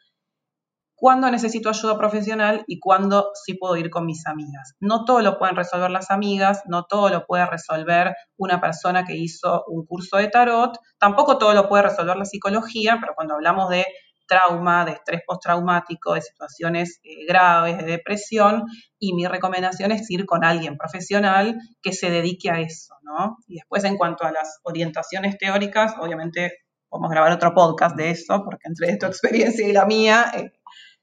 cuándo 0.97 1.29
necesito 1.29 1.69
ayuda 1.69 1.97
profesional 1.97 2.63
y 2.67 2.79
cuándo 2.79 3.29
sí 3.45 3.53
puedo 3.53 3.77
ir 3.77 3.89
con 3.89 4.05
mis 4.05 4.25
amigas. 4.25 4.73
No 4.79 5.05
todo 5.05 5.21
lo 5.21 5.37
pueden 5.37 5.55
resolver 5.55 5.91
las 5.91 6.09
amigas, 6.09 6.63
no 6.65 6.85
todo 6.85 7.09
lo 7.09 7.25
puede 7.25 7.45
resolver 7.45 8.15
una 8.35 8.59
persona 8.59 9.05
que 9.05 9.15
hizo 9.15 9.63
un 9.67 9.85
curso 9.85 10.17
de 10.17 10.27
tarot, 10.27 10.77
tampoco 10.97 11.37
todo 11.37 11.53
lo 11.53 11.69
puede 11.69 11.83
resolver 11.83 12.17
la 12.17 12.25
psicología, 12.25 12.97
pero 12.99 13.13
cuando 13.15 13.35
hablamos 13.35 13.69
de 13.69 13.85
trauma, 14.27 14.85
de 14.85 14.93
estrés 14.93 15.21
postraumático, 15.25 16.15
de 16.15 16.21
situaciones 16.21 16.99
eh, 17.03 17.25
graves, 17.27 17.77
de 17.77 17.85
depresión, 17.85 18.65
y 18.99 19.13
mi 19.13 19.25
recomendación 19.27 19.91
es 19.91 20.09
ir 20.09 20.25
con 20.25 20.43
alguien 20.43 20.77
profesional 20.77 21.57
que 21.81 21.93
se 21.93 22.09
dedique 22.09 22.49
a 22.49 22.59
eso, 22.59 22.95
¿no? 23.03 23.37
Y 23.47 23.55
después 23.55 23.83
en 23.83 23.97
cuanto 23.97 24.25
a 24.25 24.31
las 24.31 24.59
orientaciones 24.63 25.37
teóricas, 25.37 25.93
obviamente 26.01 26.51
podemos 26.89 27.11
grabar 27.11 27.31
otro 27.31 27.53
podcast 27.53 27.95
de 27.95 28.11
eso, 28.11 28.43
porque 28.43 28.63
entre 28.65 28.97
tu 28.97 29.05
experiencia 29.05 29.67
y 29.67 29.73
la 29.73 29.85
mía 29.85 30.31
eh, 30.35 30.51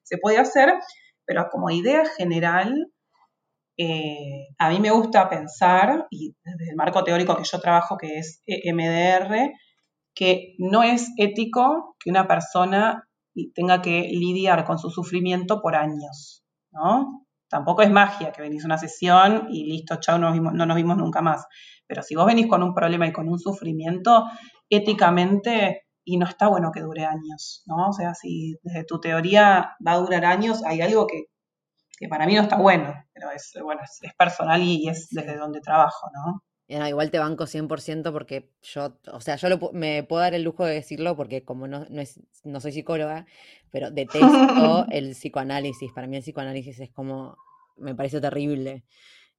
se 0.04 0.18
puede 0.18 0.38
hacer, 0.38 0.74
pero 1.26 1.48
como 1.50 1.70
idea 1.70 2.04
general, 2.16 2.92
eh, 3.76 4.46
a 4.58 4.70
mí 4.70 4.78
me 4.78 4.90
gusta 4.90 5.28
pensar, 5.28 6.06
y 6.10 6.34
desde 6.44 6.70
el 6.70 6.76
marco 6.76 7.02
teórico 7.02 7.36
que 7.36 7.44
yo 7.44 7.60
trabajo, 7.60 7.96
que 7.96 8.18
es 8.18 8.42
EMDR, 8.46 9.52
que 10.14 10.54
no 10.58 10.82
es 10.82 11.10
ético 11.16 11.96
que 11.98 12.10
una 12.10 12.28
persona 12.28 13.08
tenga 13.54 13.82
que 13.82 14.02
lidiar 14.12 14.64
con 14.64 14.78
su 14.78 14.90
sufrimiento 14.90 15.60
por 15.60 15.74
años, 15.74 16.44
¿no? 16.70 17.26
Tampoco 17.48 17.82
es 17.82 17.90
magia 17.90 18.32
que 18.32 18.42
venís 18.42 18.64
a 18.64 18.66
una 18.66 18.78
sesión 18.78 19.48
y 19.50 19.64
listo, 19.64 19.96
chao, 20.00 20.18
no 20.18 20.26
nos, 20.26 20.34
vimos, 20.34 20.54
no 20.54 20.66
nos 20.66 20.76
vimos 20.76 20.96
nunca 20.96 21.20
más. 21.20 21.46
Pero 21.86 22.02
si 22.02 22.14
vos 22.14 22.26
venís 22.26 22.46
con 22.46 22.62
un 22.62 22.74
problema 22.74 23.06
y 23.06 23.12
con 23.12 23.28
un 23.28 23.38
sufrimiento, 23.38 24.24
éticamente, 24.68 25.83
y 26.04 26.18
no 26.18 26.26
está 26.26 26.48
bueno 26.48 26.70
que 26.72 26.80
dure 26.80 27.04
años, 27.04 27.62
¿no? 27.66 27.88
O 27.88 27.92
sea, 27.92 28.14
si 28.14 28.56
desde 28.62 28.84
tu 28.84 29.00
teoría 29.00 29.76
va 29.86 29.92
a 29.92 29.98
durar 29.98 30.24
años, 30.24 30.62
hay 30.64 30.80
algo 30.82 31.06
que, 31.06 31.24
que 31.98 32.08
para 32.08 32.26
mí 32.26 32.34
no 32.34 32.42
está 32.42 32.56
bueno, 32.56 32.94
pero 33.12 33.30
es, 33.30 33.52
bueno, 33.62 33.82
es, 33.82 33.98
es 34.02 34.14
personal 34.14 34.62
y, 34.62 34.84
y 34.84 34.88
es 34.88 35.08
desde 35.10 35.36
donde 35.36 35.60
trabajo, 35.60 36.08
¿no? 36.14 36.42
No, 36.66 36.88
igual 36.88 37.10
te 37.10 37.18
banco 37.18 37.44
100% 37.46 38.10
porque 38.12 38.50
yo, 38.62 38.98
o 39.12 39.20
sea, 39.20 39.36
yo 39.36 39.48
lo 39.50 39.70
me 39.72 40.02
puedo 40.02 40.22
dar 40.22 40.34
el 40.34 40.42
lujo 40.42 40.64
de 40.64 40.74
decirlo 40.74 41.14
porque 41.14 41.44
como 41.44 41.68
no, 41.68 41.84
no, 41.90 42.00
es, 42.00 42.20
no 42.42 42.60
soy 42.60 42.72
psicóloga, 42.72 43.26
pero 43.70 43.90
detesto 43.90 44.86
el 44.90 45.10
psicoanálisis. 45.12 45.92
Para 45.92 46.06
mí 46.06 46.16
el 46.16 46.22
psicoanálisis 46.22 46.80
es 46.80 46.90
como, 46.90 47.36
me 47.76 47.94
parece 47.94 48.20
terrible. 48.20 48.84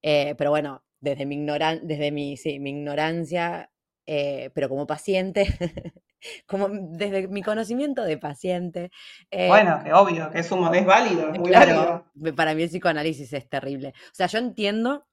Eh, 0.04 0.36
pero 0.38 0.52
bueno, 0.52 0.84
desde 1.00 1.26
mi, 1.26 1.36
ignoran 1.36 1.88
desde 1.88 2.12
mi, 2.12 2.38
sí, 2.38 2.60
mi 2.60 2.70
ignorancia, 2.70 3.72
eh, 4.06 4.52
pero 4.54 4.70
como 4.70 4.86
paciente, 4.86 5.48
como 6.48 6.70
desde 6.70 7.28
mi 7.28 7.42
conocimiento 7.44 8.04
de 8.04 8.18
paciente. 8.18 8.92
eh, 9.32 9.50
Bueno, 9.50 9.82
que 9.84 9.94
obvio, 9.94 10.30
que 10.32 10.40
es, 10.40 10.52
un, 10.52 10.74
es 10.76 10.86
válido, 10.86 11.30
es 11.32 11.40
muy 11.40 11.52
Claro, 11.52 11.76
válido. 11.76 12.06
para 12.36 12.54
mí 12.56 12.64
el 12.64 12.70
psicoanálisis 12.70 13.32
es 13.34 13.50
terrible. 13.50 13.90
O 14.12 14.16
sea, 14.16 14.28
yo 14.28 14.40
entiendo 14.40 15.06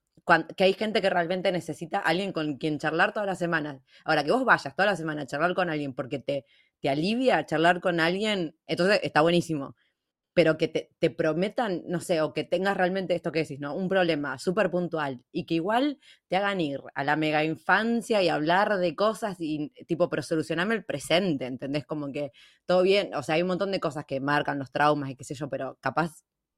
que 0.57 0.65
hay 0.65 0.73
gente 0.75 1.03
que 1.03 1.11
realmente 1.11 1.51
necesita 1.53 1.99
a 1.99 2.03
alguien 2.03 2.33
con 2.33 2.57
quien 2.57 2.79
charlar 2.79 3.13
todas 3.13 3.27
las 3.27 3.39
semanas. 3.39 3.83
Ahora, 4.05 4.23
que 4.25 4.31
vos 4.33 4.45
vayas 4.45 4.75
toda 4.77 4.87
la 4.87 4.97
semana 4.97 5.23
a 5.23 5.27
charlar 5.27 5.55
con 5.55 5.69
alguien 5.71 5.95
porque 5.95 6.19
te, 6.21 6.47
te 6.81 6.89
alivia 6.89 7.45
charlar 7.45 7.81
con 7.81 7.99
alguien, 8.01 8.57
entonces 8.67 9.01
está 9.03 9.21
buenísimo. 9.21 9.75
Pero 10.35 10.57
que 10.57 10.69
te, 10.69 10.91
te 10.99 11.11
prometan, 11.11 11.83
no 11.87 12.01
sé, 12.01 12.23
o 12.23 12.33
que 12.33 12.45
tengas 12.45 12.77
realmente 12.77 13.15
esto 13.15 13.33
que 13.33 13.41
decís, 13.41 13.61
¿no? 13.61 13.75
Un 13.75 13.89
problema 13.89 14.39
súper 14.39 14.71
puntual 14.71 15.23
y 15.31 15.45
que 15.45 15.55
igual 15.55 15.99
te 16.29 16.37
hagan 16.37 16.61
ir 16.61 16.81
a 16.95 17.05
la 17.05 17.17
mega 17.17 17.45
infancia 17.45 18.23
y 18.23 18.29
hablar 18.29 18.79
de 18.79 18.97
cosas 18.97 19.37
y 19.41 19.71
tipo, 19.87 20.09
pero 20.09 20.23
solucioname 20.23 20.75
el 20.75 20.85
presente, 20.85 21.47
¿entendés? 21.47 21.85
Como 21.87 22.11
que 22.13 22.33
todo 22.67 22.83
bien, 22.83 23.15
o 23.15 23.23
sea, 23.23 23.35
hay 23.37 23.43
un 23.43 23.49
montón 23.49 23.73
de 23.73 23.81
cosas 23.81 24.05
que 24.07 24.21
marcan 24.21 24.59
los 24.59 24.73
traumas 24.73 25.11
y 25.11 25.17
qué 25.17 25.25
sé 25.25 25.35
yo, 25.35 25.49
pero 25.51 25.77
capaz 25.81 26.13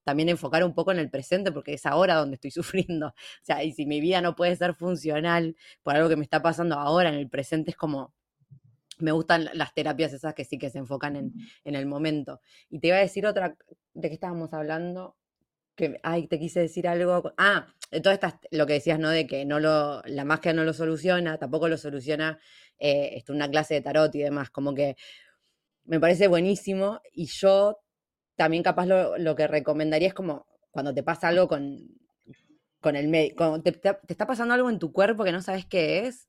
también 0.04 0.28
enfocar 0.28 0.64
un 0.64 0.74
poco 0.74 0.92
en 0.92 0.98
el 0.98 1.10
presente 1.10 1.50
porque 1.52 1.74
es 1.74 1.86
ahora 1.86 2.16
donde 2.16 2.34
estoy 2.36 2.50
sufriendo. 2.52 3.08
O 3.08 3.14
sea, 3.42 3.64
y 3.64 3.72
si 3.72 3.86
mi 3.86 4.00
vida 4.00 4.20
no 4.20 4.34
puede 4.36 4.56
ser 4.56 4.74
funcional 4.74 5.56
por 5.82 5.96
algo 5.96 6.08
que 6.08 6.16
me 6.16 6.24
está 6.24 6.42
pasando 6.42 6.76
ahora 6.76 7.08
en 7.08 7.16
el 7.16 7.28
presente, 7.28 7.70
es 7.70 7.76
como, 7.76 8.14
me 9.04 9.12
gustan 9.12 9.50
las 9.52 9.74
terapias 9.74 10.12
esas 10.12 10.34
que 10.34 10.44
sí 10.44 10.58
que 10.58 10.70
se 10.70 10.78
enfocan 10.78 11.16
en, 11.16 11.34
en 11.64 11.74
el 11.74 11.86
momento. 11.86 12.40
Y 12.70 12.80
te 12.80 12.88
iba 12.88 12.96
a 12.96 13.00
decir 13.00 13.26
otra, 13.26 13.56
¿de 13.92 14.08
qué 14.08 14.14
estábamos 14.14 14.52
hablando? 14.54 15.16
Que, 15.76 16.00
ay, 16.02 16.26
te 16.26 16.38
quise 16.38 16.60
decir 16.60 16.88
algo. 16.88 17.34
Ah, 17.36 17.66
de 17.90 18.00
todas 18.00 18.16
estas, 18.16 18.34
lo 18.50 18.66
que 18.66 18.74
decías, 18.74 18.98
¿no? 18.98 19.10
De 19.10 19.26
que 19.26 19.44
no 19.44 19.60
lo, 19.60 20.02
la 20.06 20.24
magia 20.24 20.52
no 20.52 20.64
lo 20.64 20.72
soluciona, 20.72 21.38
tampoco 21.38 21.68
lo 21.68 21.76
soluciona 21.76 22.38
eh, 22.78 23.10
esto, 23.16 23.32
una 23.32 23.50
clase 23.50 23.74
de 23.74 23.80
tarot 23.82 24.14
y 24.14 24.20
demás. 24.20 24.50
Como 24.50 24.74
que 24.74 24.96
me 25.84 26.00
parece 26.00 26.26
buenísimo 26.28 27.00
y 27.12 27.26
yo 27.26 27.80
también 28.36 28.62
capaz 28.62 28.86
lo, 28.86 29.18
lo 29.18 29.36
que 29.36 29.46
recomendaría 29.46 30.08
es 30.08 30.14
como 30.14 30.46
cuando 30.70 30.94
te 30.94 31.02
pasa 31.02 31.28
algo 31.28 31.46
con, 31.46 31.78
con 32.80 32.96
el 32.96 33.08
médico, 33.08 33.60
te, 33.62 33.72
te, 33.72 33.98
está 34.08 34.26
pasando 34.26 34.54
algo 34.54 34.70
en 34.70 34.78
tu 34.78 34.92
cuerpo 34.92 35.24
que 35.24 35.32
no 35.32 35.40
sabes 35.40 35.66
qué 35.66 36.06
es, 36.06 36.28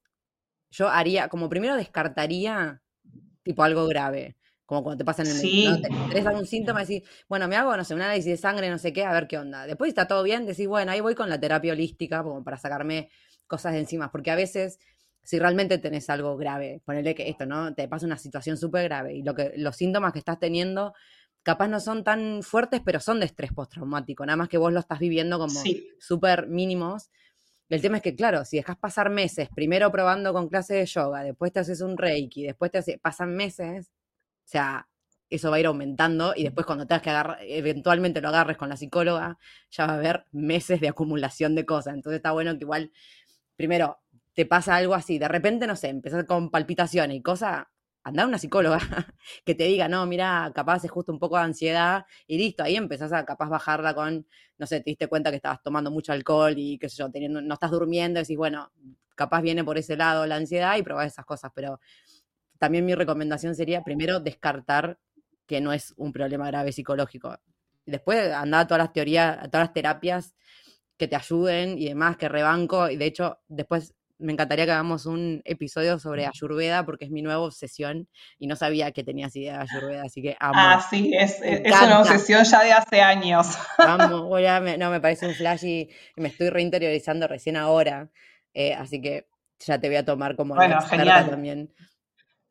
yo 0.78 0.90
haría, 0.90 1.28
como 1.30 1.50
primero 1.50 1.76
descartaría 1.76 2.82
tipo 3.44 3.64
algo 3.64 3.88
grave. 3.88 4.36
Como 4.66 4.84
cuando 4.84 4.98
te 4.98 5.06
pasa 5.06 5.22
en 5.22 5.30
el 5.30 5.36
Sí. 5.36 5.64
médico, 5.64 5.88
¿no? 6.00 6.08
Tenés 6.10 6.26
algún 6.26 6.46
síntoma 6.48 6.82
decís, 6.82 7.04
bueno, 7.30 7.48
me 7.48 7.56
hago, 7.56 7.78
no 7.78 7.84
sé, 7.84 7.94
un 7.94 8.02
análisis 8.02 8.32
de 8.32 8.38
sangre, 8.38 8.70
no 8.70 8.80
sé 8.80 8.94
qué, 8.94 9.06
a 9.06 9.14
ver 9.14 9.28
qué 9.28 9.38
onda. 9.38 9.68
Después 9.68 9.90
está 9.90 10.08
todo 10.08 10.24
bien, 10.24 10.46
decís, 10.48 10.68
bueno, 10.68 10.92
ahí 10.92 11.02
voy 11.02 11.14
con 11.14 11.30
la 11.30 11.40
terapia 11.40 11.74
holística 11.74 12.24
como 12.24 12.44
para 12.44 12.58
sacarme 12.58 13.10
cosas 13.48 13.74
de 13.74 13.80
encima. 13.80 14.12
Porque 14.12 14.32
a 14.32 14.36
veces, 14.36 14.80
si 15.24 15.38
realmente 15.38 15.78
tenés 15.78 16.10
algo 16.10 16.36
grave, 16.36 16.82
ponerle 16.84 17.14
que 17.14 17.30
esto, 17.30 17.46
¿no? 17.46 17.76
Te 17.76 17.88
pasa 17.88 18.08
una 18.08 18.18
situación 18.18 18.58
súper 18.58 18.86
grave 18.86 19.14
y 19.14 19.22
lo 19.24 19.36
que, 19.36 19.54
los 19.58 19.76
síntomas 19.76 20.14
que 20.14 20.20
estás 20.20 20.40
teniendo 20.40 20.94
capaz 21.44 21.68
no 21.68 21.80
son 21.80 22.04
tan 22.04 22.42
fuertes, 22.42 22.82
pero 22.84 23.00
son 23.00 23.20
de 23.20 23.28
estrés 23.28 23.54
postraumático. 23.54 24.26
Nada 24.26 24.36
más 24.38 24.50
que 24.50 24.58
vos 24.58 24.74
lo 24.74 24.80
estás 24.80 24.98
viviendo 24.98 25.38
como 25.38 25.60
Sí. 25.62 25.88
súper 26.00 26.48
mínimos. 26.48 27.12
El 27.70 27.82
tema 27.82 27.98
es 27.98 28.04
que, 28.04 28.16
claro, 28.16 28.46
si 28.46 28.58
dejas 28.58 28.78
pasar 28.78 29.10
meses, 29.10 29.50
primero 29.56 29.92
probando 29.92 30.34
con 30.34 30.48
clases 30.50 30.78
de 30.78 30.86
yoga, 30.86 31.24
después 31.24 31.52
te 31.52 31.60
haces 31.60 31.82
un 31.82 31.98
reiki, 31.98 32.44
después 32.44 32.72
te 32.72 32.78
hace, 32.78 33.00
pasan 33.00 33.36
meses, 33.36 33.92
o 34.46 34.48
sea, 34.48 34.88
eso 35.30 35.50
va 35.50 35.58
a 35.58 35.60
ir 35.60 35.66
aumentando 35.66 36.34
y 36.36 36.44
después 36.44 36.68
cuando 36.68 36.86
tengas 36.86 37.02
que 37.02 37.10
agarrar, 37.10 37.40
eventualmente 37.42 38.22
lo 38.22 38.28
agarres 38.30 38.58
con 38.58 38.70
la 38.70 38.78
psicóloga, 38.78 39.40
ya 39.72 39.88
va 39.88 39.94
a 39.94 39.96
haber 39.98 40.26
meses 40.32 40.80
de 40.80 40.90
acumulación 40.90 41.56
de 41.56 41.66
cosas. 41.66 41.96
Entonces 41.96 42.18
está 42.18 42.32
bueno 42.32 42.54
que 42.54 42.64
igual, 42.64 42.92
primero, 43.56 44.00
te 44.34 44.46
pasa 44.46 44.76
algo 44.76 44.94
así, 44.94 45.18
de 45.18 45.28
repente, 45.28 45.66
no 45.66 45.76
sé, 45.76 45.90
empezás 45.90 46.26
con 46.26 46.52
palpitaciones 46.52 47.18
y 47.18 47.22
cosas, 47.22 47.66
anda 48.06 48.24
a 48.24 48.28
una 48.28 48.38
psicóloga 48.38 48.80
que 49.46 49.56
te 49.56 49.64
diga, 49.66 49.88
no, 49.88 50.06
mira, 50.06 50.52
capaz 50.54 50.86
es 50.86 50.92
justo 50.92 51.12
un 51.12 51.18
poco 51.20 51.38
de 51.38 51.44
ansiedad 51.44 52.06
y 52.28 52.38
listo, 52.38 52.64
ahí 52.64 52.76
empezás 52.76 53.12
a 53.12 53.26
capaz 53.26 53.50
bajarla 53.50 53.96
con, 53.96 54.28
no 54.60 54.68
sé, 54.68 54.80
te 54.80 54.92
diste 54.92 55.08
cuenta 55.08 55.32
que 55.32 55.38
estabas 55.38 55.62
tomando 55.64 55.90
mucho 55.90 56.14
alcohol 56.14 56.54
y 56.56 56.78
qué 56.78 56.88
sé 56.88 56.98
yo, 56.98 57.10
teniendo, 57.10 57.42
no 57.42 57.56
estás 57.56 57.72
durmiendo, 57.72 58.20
decís, 58.20 58.38
bueno, 58.38 58.72
capaz 59.16 59.42
viene 59.42 59.64
por 59.64 59.80
ese 59.80 59.98
lado 59.98 60.28
la 60.28 60.36
ansiedad 60.36 60.78
y 60.78 60.84
probás 60.84 61.08
esas 61.08 61.26
cosas, 61.26 61.52
pero 61.56 61.80
también 62.60 62.86
mi 62.86 62.94
recomendación 62.94 63.56
sería 63.56 63.84
primero 63.84 64.20
descartar 64.20 65.00
que 65.48 65.60
no 65.60 65.74
es 65.74 65.94
un 65.98 66.12
problema 66.12 66.48
grave 66.48 66.72
psicológico. 66.72 67.40
Después 67.88 68.32
andar 68.32 68.62
a 68.62 68.68
todas 68.68 68.84
las 68.84 68.94
teorías, 68.94 69.38
a 69.40 69.48
todas 69.50 69.68
las 69.68 69.74
terapias 69.74 70.36
que 70.98 71.08
te 71.08 71.16
ayuden 71.16 71.78
y 71.80 71.86
demás, 71.86 72.18
que 72.18 72.30
rebanco. 72.30 72.90
Y 72.90 72.98
de 72.98 73.06
hecho, 73.06 73.40
después 73.48 73.96
me 74.18 74.34
encantaría 74.34 74.66
que 74.66 74.72
hagamos 74.72 75.06
un 75.06 75.42
episodio 75.46 76.00
sobre 76.00 76.26
Ayurveda 76.26 76.86
porque 76.86 77.06
es 77.06 77.12
mi 77.12 77.22
nueva 77.22 77.42
obsesión 77.42 78.08
y 78.40 78.48
no 78.48 78.56
sabía 78.56 78.92
que 78.92 79.04
tenías 79.04 79.36
idea 79.36 79.58
de 79.58 79.64
Ayurveda, 79.64 80.04
así 80.04 80.22
que 80.22 80.36
amo. 80.40 80.58
Ah, 80.60 80.86
sí, 80.90 81.12
es, 81.14 81.40
Me 81.42 81.64
es 81.64 81.82
una 81.82 82.00
obsesión 82.02 82.44
ya 82.44 82.64
de 82.64 82.74
hace 82.74 83.02
años. 83.02 83.58
Amo, 83.80 84.24
voy 84.30 84.46
a- 84.46 84.60
me- 84.62 84.78
no, 84.78 84.90
me 84.90 85.02
parece 85.02 85.28
un 85.28 85.34
flash 85.36 85.66
y, 85.66 85.90
y 86.16 86.22
me 86.22 86.30
estoy 86.30 86.50
reinteriorizando 86.50 87.28
recién 87.28 87.58
ahora. 87.58 88.10
eh, 88.54 88.74
así 88.74 89.02
que 89.02 89.28
ya 89.60 89.80
te 89.80 89.88
voy 89.88 89.98
a 89.98 90.06
tomar 90.06 90.36
como 90.36 90.56
Bueno, 90.56 90.82
genial. 90.82 91.30
también. 91.30 91.74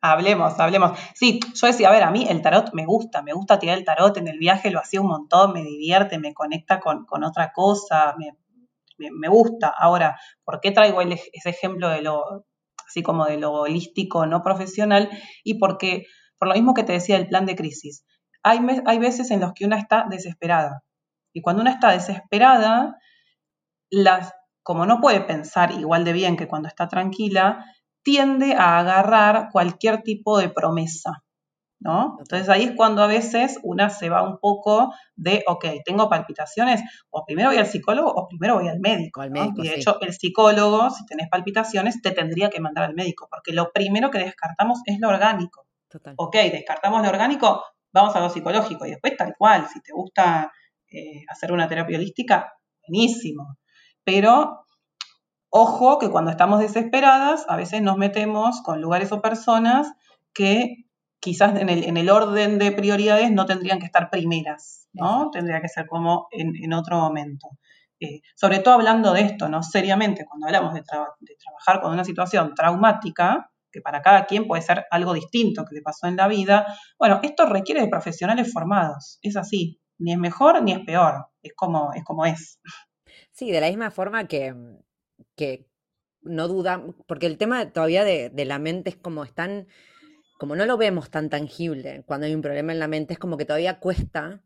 Hablemos, 0.03 0.61
hablemos. 0.61 0.99
Sí, 1.15 1.41
yo 1.55 1.67
decía, 1.67 1.89
a 1.89 1.93
ver, 1.93 2.03
a 2.03 2.11
mí 2.11 2.27
el 2.29 2.43
tarot 2.43 2.75
me 2.75 2.85
gusta, 2.85 3.23
me 3.23 3.33
gusta 3.33 3.59
tirar 3.59 3.79
el 3.79 3.87
tarot 3.87 4.15
en 4.19 4.29
el 4.29 4.39
viaje, 4.39 4.71
lo 4.71 4.79
hacía 4.81 5.01
un 5.01 5.07
montón, 5.07 5.55
me 5.55 5.63
divierte, 5.63 6.19
me 6.19 6.35
conecta 6.35 6.79
con, 6.79 7.07
con 7.07 7.25
otra 7.25 7.53
cosa, 7.53 8.15
me, 8.19 8.37
me- 8.99 9.29
gusta. 9.29 9.73
Ahora, 9.79 10.19
¿por 10.45 10.61
qué 10.61 10.71
traigo 10.73 11.01
el 11.01 11.13
ese 11.13 11.51
ejemplo 11.51 11.89
de 11.89 12.03
lo, 12.03 12.47
así 12.87 13.03
como 13.03 13.27
de 13.27 13.39
lo 13.39 13.53
holístico 13.53 14.27
no 14.27 14.43
profesional? 14.43 15.11
Y 15.45 15.59
porque, 15.59 16.05
por 16.39 16.49
lo 16.49 16.55
mismo 16.55 16.75
que 16.75 16.85
te 16.85 16.93
decía 16.95 17.19
del 17.19 17.29
plan 17.29 17.47
de 17.47 17.57
crisis, 17.57 18.05
hay, 18.43 18.61
hay 18.87 18.99
veces 18.99 19.31
en 19.31 19.41
los 19.41 19.53
que 19.55 19.65
una 19.67 19.79
está 19.79 20.07
desesperada. 20.09 20.83
Y 21.35 21.43
cuando 21.43 21.63
una 21.63 21.73
está 21.73 21.91
desesperada, 21.93 22.97
las, 23.91 24.33
como 24.63 24.87
no 24.87 25.01
puede 25.01 25.21
pensar 25.21 25.73
igual 25.73 26.05
de 26.05 26.13
bien 26.13 26.37
que 26.37 26.49
cuando 26.49 26.69
está 26.69 26.89
tranquila, 26.89 27.65
tiende 28.03 28.55
a 28.55 28.79
agarrar 28.79 29.49
cualquier 29.53 30.03
tipo 30.03 30.39
de 30.39 30.51
promesa, 30.51 31.23
¿no? 31.85 32.17
Entonces 32.19 32.49
ahí 32.49 32.65
es 32.65 32.73
cuando 32.73 33.03
a 33.03 33.07
veces 33.07 33.61
una 33.63 33.91
se 33.91 34.09
va 34.09 34.23
un 34.23 34.39
poco 34.39 34.93
de, 35.15 35.45
ok, 35.47 35.67
tengo 35.85 36.09
palpitaciones, 36.09 36.83
o 37.11 37.25
primero 37.25 37.51
voy 37.51 37.59
al 37.59 37.67
psicólogo 37.67 38.11
o 38.11 38.27
primero 38.27 38.55
voy 38.55 38.69
al 38.69 38.81
médico. 38.81 39.21
Al 39.21 39.31
¿no? 39.31 39.43
médico, 39.43 39.63
y 39.63 39.69
de 39.69 39.75
sí. 39.75 39.81
hecho, 39.81 40.01
el 40.01 40.13
psicólogo, 40.15 40.91
si 40.91 41.05
tenés 41.07 41.29
palpitaciones, 41.29 42.01
te 42.01 42.11
tendría 42.11 42.51
que 42.51 42.61
mandar 42.61 42.85
al 42.85 42.95
médico, 42.95 43.29
porque 43.31 43.53
lo 43.53 43.71
primero 43.71 44.11
que 44.11 44.19
descartamos 44.19 44.81
es 44.87 44.99
lo 44.99 45.09
orgánico. 45.09 45.67
Total. 45.89 46.15
Ok, 46.17 46.35
descartamos 46.51 47.03
lo 47.03 47.09
orgánico, 47.09 47.63
vamos 47.93 48.17
a 48.17 48.21
lo 48.21 48.31
psicológico, 48.31 48.87
y 48.87 48.91
después 48.91 49.17
tal 49.17 49.35
cual, 49.39 49.69
si 49.73 49.81
te 49.81 49.93
gusta 49.93 50.51
eh, 50.91 51.23
hacer 51.29 51.53
una 51.53 51.69
terapia 51.69 51.99
holística, 51.99 52.55
buenísimo. 52.89 53.59
Pero 54.03 54.65
Ojo 55.57 56.01
que 56.01 56.11
cuando 56.11 56.33
estamos 56.33 56.59
desesperadas, 56.59 57.47
a 57.49 57.55
veces 57.55 57.81
nos 57.81 57.97
metemos 57.97 58.61
con 58.63 58.81
lugares 58.81 59.13
o 59.13 59.23
personas 59.23 59.87
que 60.33 60.84
quizás 61.25 61.59
en 61.59 61.71
el, 61.71 61.85
en 61.85 61.97
el 61.97 62.11
orden 62.11 62.59
de 62.59 62.71
prioridades 62.73 63.33
no 63.33 63.47
tendrían 63.47 63.79
que 63.79 63.87
estar 63.87 64.11
primeras, 64.11 64.89
¿no? 64.93 65.31
Tendría 65.33 65.61
que 65.63 65.69
ser 65.69 65.87
como 65.87 66.29
en, 66.31 66.53
en 66.63 66.73
otro 66.75 66.99
momento. 66.99 67.49
Eh, 67.99 68.21
sobre 68.35 68.59
todo 68.59 68.75
hablando 68.75 69.13
de 69.15 69.23
esto, 69.23 69.49
¿no? 69.49 69.63
Seriamente, 69.63 70.27
cuando 70.27 70.47
hablamos 70.47 70.75
de, 70.75 70.83
traba- 70.83 71.15
de 71.21 71.35
trabajar 71.43 71.81
con 71.81 71.93
una 71.95 72.05
situación 72.05 72.55
traumática, 72.55 73.51
que 73.73 73.81
para 73.81 74.03
cada 74.03 74.27
quien 74.27 74.47
puede 74.47 74.61
ser 74.63 74.85
algo 74.91 75.15
distinto 75.15 75.65
que 75.65 75.75
le 75.77 75.81
pasó 75.83 76.07
en 76.09 76.17
la 76.17 76.29
vida, 76.29 76.67
bueno, 76.99 77.21
esto 77.23 77.47
requiere 77.47 77.81
de 77.81 77.89
profesionales 77.89 78.53
formados, 78.53 79.19
es 79.23 79.37
así, 79.37 79.81
ni 79.99 80.13
es 80.13 80.19
mejor 80.19 80.63
ni 80.63 80.73
es 80.73 80.81
peor, 80.81 81.27
es 81.43 81.53
como 81.57 81.93
es. 81.95 82.05
Como 82.05 82.27
es. 82.27 82.61
Sí, 83.33 83.51
de 83.51 83.61
la 83.63 83.69
misma 83.69 83.91
forma 83.91 84.29
que, 84.29 84.55
que 85.37 85.67
no 86.23 86.49
duda, 86.49 86.83
porque 87.07 87.27
el 87.27 87.39
tema 87.39 87.73
todavía 87.73 88.05
de, 88.05 88.29
de 88.31 88.45
la 88.45 88.59
mente 88.59 88.91
es 88.91 88.97
como 88.97 89.25
están, 89.25 89.67
como 90.39 90.57
no 90.57 90.67
lo 90.67 90.77
vemos 90.77 91.11
tan 91.11 91.31
tangible 91.31 92.03
cuando 92.07 92.27
hay 92.27 92.35
un 92.35 92.43
problema 92.43 92.73
en 92.73 92.79
la 92.79 92.89
mente, 92.89 93.15
es 93.15 93.19
como 93.19 93.37
que 93.37 93.45
todavía 93.45 93.79
cuesta 93.79 94.43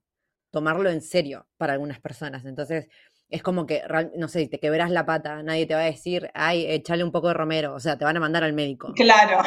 tomarlo 0.50 0.90
en 0.90 1.00
serio 1.00 1.46
para 1.56 1.74
algunas 1.74 2.00
personas. 2.00 2.44
Entonces, 2.44 2.88
es 3.30 3.42
como 3.42 3.66
que, 3.66 3.82
no 4.16 4.28
sé, 4.28 4.48
te 4.48 4.58
quebras 4.58 4.90
la 4.90 5.04
pata, 5.04 5.42
nadie 5.42 5.66
te 5.66 5.74
va 5.74 5.80
a 5.80 5.84
decir, 5.84 6.30
ay, 6.32 6.64
échale 6.66 7.04
un 7.04 7.12
poco 7.12 7.28
de 7.28 7.34
romero, 7.34 7.74
o 7.74 7.80
sea, 7.80 7.98
te 7.98 8.04
van 8.04 8.16
a 8.16 8.20
mandar 8.20 8.42
al 8.42 8.54
médico. 8.54 8.92
Claro. 8.94 9.42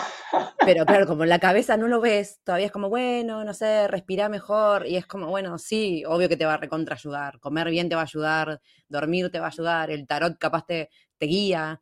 Pero 0.64 0.86
claro, 0.86 1.08
como 1.08 1.24
en 1.24 1.30
la 1.30 1.40
cabeza 1.40 1.78
no 1.78 1.88
lo 1.88 2.00
ves, 2.00 2.40
todavía 2.44 2.68
es 2.68 2.72
como, 2.72 2.90
bueno, 2.90 3.44
no 3.44 3.54
sé, 3.56 3.88
respira 3.88 4.30
mejor. 4.30 4.86
Y 4.86 4.98
es 4.98 5.08
como, 5.08 5.28
bueno, 5.28 5.58
sí, 5.58 6.04
obvio 6.06 6.30
que 6.30 6.38
te 6.38 6.46
va 6.46 6.54
a 6.54 6.58
recontra 6.58 6.96
ayudar. 6.96 7.40
Comer 7.40 7.70
bien 7.70 7.90
te 7.90 7.96
va 7.96 8.02
a 8.02 8.06
ayudar, 8.06 8.62
dormir 8.88 9.32
te 9.32 9.40
va 9.40 9.48
a 9.48 9.50
ayudar, 9.50 9.90
el 9.90 10.06
tarot 10.06 10.38
capaz 10.38 10.66
te, 10.68 10.90
te 11.18 11.26
guía. 11.26 11.82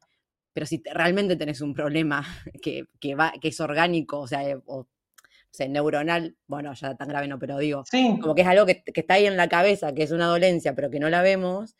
Pero 0.54 0.66
si 0.66 0.80
te- 0.80 0.94
realmente 0.94 1.36
tenés 1.36 1.62
un 1.62 1.74
problema 1.74 2.24
que, 2.62 2.86
que, 3.00 3.16
va, 3.16 3.32
que 3.42 3.50
es 3.50 3.60
orgánico, 3.60 4.20
o 4.20 4.28
sea, 4.28 4.44
eh, 4.48 4.56
o, 4.66 4.80
o 4.80 4.88
sea, 5.52 5.68
neuronal, 5.68 6.36
bueno, 6.48 6.74
ya 6.74 6.96
tan 6.96 7.08
grave 7.08 7.28
no, 7.28 7.40
pero 7.40 7.58
digo, 7.58 7.84
Sí. 7.90 8.20
como 8.22 8.36
que 8.36 8.42
es 8.44 8.48
algo 8.48 8.66
que, 8.66 8.84
que 8.84 9.02
está 9.02 9.16
ahí 9.16 9.26
en 9.26 9.38
la 9.38 9.50
cabeza, 9.50 9.94
que 9.94 10.04
es 10.04 10.12
una 10.12 10.28
dolencia, 10.28 10.76
pero 10.76 10.90
que 10.92 11.00
no 11.00 11.10
la 11.10 11.22
vemos, 11.24 11.76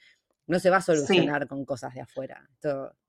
no 0.48 0.58
se 0.60 0.70
va 0.72 0.78
a 0.78 0.82
solucionar 0.82 1.48
con 1.48 1.66
cosas 1.66 1.94
de 1.94 2.02
afuera. 2.02 2.50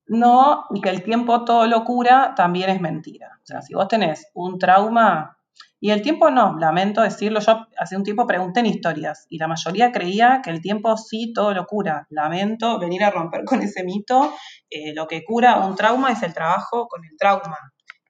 No, 0.07 0.65
y 0.75 0.81
que 0.81 0.91
el 0.91 1.03
tiempo 1.03 1.45
todo 1.45 1.67
lo 1.67 1.85
cura 1.85 2.35
también 2.37 2.69
es 2.71 2.81
mentira. 2.81 3.39
O 3.43 3.47
sea, 3.47 3.63
si 3.63 3.75
vos 3.75 3.87
tenés 3.89 4.27
un 4.35 4.59
trauma, 4.59 5.39
y 5.83 5.91
el 5.91 6.03
tiempo 6.03 6.31
no, 6.31 6.59
lamento 6.59 7.01
decirlo, 7.01 7.41
yo 7.41 7.67
hace 7.79 7.97
un 7.97 8.05
tiempo 8.05 8.27
pregunté 8.27 8.61
en 8.61 8.67
historias 8.67 9.27
y 9.31 9.39
la 9.39 9.49
mayoría 9.49 9.93
creía 9.93 10.43
que 10.45 10.51
el 10.51 10.61
tiempo 10.61 10.95
sí 10.99 11.33
todo 11.35 11.55
lo 11.55 11.65
cura. 11.65 12.07
Lamento 12.11 12.79
venir 12.79 13.03
a 13.03 13.11
romper 13.11 13.45
con 13.47 13.63
ese 13.63 13.83
mito. 13.83 14.35
Eh, 14.69 14.93
lo 14.95 15.07
que 15.07 15.25
cura 15.25 15.67
un 15.67 15.75
trauma 15.77 16.13
es 16.13 16.23
el 16.23 16.35
trabajo 16.35 16.87
con 16.87 17.03
el 17.05 17.17
trauma. 17.17 17.57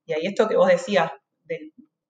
Y 0.04 0.12
ahí 0.14 0.26
esto 0.26 0.48
que 0.48 0.56
vos 0.56 0.66
decías, 0.66 1.12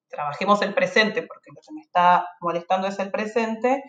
trabajemos 0.09 0.63
el 0.63 0.73
presente, 0.73 1.23
porque 1.23 1.51
lo 1.55 1.61
que 1.61 1.75
me 1.75 1.83
está 1.83 2.27
molestando 2.41 2.89
es 2.89 2.99
el 2.99 3.11
presente, 3.11 3.85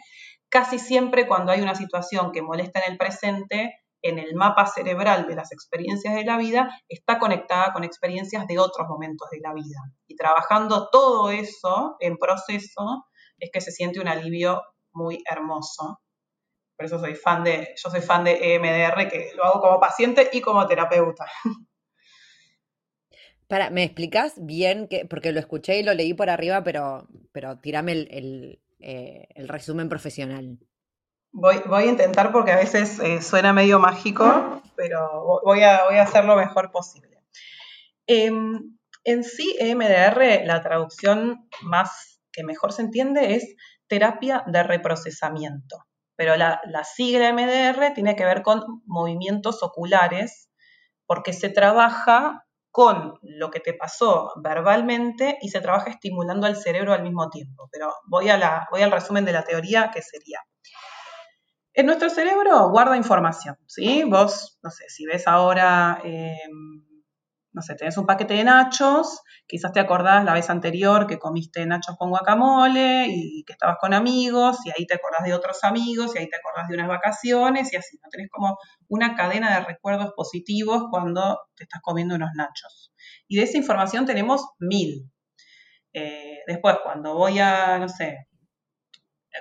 casi 0.50 0.78
siempre 0.78 1.26
cuando 1.26 1.54
hay 1.54 1.62
una 1.62 1.76
situación 1.76 2.34
que 2.34 2.42
molesta 2.42 2.82
en 2.82 2.92
el 2.92 2.98
presente, 2.98 3.80
en 4.02 4.20
el 4.20 4.36
mapa 4.36 4.66
cerebral 4.66 5.28
de 5.28 5.36
las 5.36 5.52
experiencias 5.52 6.16
de 6.16 6.26
la 6.26 6.38
vida, 6.38 6.70
está 6.88 7.20
conectada 7.20 7.74
con 7.74 7.84
experiencias 7.84 8.48
de 8.48 8.60
otros 8.60 8.88
momentos 8.88 9.30
de 9.32 9.40
la 9.40 9.54
vida. 9.54 9.80
Y 10.08 10.16
trabajando 10.16 10.90
todo 10.90 11.32
eso 11.32 11.96
en 12.00 12.18
proceso, 12.18 13.06
es 13.38 13.50
que 13.52 13.62
se 13.62 13.72
siente 13.72 14.00
un 14.00 14.08
alivio 14.08 14.62
muy 14.94 15.24
hermoso. 15.30 16.02
Por 16.76 16.86
eso 16.86 17.00
soy 17.00 17.16
fan 17.16 17.44
de, 17.44 17.76
yo 17.82 17.90
soy 17.90 18.02
fan 18.02 18.24
de 18.24 18.56
EMDR, 18.56 19.08
que 19.10 19.32
lo 19.36 19.44
hago 19.46 19.62
como 19.62 19.80
paciente 19.80 20.30
y 20.34 20.42
como 20.42 20.66
terapeuta. 20.68 21.26
Para, 23.48 23.70
¿me 23.70 23.84
explicás 23.84 24.36
bien? 24.38 24.88
Que, 24.88 25.06
porque 25.06 25.34
lo 25.34 25.40
escuché 25.40 25.78
y 25.78 25.84
lo 25.84 25.94
leí 25.94 26.14
por 26.14 26.30
arriba, 26.30 26.64
pero, 26.64 27.08
pero 27.34 27.60
tirame 27.60 27.92
el, 27.92 28.62
eh, 28.80 29.28
el 29.36 29.48
resumen 29.48 29.90
profesional. 29.90 30.58
Voy, 31.34 31.62
voy 31.66 31.84
a 31.84 31.88
intentar 31.88 32.32
porque 32.32 32.52
a 32.52 32.58
veces 32.58 33.00
eh, 33.00 33.22
suena 33.22 33.54
medio 33.54 33.80
mágico, 33.80 34.62
pero 34.76 35.00
vo- 35.24 35.42
voy 35.46 35.64
a, 35.64 35.86
voy 35.86 35.98
a 35.98 36.04
hacer 36.04 36.26
lo 36.26 36.36
mejor 36.36 36.72
posible. 36.72 37.18
Em, 38.08 38.78
en 39.04 39.24
sí, 39.24 39.56
EMDR, 39.60 40.44
la 40.46 40.62
traducción 40.62 41.48
más 41.62 42.22
que 42.32 42.44
mejor 42.44 42.74
se 42.74 42.84
entiende 42.84 43.36
es 43.36 43.56
terapia 43.88 44.44
de 44.48 44.64
reprocesamiento. 44.64 45.78
pero 46.18 46.36
la, 46.38 46.62
la 46.66 46.84
sigla 46.84 47.30
MDR 47.30 47.92
tiene 47.96 48.16
que 48.16 48.26
ver 48.26 48.44
con 48.44 48.64
movimientos 48.86 49.64
oculares, 49.64 50.50
porque 51.08 51.34
se 51.34 51.50
trabaja 51.50 52.46
con 52.72 53.18
lo 53.24 53.50
que 53.52 53.60
te 53.60 53.74
pasó 53.74 54.32
verbalmente 54.44 55.38
y 55.42 55.50
se 55.50 55.62
trabaja 55.62 55.90
estimulando 55.90 56.48
al 56.48 56.58
cerebro 56.58 56.94
al 56.94 57.04
mismo 57.04 57.30
tiempo. 57.30 57.70
Pero 57.72 57.94
voy, 58.08 58.30
a 58.30 58.38
la, 58.38 58.68
voy 58.72 58.82
al 58.84 58.92
resumen 58.92 59.26
de 59.26 59.34
la 59.34 59.44
teoría, 59.44 59.92
que 59.92 60.02
sería, 60.04 60.40
en 61.74 61.86
nuestro 61.86 62.10
cerebro 62.10 62.70
guarda 62.70 62.98
información, 62.98 63.58
¿sí? 63.68 64.04
Vos, 64.04 64.60
no 64.64 64.70
sé, 64.72 64.86
si 64.90 65.06
ves 65.06 65.28
ahora, 65.28 66.00
em, 66.04 66.84
no 67.54 67.62
sé, 67.62 67.76
tenés 67.76 67.98
un 67.98 68.06
paquete 68.06 68.34
de 68.36 68.44
nachos, 68.46 69.22
quizás 69.48 69.74
te 69.74 69.80
acordás 69.82 70.24
la 70.24 70.34
vez 70.34 70.50
anterior 70.50 71.08
que 71.08 71.20
comiste 71.20 71.66
nachos 71.66 71.98
con 71.98 72.10
guacamole 72.10 73.08
y 73.10 73.44
que 73.46 73.54
estabas 73.54 73.78
con 73.80 73.94
amigos, 73.94 74.58
y 74.66 74.72
ahí 74.72 74.86
te 74.86 74.96
acordás 74.96 75.24
de 75.24 75.34
otros 75.34 75.64
amigos, 75.64 76.16
y 76.16 76.20
ahí 76.20 76.30
te 76.30 76.38
acordás 76.38 76.70
de 76.70 76.76
unas 76.76 76.88
vacaciones, 76.88 77.74
y 77.74 77.76
así, 77.78 77.98
¿no? 78.02 78.10
Tenés 78.10 78.30
como 78.32 78.58
una 78.88 79.16
cadena 79.16 79.60
de 79.60 79.66
recuerdos 79.66 80.14
positivos 80.16 80.86
cuando 80.90 81.40
te 81.56 81.64
estás 81.64 81.82
comiendo 81.82 82.16
unos 82.16 82.32
nachos. 82.36 82.94
Y 83.28 83.38
de 83.38 83.44
esa 83.44 83.58
información 83.58 84.06
tenemos 84.06 84.46
mil. 84.60 85.10
Eh, 85.94 86.40
después, 86.48 86.78
cuando 86.84 87.16
voy 87.16 87.40
a, 87.40 87.78
no 87.80 87.90
sé, 87.90 88.28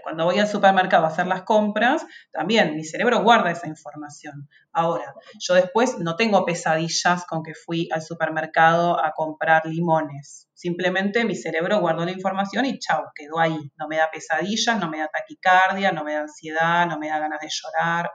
cuando 0.02 0.24
voy 0.24 0.38
al 0.38 0.46
supermercado 0.48 1.04
a 1.04 1.08
hacer 1.08 1.26
las 1.26 1.42
compras, 1.42 2.06
también 2.32 2.76
mi 2.76 2.84
cerebro 2.84 3.22
guarda 3.22 3.50
esa 3.50 3.66
información. 3.66 4.48
Ahora, 4.72 5.14
yo 5.38 5.54
después 5.54 5.98
no 5.98 6.16
tengo 6.16 6.44
pesadillas 6.44 7.26
con 7.26 7.42
que 7.42 7.54
fui 7.54 7.88
al 7.92 8.02
supermercado 8.02 9.02
a 9.04 9.12
comprar 9.12 9.66
limones. 9.66 10.48
Simplemente 10.54 11.24
mi 11.24 11.34
cerebro 11.34 11.80
guardó 11.80 12.04
la 12.04 12.12
información 12.12 12.66
y 12.66 12.78
chau, 12.78 13.04
quedó 13.14 13.40
ahí. 13.40 13.58
No 13.76 13.88
me 13.88 13.96
da 13.96 14.10
pesadillas, 14.10 14.78
no 14.78 14.88
me 14.88 14.98
da 14.98 15.08
taquicardia, 15.08 15.90
no 15.92 16.04
me 16.04 16.14
da 16.14 16.20
ansiedad, 16.20 16.86
no 16.86 16.98
me 16.98 17.08
da 17.08 17.18
ganas 17.18 17.40
de 17.40 17.48
llorar. 17.50 18.10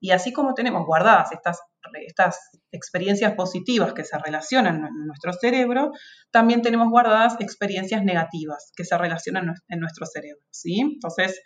Y 0.00 0.12
así 0.12 0.32
como 0.32 0.54
tenemos 0.54 0.86
guardadas 0.86 1.32
estas, 1.32 1.60
estas 2.06 2.38
experiencias 2.72 3.34
positivas 3.34 3.92
que 3.92 4.04
se 4.04 4.18
relacionan 4.18 4.76
en 4.76 5.06
nuestro 5.06 5.32
cerebro, 5.32 5.92
también 6.30 6.62
tenemos 6.62 6.88
guardadas 6.90 7.36
experiencias 7.40 8.02
negativas 8.04 8.72
que 8.76 8.84
se 8.84 8.96
relacionan 8.96 9.54
en 9.68 9.80
nuestro 9.80 10.06
cerebro. 10.06 10.42
¿sí? 10.50 10.80
Entonces, 10.80 11.40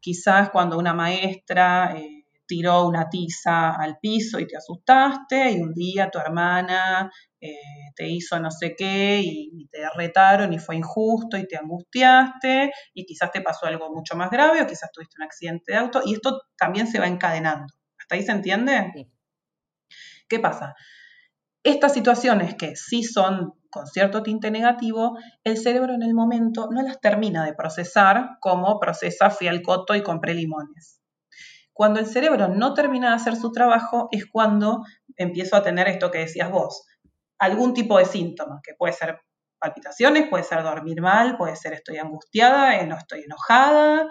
quizás 0.00 0.50
cuando 0.50 0.78
una 0.78 0.94
maestra 0.94 1.96
eh, 1.96 2.26
tiró 2.46 2.86
una 2.86 3.08
tiza 3.08 3.74
al 3.74 3.98
piso 4.00 4.38
y 4.38 4.46
te 4.46 4.56
asustaste, 4.56 5.50
y 5.52 5.60
un 5.60 5.74
día 5.74 6.10
tu 6.10 6.18
hermana 6.18 7.10
eh, 7.40 7.54
te 7.94 8.08
hizo 8.08 8.38
no 8.38 8.50
sé 8.50 8.74
qué 8.76 9.20
y, 9.22 9.50
y, 9.52 9.68
te 9.68 9.80
retaron 9.94 10.52
y 10.52 10.58
fue 10.58 10.76
injusto 10.76 11.36
y 11.36 11.46
te 11.46 11.56
angustiaste, 11.56 12.70
y 12.94 13.04
quizás 13.04 13.30
te 13.32 13.40
pasó 13.40 13.66
algo 13.66 13.92
mucho 13.92 14.16
más 14.16 14.30
grave 14.30 14.62
o 14.62 14.66
quizás 14.66 14.90
tuviste 14.92 15.16
un 15.18 15.24
accidente 15.24 15.72
de 15.72 15.78
auto, 15.78 16.02
y 16.04 16.14
esto 16.14 16.40
también 16.56 16.86
se 16.86 16.98
va 16.98 17.06
encadenando. 17.06 17.74
¿Hasta 17.98 18.14
ahí 18.14 18.22
se 18.22 18.32
entiende? 18.32 18.92
Sí. 18.94 19.15
¿Qué 20.28 20.38
pasa? 20.38 20.74
Estas 21.62 21.94
situaciones 21.94 22.54
que 22.54 22.76
sí 22.76 23.02
son 23.02 23.52
con 23.70 23.86
cierto 23.86 24.22
tinte 24.22 24.50
negativo, 24.50 25.18
el 25.44 25.58
cerebro 25.58 25.94
en 25.94 26.02
el 26.02 26.14
momento 26.14 26.68
no 26.70 26.82
las 26.82 27.00
termina 27.00 27.44
de 27.44 27.54
procesar 27.54 28.38
como 28.40 28.78
procesa 28.80 29.30
fui 29.30 29.48
al 29.48 29.62
coto 29.62 29.94
y 29.94 30.02
compré 30.02 30.34
limones. 30.34 31.00
Cuando 31.72 32.00
el 32.00 32.06
cerebro 32.06 32.48
no 32.48 32.72
termina 32.72 33.10
de 33.10 33.16
hacer 33.16 33.36
su 33.36 33.52
trabajo 33.52 34.08
es 34.10 34.24
cuando 34.26 34.82
empiezo 35.16 35.56
a 35.56 35.62
tener 35.62 35.88
esto 35.88 36.10
que 36.10 36.18
decías 36.18 36.50
vos, 36.50 36.86
algún 37.38 37.74
tipo 37.74 37.98
de 37.98 38.06
síntoma, 38.06 38.60
que 38.62 38.72
puede 38.78 38.94
ser 38.94 39.20
palpitaciones, 39.58 40.28
puede 40.28 40.44
ser 40.44 40.62
dormir 40.62 41.02
mal, 41.02 41.36
puede 41.36 41.56
ser 41.56 41.74
estoy 41.74 41.98
angustiada, 41.98 42.82
no 42.84 42.96
estoy 42.96 43.24
enojada, 43.24 44.08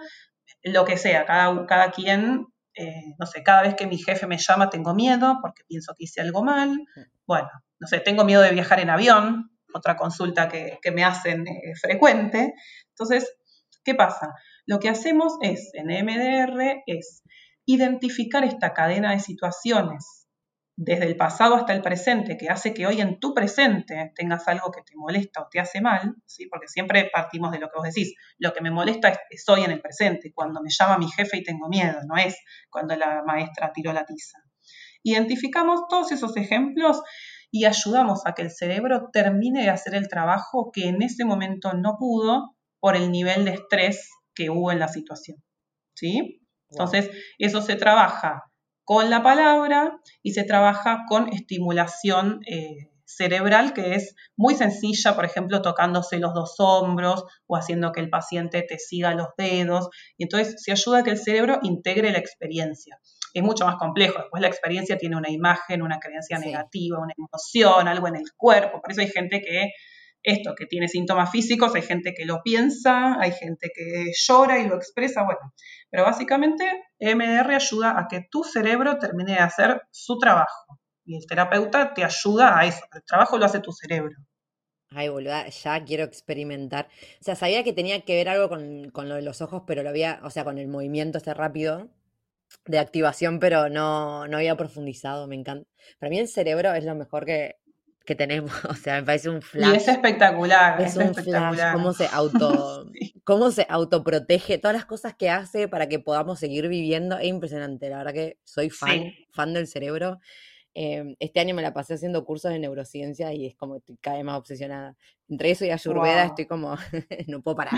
lo 0.64 0.86
que 0.86 0.98
sea, 0.98 1.26
cada, 1.26 1.66
cada 1.66 1.92
quien 1.92 2.46
eh, 2.76 3.14
no 3.18 3.26
sé, 3.26 3.44
cada 3.44 3.62
vez 3.62 3.76
que 3.76 3.88
mi 3.88 3.98
jefe 3.98 4.28
me 4.28 4.38
llama 4.38 4.70
tengo 4.70 4.94
miedo 4.94 5.40
porque 5.42 5.64
pienso 5.68 5.94
que 5.98 6.06
hice 6.06 6.22
algo 6.22 6.44
mal. 6.44 6.86
Bueno, 7.26 7.50
no 7.80 7.88
sé, 7.88 8.00
tengo 8.00 8.26
miedo 8.26 8.42
de 8.42 8.52
viajar 8.52 8.80
en 8.80 8.90
avión, 8.90 9.52
otra 9.74 9.96
consulta 9.96 10.48
que, 10.48 10.80
me 10.94 11.04
hacen 11.04 11.48
eh, 11.48 11.74
frecuente. 11.82 12.54
Entonces, 12.90 13.38
¿qué 13.84 13.96
pasa? 13.96 14.34
Lo 14.66 14.80
que 14.80 14.90
hacemos 14.90 15.38
es, 15.42 15.72
en 15.74 15.88
MDR, 15.88 16.84
es 16.86 17.24
identificar 17.66 18.44
esta 18.44 18.74
cadena 18.74 19.12
de 19.12 19.20
situaciones 19.20 20.25
desde 20.78 21.06
el 21.06 21.16
pasado 21.16 21.56
hasta 21.56 21.74
el 21.74 21.82
presente, 21.82 22.36
que 22.36 22.50
hace 22.50 22.74
que 22.74 22.86
hoy 22.86 23.00
en 23.00 23.20
tu 23.20 23.34
presente 23.34 24.12
tengas 24.14 24.48
algo 24.48 24.72
que 24.72 24.82
te 24.82 24.96
molesta 24.96 25.42
o 25.42 25.48
te 25.50 25.60
hace 25.60 25.80
mal, 25.80 26.16
¿sí? 26.26 26.48
porque 26.48 26.68
siempre 26.68 27.10
partimos 27.14 27.52
de 27.52 27.60
lo 27.60 27.68
que 27.68 27.78
vos 27.78 27.86
decís, 27.86 28.14
lo 28.38 28.52
que 28.52 28.62
me 28.62 28.72
molesta 28.72 29.14
es, 29.30 29.48
hoy 29.48 29.64
en 29.64 29.72
el 29.72 29.82
presente, 29.82 30.34
cuando 30.34 30.62
me 30.62 30.70
llama 30.70 30.98
mi 30.98 31.10
jefe 31.10 31.38
y 31.38 31.44
tengo 31.44 31.70
miedo, 31.70 32.00
no 32.06 32.18
es 32.18 32.36
cuando 32.70 32.96
la 32.96 33.24
maestra 33.26 33.72
tiró 33.74 33.94
la 33.94 34.06
tiza. 34.06 34.38
Identificamos 35.02 35.82
todos 35.88 36.12
esos 36.12 36.36
ejemplos 36.36 37.02
y 37.52 37.66
ayudamos 37.66 38.26
a 38.26 38.34
que 38.34 38.42
el 38.42 38.52
cerebro 38.52 39.10
termine 39.14 39.62
de 39.62 39.70
hacer 39.70 39.96
el 39.96 40.10
trabajo 40.10 40.72
que 40.74 40.90
en 40.90 41.02
ese 41.02 41.24
momento 41.24 41.74
no 41.74 41.96
pudo 41.98 42.56
por 42.82 42.98
el 42.98 43.12
nivel 43.12 43.46
de 43.46 43.52
estrés 43.52 44.10
que 44.34 44.50
hubo 44.50 44.72
en 44.72 44.80
la 44.80 44.90
situación. 44.90 45.38
¿Sí? 45.94 46.42
Entonces, 46.70 47.10
eso 47.38 47.62
se 47.62 47.76
trabaja 47.76 48.52
con 48.86 49.10
la 49.10 49.24
palabra 49.24 50.00
y 50.24 50.32
se 50.32 50.44
trabaja 50.44 51.04
con 51.10 51.30
estimulación 51.30 52.42
eh, 52.48 52.90
cerebral 53.06 53.74
que 53.74 53.96
es 53.96 54.16
muy 54.36 54.56
sencilla, 54.56 55.16
por 55.16 55.26
ejemplo, 55.26 55.62
tocándose 55.62 56.20
los 56.20 56.34
dos 56.34 56.56
hombros 56.60 57.26
o 57.48 57.56
haciendo 57.56 57.92
que 57.92 58.02
el 58.02 58.10
paciente 58.10 58.62
te 58.64 58.80
siga 58.80 59.14
los 59.14 59.30
dedos. 59.38 59.90
Y 60.18 60.24
entonces 60.24 60.56
se 60.64 60.72
ayuda 60.72 61.00
a 61.00 61.04
que 61.04 61.12
el 61.12 61.18
cerebro 61.18 61.60
integre 61.64 62.12
la 62.12 62.20
experiencia. 62.20 63.00
Es 63.34 63.44
mucho 63.44 63.66
más 63.66 63.76
complejo. 63.76 64.20
Después 64.20 64.42
la 64.42 64.48
experiencia 64.48 64.98
tiene 64.98 65.18
una 65.18 65.30
imagen, 65.30 65.82
una 65.82 66.00
creencia 66.00 66.40
negativa, 66.40 67.00
una 67.00 67.14
emoción, 67.18 67.88
algo 67.88 68.08
en 68.08 68.16
el 68.16 68.32
cuerpo. 68.38 68.82
Por 68.82 68.92
eso 68.92 69.02
hay 69.02 69.10
gente 69.10 69.42
que 69.42 69.72
esto, 70.26 70.56
que 70.56 70.66
tiene 70.66 70.88
síntomas 70.88 71.32
físicos, 71.32 71.76
hay 71.76 71.84
gente 71.84 72.14
que 72.14 72.26
lo 72.26 72.42
piensa, 72.44 73.20
hay 73.20 73.32
gente 73.32 73.72
que 73.74 74.12
llora 74.28 74.60
y 74.60 74.68
lo 74.68 74.76
expresa, 74.76 75.24
bueno, 75.24 75.54
pero 75.90 76.04
básicamente 76.04 76.66
MDR 77.00 77.56
ayuda 77.56 78.00
a 78.00 78.08
que 78.10 78.26
tu 78.30 78.44
cerebro 78.44 78.98
termine 78.98 79.34
de 79.34 79.40
hacer 79.40 79.82
su 79.92 80.18
trabajo 80.18 80.80
y 81.06 81.16
el 81.18 81.26
terapeuta 81.28 81.94
te 81.94 82.04
ayuda 82.04 82.60
a 82.60 82.66
eso, 82.66 82.84
el 82.94 83.04
trabajo 83.06 83.38
lo 83.38 83.46
hace 83.46 83.60
tu 83.60 83.72
cerebro. 83.72 84.16
Ay, 84.90 85.10
boluda, 85.10 85.48
ya 85.50 85.84
quiero 85.84 86.04
experimentar. 86.04 86.88
O 87.20 87.24
sea, 87.24 87.36
sabía 87.36 87.64
que 87.64 87.74
tenía 87.74 88.02
que 88.02 88.16
ver 88.16 88.30
algo 88.30 88.50
con, 88.50 88.92
con 88.92 89.10
lo 89.10 89.16
de 89.16 89.24
los 89.24 89.42
ojos, 89.42 89.64
pero 89.68 89.84
lo 89.84 89.90
había, 89.90 90.22
o 90.24 90.30
sea, 90.30 90.44
con 90.44 90.58
el 90.58 90.68
movimiento 90.68 91.18
este 91.18 91.34
rápido 91.34 91.90
de 92.66 92.80
activación, 92.80 93.40
pero 93.40 93.70
no, 93.70 94.28
no 94.28 94.38
había 94.38 94.56
profundizado, 94.56 95.28
me 95.28 95.36
encanta. 95.36 95.68
Para 96.00 96.10
mí 96.10 96.20
el 96.20 96.28
cerebro 96.28 96.74
es 96.74 96.86
lo 96.86 96.96
mejor 96.96 97.26
que, 97.26 97.56
que 98.06 98.16
tenemos. 98.16 98.52
O 98.70 98.76
sea, 98.76 98.96
me 99.00 99.04
parece 99.04 99.30
un 99.30 99.42
flash. 99.42 99.74
Y 99.74 99.76
es 99.76 99.88
espectacular. 99.88 100.82
Es, 100.82 100.96
un 100.96 101.04
espectacular. 101.04 101.54
flash. 101.54 101.74
Cómo 101.74 101.94
se 101.94 102.08
auto, 102.12 102.92
cómo 103.24 103.52
se 103.52 103.66
autoprotege, 103.70 104.58
todas 104.58 104.76
las 104.76 104.86
cosas 104.86 105.16
que 105.16 105.30
hace 105.30 105.68
para 105.68 105.88
que 105.88 106.00
podamos 106.00 106.40
seguir 106.40 106.68
viviendo. 106.68 107.18
Es 107.18 107.28
impresionante. 107.28 107.90
La 107.90 107.98
verdad 107.98 108.14
que 108.14 108.38
soy 108.44 108.70
fan, 108.70 109.04
sí. 109.04 109.28
fan 109.32 109.54
del 109.54 109.68
cerebro. 109.68 110.20
Eh, 110.78 111.16
este 111.20 111.40
año 111.40 111.56
me 111.56 111.62
la 111.62 111.74
pasé 111.74 111.94
haciendo 111.94 112.26
cursos 112.26 112.52
de 112.52 112.60
neurociencia 112.60 113.34
y 113.34 113.46
es 113.46 113.56
como 113.56 113.78
estoy 113.78 113.98
cada 113.98 114.18
vez 114.18 114.26
más 114.26 114.38
obsesionada. 114.38 114.96
Entre 115.30 115.52
eso 115.52 115.66
y 115.66 115.72
Ayurveda 115.72 116.24
wow. 116.24 116.30
estoy 116.30 116.46
como, 116.46 116.76
no 117.28 117.42
puedo 117.42 117.56
parar. 117.56 117.74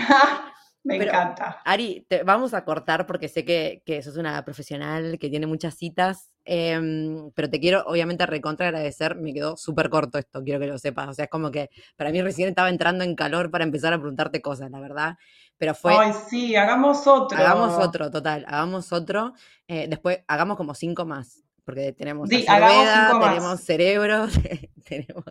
Me 0.84 0.98
Pero, 0.98 1.10
encanta. 1.10 1.60
Ari, 1.64 2.06
te, 2.08 2.22
vamos 2.22 2.54
a 2.54 2.64
cortar 2.64 3.06
porque 3.06 3.28
sé 3.28 3.44
que, 3.44 3.82
que 3.84 4.02
sos 4.02 4.16
una 4.16 4.44
profesional 4.44 5.18
que 5.18 5.28
tiene 5.28 5.46
muchas 5.46 5.76
citas, 5.76 6.30
eh, 6.50 7.30
pero 7.34 7.50
te 7.50 7.60
quiero 7.60 7.82
obviamente 7.86 8.24
recontra 8.24 8.68
agradecer, 8.68 9.16
me 9.16 9.34
quedó 9.34 9.58
súper 9.58 9.90
corto 9.90 10.16
esto, 10.16 10.42
quiero 10.42 10.58
que 10.58 10.66
lo 10.66 10.78
sepas, 10.78 11.06
o 11.08 11.12
sea, 11.12 11.26
es 11.26 11.30
como 11.30 11.50
que 11.50 11.68
para 11.94 12.10
mí 12.10 12.22
recién 12.22 12.48
estaba 12.48 12.70
entrando 12.70 13.04
en 13.04 13.14
calor 13.14 13.50
para 13.50 13.64
empezar 13.64 13.92
a 13.92 13.98
preguntarte 13.98 14.40
cosas, 14.40 14.70
la 14.70 14.80
verdad, 14.80 15.18
pero 15.58 15.74
fue... 15.74 15.92
Ay, 15.94 16.12
sí, 16.30 16.56
hagamos 16.56 17.06
otro. 17.06 17.36
Hagamos 17.36 17.74
otro, 17.74 18.10
total, 18.10 18.46
hagamos 18.48 18.94
otro, 18.94 19.34
eh, 19.66 19.88
después 19.90 20.20
hagamos 20.26 20.56
como 20.56 20.72
cinco 20.72 21.04
más, 21.04 21.44
porque 21.66 21.92
tenemos 21.92 22.30
sí, 22.30 22.46
ayurveda, 22.48 23.20
tenemos 23.20 23.60
cerebro, 23.60 24.26
tenemos, 24.88 25.24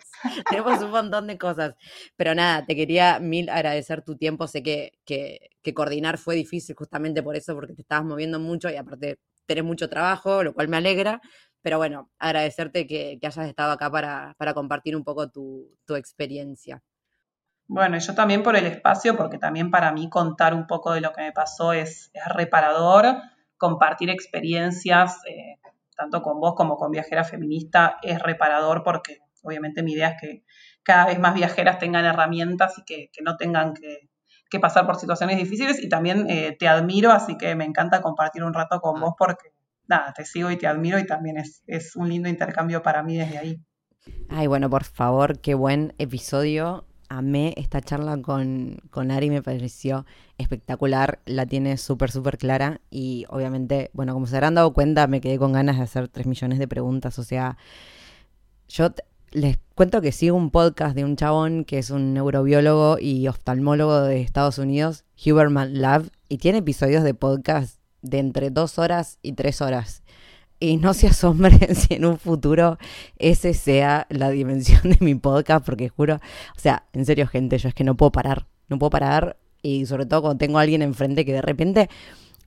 tenemos 0.48 0.84
un 0.84 0.92
montón 0.92 1.26
de 1.26 1.36
cosas. 1.40 1.74
Pero 2.16 2.36
nada, 2.36 2.64
te 2.64 2.76
quería 2.76 3.20
mil 3.20 3.50
agradecer 3.50 4.04
tu 4.04 4.16
tiempo. 4.18 4.46
Sé 4.46 4.62
que, 4.62 5.00
que, 5.04 5.50
que, 5.64 5.74
coordinar 5.74 6.20
fue 6.20 6.36
difícil 6.36 6.76
justamente 6.76 7.24
por 7.24 7.36
eso, 7.36 7.56
porque 7.56 7.74
te 7.74 7.82
estabas 7.82 8.06
moviendo 8.06 8.40
mucho 8.40 8.70
y 8.70 8.76
aparte 8.76 9.18
tenés 9.48 9.64
mucho 9.64 9.90
trabajo, 9.90 10.44
lo 10.44 10.54
cual 10.54 10.68
me 10.68 10.78
alegra. 10.78 11.22
Pero 11.62 11.78
bueno, 11.78 12.12
agradecerte 12.20 12.86
que, 12.86 13.18
hayas 13.22 13.48
estado 13.48 13.72
acá 13.72 13.90
para, 13.90 14.54
compartir 14.54 14.96
un 14.96 15.04
poco 15.04 15.30
tu, 15.30 15.76
experiencia. 15.96 16.84
Bueno, 17.68 17.98
yo 17.98 18.16
también 18.16 18.44
por 18.44 18.56
el 18.56 18.66
espacio, 18.66 19.18
porque 19.18 19.38
también 19.38 19.72
para 19.72 19.92
mí 19.92 20.10
contar 20.10 20.54
un 20.54 20.68
poco 20.68 20.94
de 20.94 21.02
lo 21.02 21.12
que 21.12 21.22
me 21.22 21.32
pasó 21.32 21.74
es, 21.74 22.12
reparador, 22.28 23.18
compartir 23.58 24.10
experiencias. 24.10 25.18
Eh, 25.26 25.60
tanto 25.96 26.22
con 26.22 26.40
vos 26.40 26.54
como 26.56 26.78
con 26.78 26.92
Viajera 26.92 27.24
Feminista, 27.24 27.98
es 28.04 28.22
reparador 28.22 28.84
porque 28.84 29.18
obviamente 29.42 29.82
mi 29.82 29.94
idea 29.94 30.10
es 30.10 30.22
que 30.22 30.44
cada 30.84 31.08
vez 31.08 31.20
más 31.20 31.34
viajeras 31.34 31.80
tengan 31.80 32.06
herramientas 32.06 32.78
y 32.78 32.84
que 32.84 33.10
no 33.24 33.36
tengan 33.36 33.74
que, 33.74 34.07
que 34.50 34.60
pasar 34.60 34.86
por 34.86 34.98
situaciones 34.98 35.38
difíciles 35.38 35.82
y 35.82 35.90
también 35.90 36.30
eh, 36.30 36.56
te 36.58 36.68
admiro, 36.68 37.12
así 37.12 37.38
que 37.38 37.56
me 37.56 37.66
encanta 37.66 38.02
compartir 38.02 38.44
un 38.44 38.54
rato 38.54 38.80
con 38.80 39.00
vos 39.00 39.14
porque, 39.18 39.50
nada, 39.88 40.14
te 40.14 40.26
sigo 40.26 40.52
y 40.52 40.58
te 40.58 40.68
admiro 40.68 41.00
y 41.00 41.06
también 41.06 41.38
es, 41.38 41.64
es 41.68 41.96
un 41.96 42.10
lindo 42.10 42.30
intercambio 42.30 42.82
para 42.82 43.04
mí 43.04 43.18
desde 43.18 43.38
ahí. 43.38 43.62
Ay, 44.30 44.48
bueno, 44.48 44.70
por 44.70 44.84
favor, 44.84 45.40
qué 45.40 45.54
buen 45.54 45.94
episodio. 45.98 46.86
Amé 47.10 47.54
esta 47.56 47.80
charla 47.80 48.22
con, 48.22 48.80
con 48.90 49.12
Ari, 49.12 49.30
me 49.30 49.42
pareció 49.42 50.06
espectacular, 50.38 51.20
la 51.26 51.46
tiene 51.46 51.78
súper, 51.78 52.12
súper 52.12 52.38
clara 52.38 52.82
y 52.90 53.26
obviamente, 53.30 53.90
bueno, 53.94 54.14
como 54.14 54.28
se 54.28 54.36
habrán 54.36 54.56
dado 54.56 54.74
cuenta, 54.74 55.08
me 55.08 55.22
quedé 55.22 55.38
con 55.38 55.54
ganas 55.54 55.78
de 55.78 55.84
hacer 55.84 56.10
tres 56.10 56.28
millones 56.28 56.60
de 56.60 56.68
preguntas, 56.68 57.18
o 57.18 57.24
sea, 57.24 57.58
yo 58.68 58.90
les 59.32 59.58
cuento 59.78 60.02
que 60.02 60.12
sigo 60.12 60.36
un 60.36 60.50
podcast 60.50 60.96
de 60.96 61.06
un 61.06 61.16
chabón 61.16 61.64
que 61.64 61.78
es 61.78 61.92
un 61.92 62.16
neurobiólogo 62.16 62.98
y 63.00 63.28
oftalmólogo 63.28 64.02
de 64.02 64.22
Estados 64.22 64.58
Unidos, 64.58 65.06
Huberman 65.24 65.80
Love, 65.80 66.10
y 66.30 66.40
tiene 66.40 66.58
episodios 66.58 67.04
de 67.04 67.14
podcast 67.14 67.80
de 68.02 68.18
entre 68.18 68.50
dos 68.50 68.80
horas 68.80 69.20
y 69.22 69.34
tres 69.34 69.62
horas. 69.62 70.02
Y 70.60 70.78
no 70.78 70.96
se 70.96 71.06
asombren 71.06 71.76
si 71.76 71.94
en 71.94 72.06
un 72.06 72.18
futuro 72.18 72.80
ese 73.20 73.54
sea 73.54 74.08
la 74.10 74.32
dimensión 74.32 74.82
de 74.82 74.98
mi 75.00 75.14
podcast, 75.14 75.64
porque 75.64 75.90
juro, 75.90 76.16
o 76.16 76.60
sea, 76.60 76.88
en 76.94 77.06
serio, 77.06 77.28
gente, 77.28 77.60
yo 77.60 77.70
es 77.70 77.76
que 77.76 77.84
no 77.84 77.96
puedo 77.96 78.12
parar, 78.12 78.48
no 78.70 78.80
puedo 78.80 78.90
parar, 78.90 79.38
y 79.62 79.86
sobre 79.86 80.08
todo 80.08 80.24
cuando 80.24 80.40
tengo 80.40 80.58
a 80.58 80.64
alguien 80.64 80.82
enfrente 80.82 81.24
que 81.24 81.34
de 81.34 81.44
repente 81.44 81.88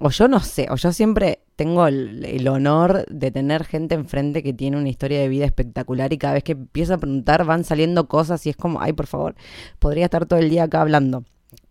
o 0.01 0.11
yo 0.11 0.29
no 0.29 0.41
sé, 0.41 0.67
o 0.71 0.77
yo 0.77 0.93
siempre 0.93 1.41
tengo 1.61 1.87
el, 1.87 2.49
honor 2.49 3.05
de 3.11 3.31
tener 3.31 3.67
gente 3.67 3.95
enfrente 3.95 4.43
que 4.43 4.55
tiene 4.55 4.79
una 4.79 4.89
historia 4.89 5.21
de 5.21 5.29
vida 5.29 5.45
espectacular 5.45 6.11
y 6.11 6.17
cada 6.17 6.33
vez 6.33 6.43
que 6.43 6.53
empiezo 6.53 6.95
a 6.95 6.97
preguntar 6.97 7.45
van 7.45 7.65
saliendo 7.65 8.09
cosas 8.09 8.47
y 8.47 8.49
es 8.49 8.57
como, 8.57 8.81
ay, 8.81 8.95
por 8.95 9.07
favor, 9.07 9.35
podría 9.79 10.07
estar 10.07 10.25
todo 10.25 10.39
el 10.39 10.49
día 10.49 10.63
acá 10.63 10.81
hablando. 10.81 11.23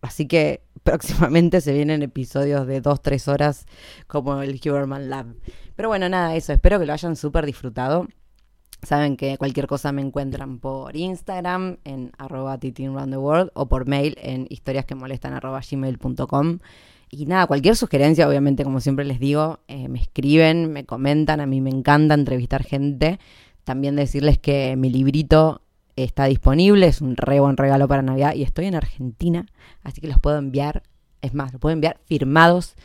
Así 0.01 0.27
que 0.27 0.61
próximamente 0.83 1.59
se 1.59 1.73
vienen 1.73 2.03
episodios 2.03 2.67
de 2.67 2.81
dos, 2.81 3.01
tres 3.01 3.27
horas 3.27 3.65
como 4.05 4.43
el 4.43 4.61
Huberman 4.63 5.09
Lab. 5.09 5.25
Pero 5.75 5.89
bueno, 5.89 6.07
nada, 6.07 6.35
eso, 6.35 6.53
espero 6.53 6.77
que 6.77 6.85
lo 6.85 6.93
hayan 6.93 7.15
súper 7.15 7.47
disfrutado. 7.47 8.07
Saben 8.83 9.17
que 9.17 9.39
cualquier 9.39 9.65
cosa 9.65 9.91
me 9.91 10.03
encuentran 10.03 10.59
por 10.59 10.95
Instagram 10.95 11.77
en 11.83 12.11
arroba 12.19 12.59
world 13.17 13.49
o 13.55 13.67
por 13.67 13.87
mail 13.87 14.15
en 14.21 14.45
historiasquemolestan 14.51 15.33
arroba 15.33 15.61
gmail.com. 15.67 16.59
Y 17.11 17.25
nada, 17.25 17.47
cualquier 17.47 17.75
sugerencia, 17.75 18.27
obviamente, 18.27 18.63
como 18.63 18.79
siempre 18.79 19.03
les 19.03 19.19
digo, 19.19 19.59
eh, 19.67 19.87
me 19.87 19.99
escriben, 19.99 20.71
me 20.71 20.85
comentan, 20.85 21.41
a 21.41 21.47
mí 21.47 21.59
me 21.59 21.71
encanta 21.71 22.13
entrevistar 22.13 22.63
gente. 22.63 23.19
También 23.63 23.95
decirles 23.95 24.37
que 24.37 24.75
mi 24.75 24.89
librito 24.89 25.63
está 25.95 26.25
disponible, 26.25 26.87
es 26.87 27.01
un 27.01 27.17
re 27.17 27.39
buen 27.39 27.57
regalo 27.57 27.87
para 27.87 28.01
Navidad 28.01 28.33
y 28.35 28.43
estoy 28.43 28.65
en 28.65 28.75
Argentina, 28.75 29.45
así 29.83 30.01
que 30.01 30.07
los 30.07 30.19
puedo 30.19 30.37
enviar, 30.37 30.83
es 31.21 31.33
más, 31.33 31.51
los 31.51 31.59
puedo 31.59 31.73
enviar 31.73 31.99
firmados, 32.05 32.75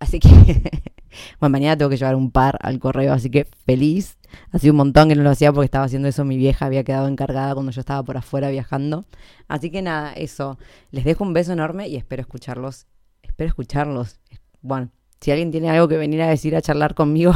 así 0.00 0.18
que, 0.18 0.28
bueno, 1.40 1.52
mañana 1.52 1.76
tengo 1.76 1.90
que 1.90 1.96
llevar 1.96 2.16
un 2.16 2.30
par 2.30 2.58
al 2.62 2.78
correo, 2.78 3.12
así 3.12 3.30
que 3.30 3.46
feliz. 3.66 4.18
Ha 4.50 4.58
sido 4.58 4.72
un 4.72 4.78
montón 4.78 5.08
que 5.08 5.14
no 5.14 5.22
lo 5.22 5.30
hacía 5.30 5.52
porque 5.52 5.66
estaba 5.66 5.84
haciendo 5.84 6.08
eso, 6.08 6.24
mi 6.24 6.36
vieja 6.36 6.66
había 6.66 6.82
quedado 6.82 7.06
encargada 7.06 7.54
cuando 7.54 7.70
yo 7.70 7.80
estaba 7.80 8.02
por 8.02 8.16
afuera 8.16 8.50
viajando. 8.50 9.04
Así 9.46 9.70
que 9.70 9.80
nada, 9.80 10.12
eso, 10.12 10.58
les 10.90 11.04
dejo 11.04 11.22
un 11.22 11.32
beso 11.32 11.52
enorme 11.52 11.88
y 11.88 11.96
espero 11.96 12.22
escucharlos 12.22 12.86
espero 13.34 13.48
escucharlos. 13.48 14.20
Bueno, 14.62 14.90
si 15.20 15.32
alguien 15.32 15.50
tiene 15.50 15.68
algo 15.68 15.88
que 15.88 15.96
venir 15.96 16.22
a 16.22 16.28
decir, 16.28 16.54
a 16.54 16.62
charlar 16.62 16.94
conmigo, 16.94 17.32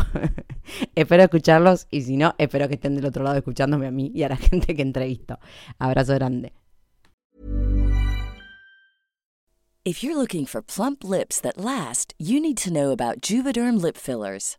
espero 0.95 1.25
escucharlos 1.25 1.89
y 1.91 2.03
si 2.03 2.17
no, 2.17 2.37
espero 2.39 2.69
que 2.69 2.75
estén 2.75 2.95
del 2.95 3.07
otro 3.07 3.25
lado 3.25 3.37
escuchándome 3.37 3.89
a 3.89 3.91
mí 3.91 4.13
y 4.15 4.23
a 4.23 4.29
la 4.29 4.37
gente 4.49 4.77
que 4.77 4.83
entrevisto. 4.83 5.41
Abrazo 5.79 6.15
grande. 6.15 6.53
If 9.85 10.05
you're 10.05 10.17
looking 10.17 10.47
for 10.47 10.63
plump 10.63 11.03
lips 11.03 11.41
that 11.41 11.57
last, 11.57 12.15
you 12.19 12.41
need 12.41 12.59
to 12.59 12.71
know 12.71 12.93
about 12.93 13.21
Juvederm 13.21 13.81
lip 13.81 13.97
fillers. 13.97 14.59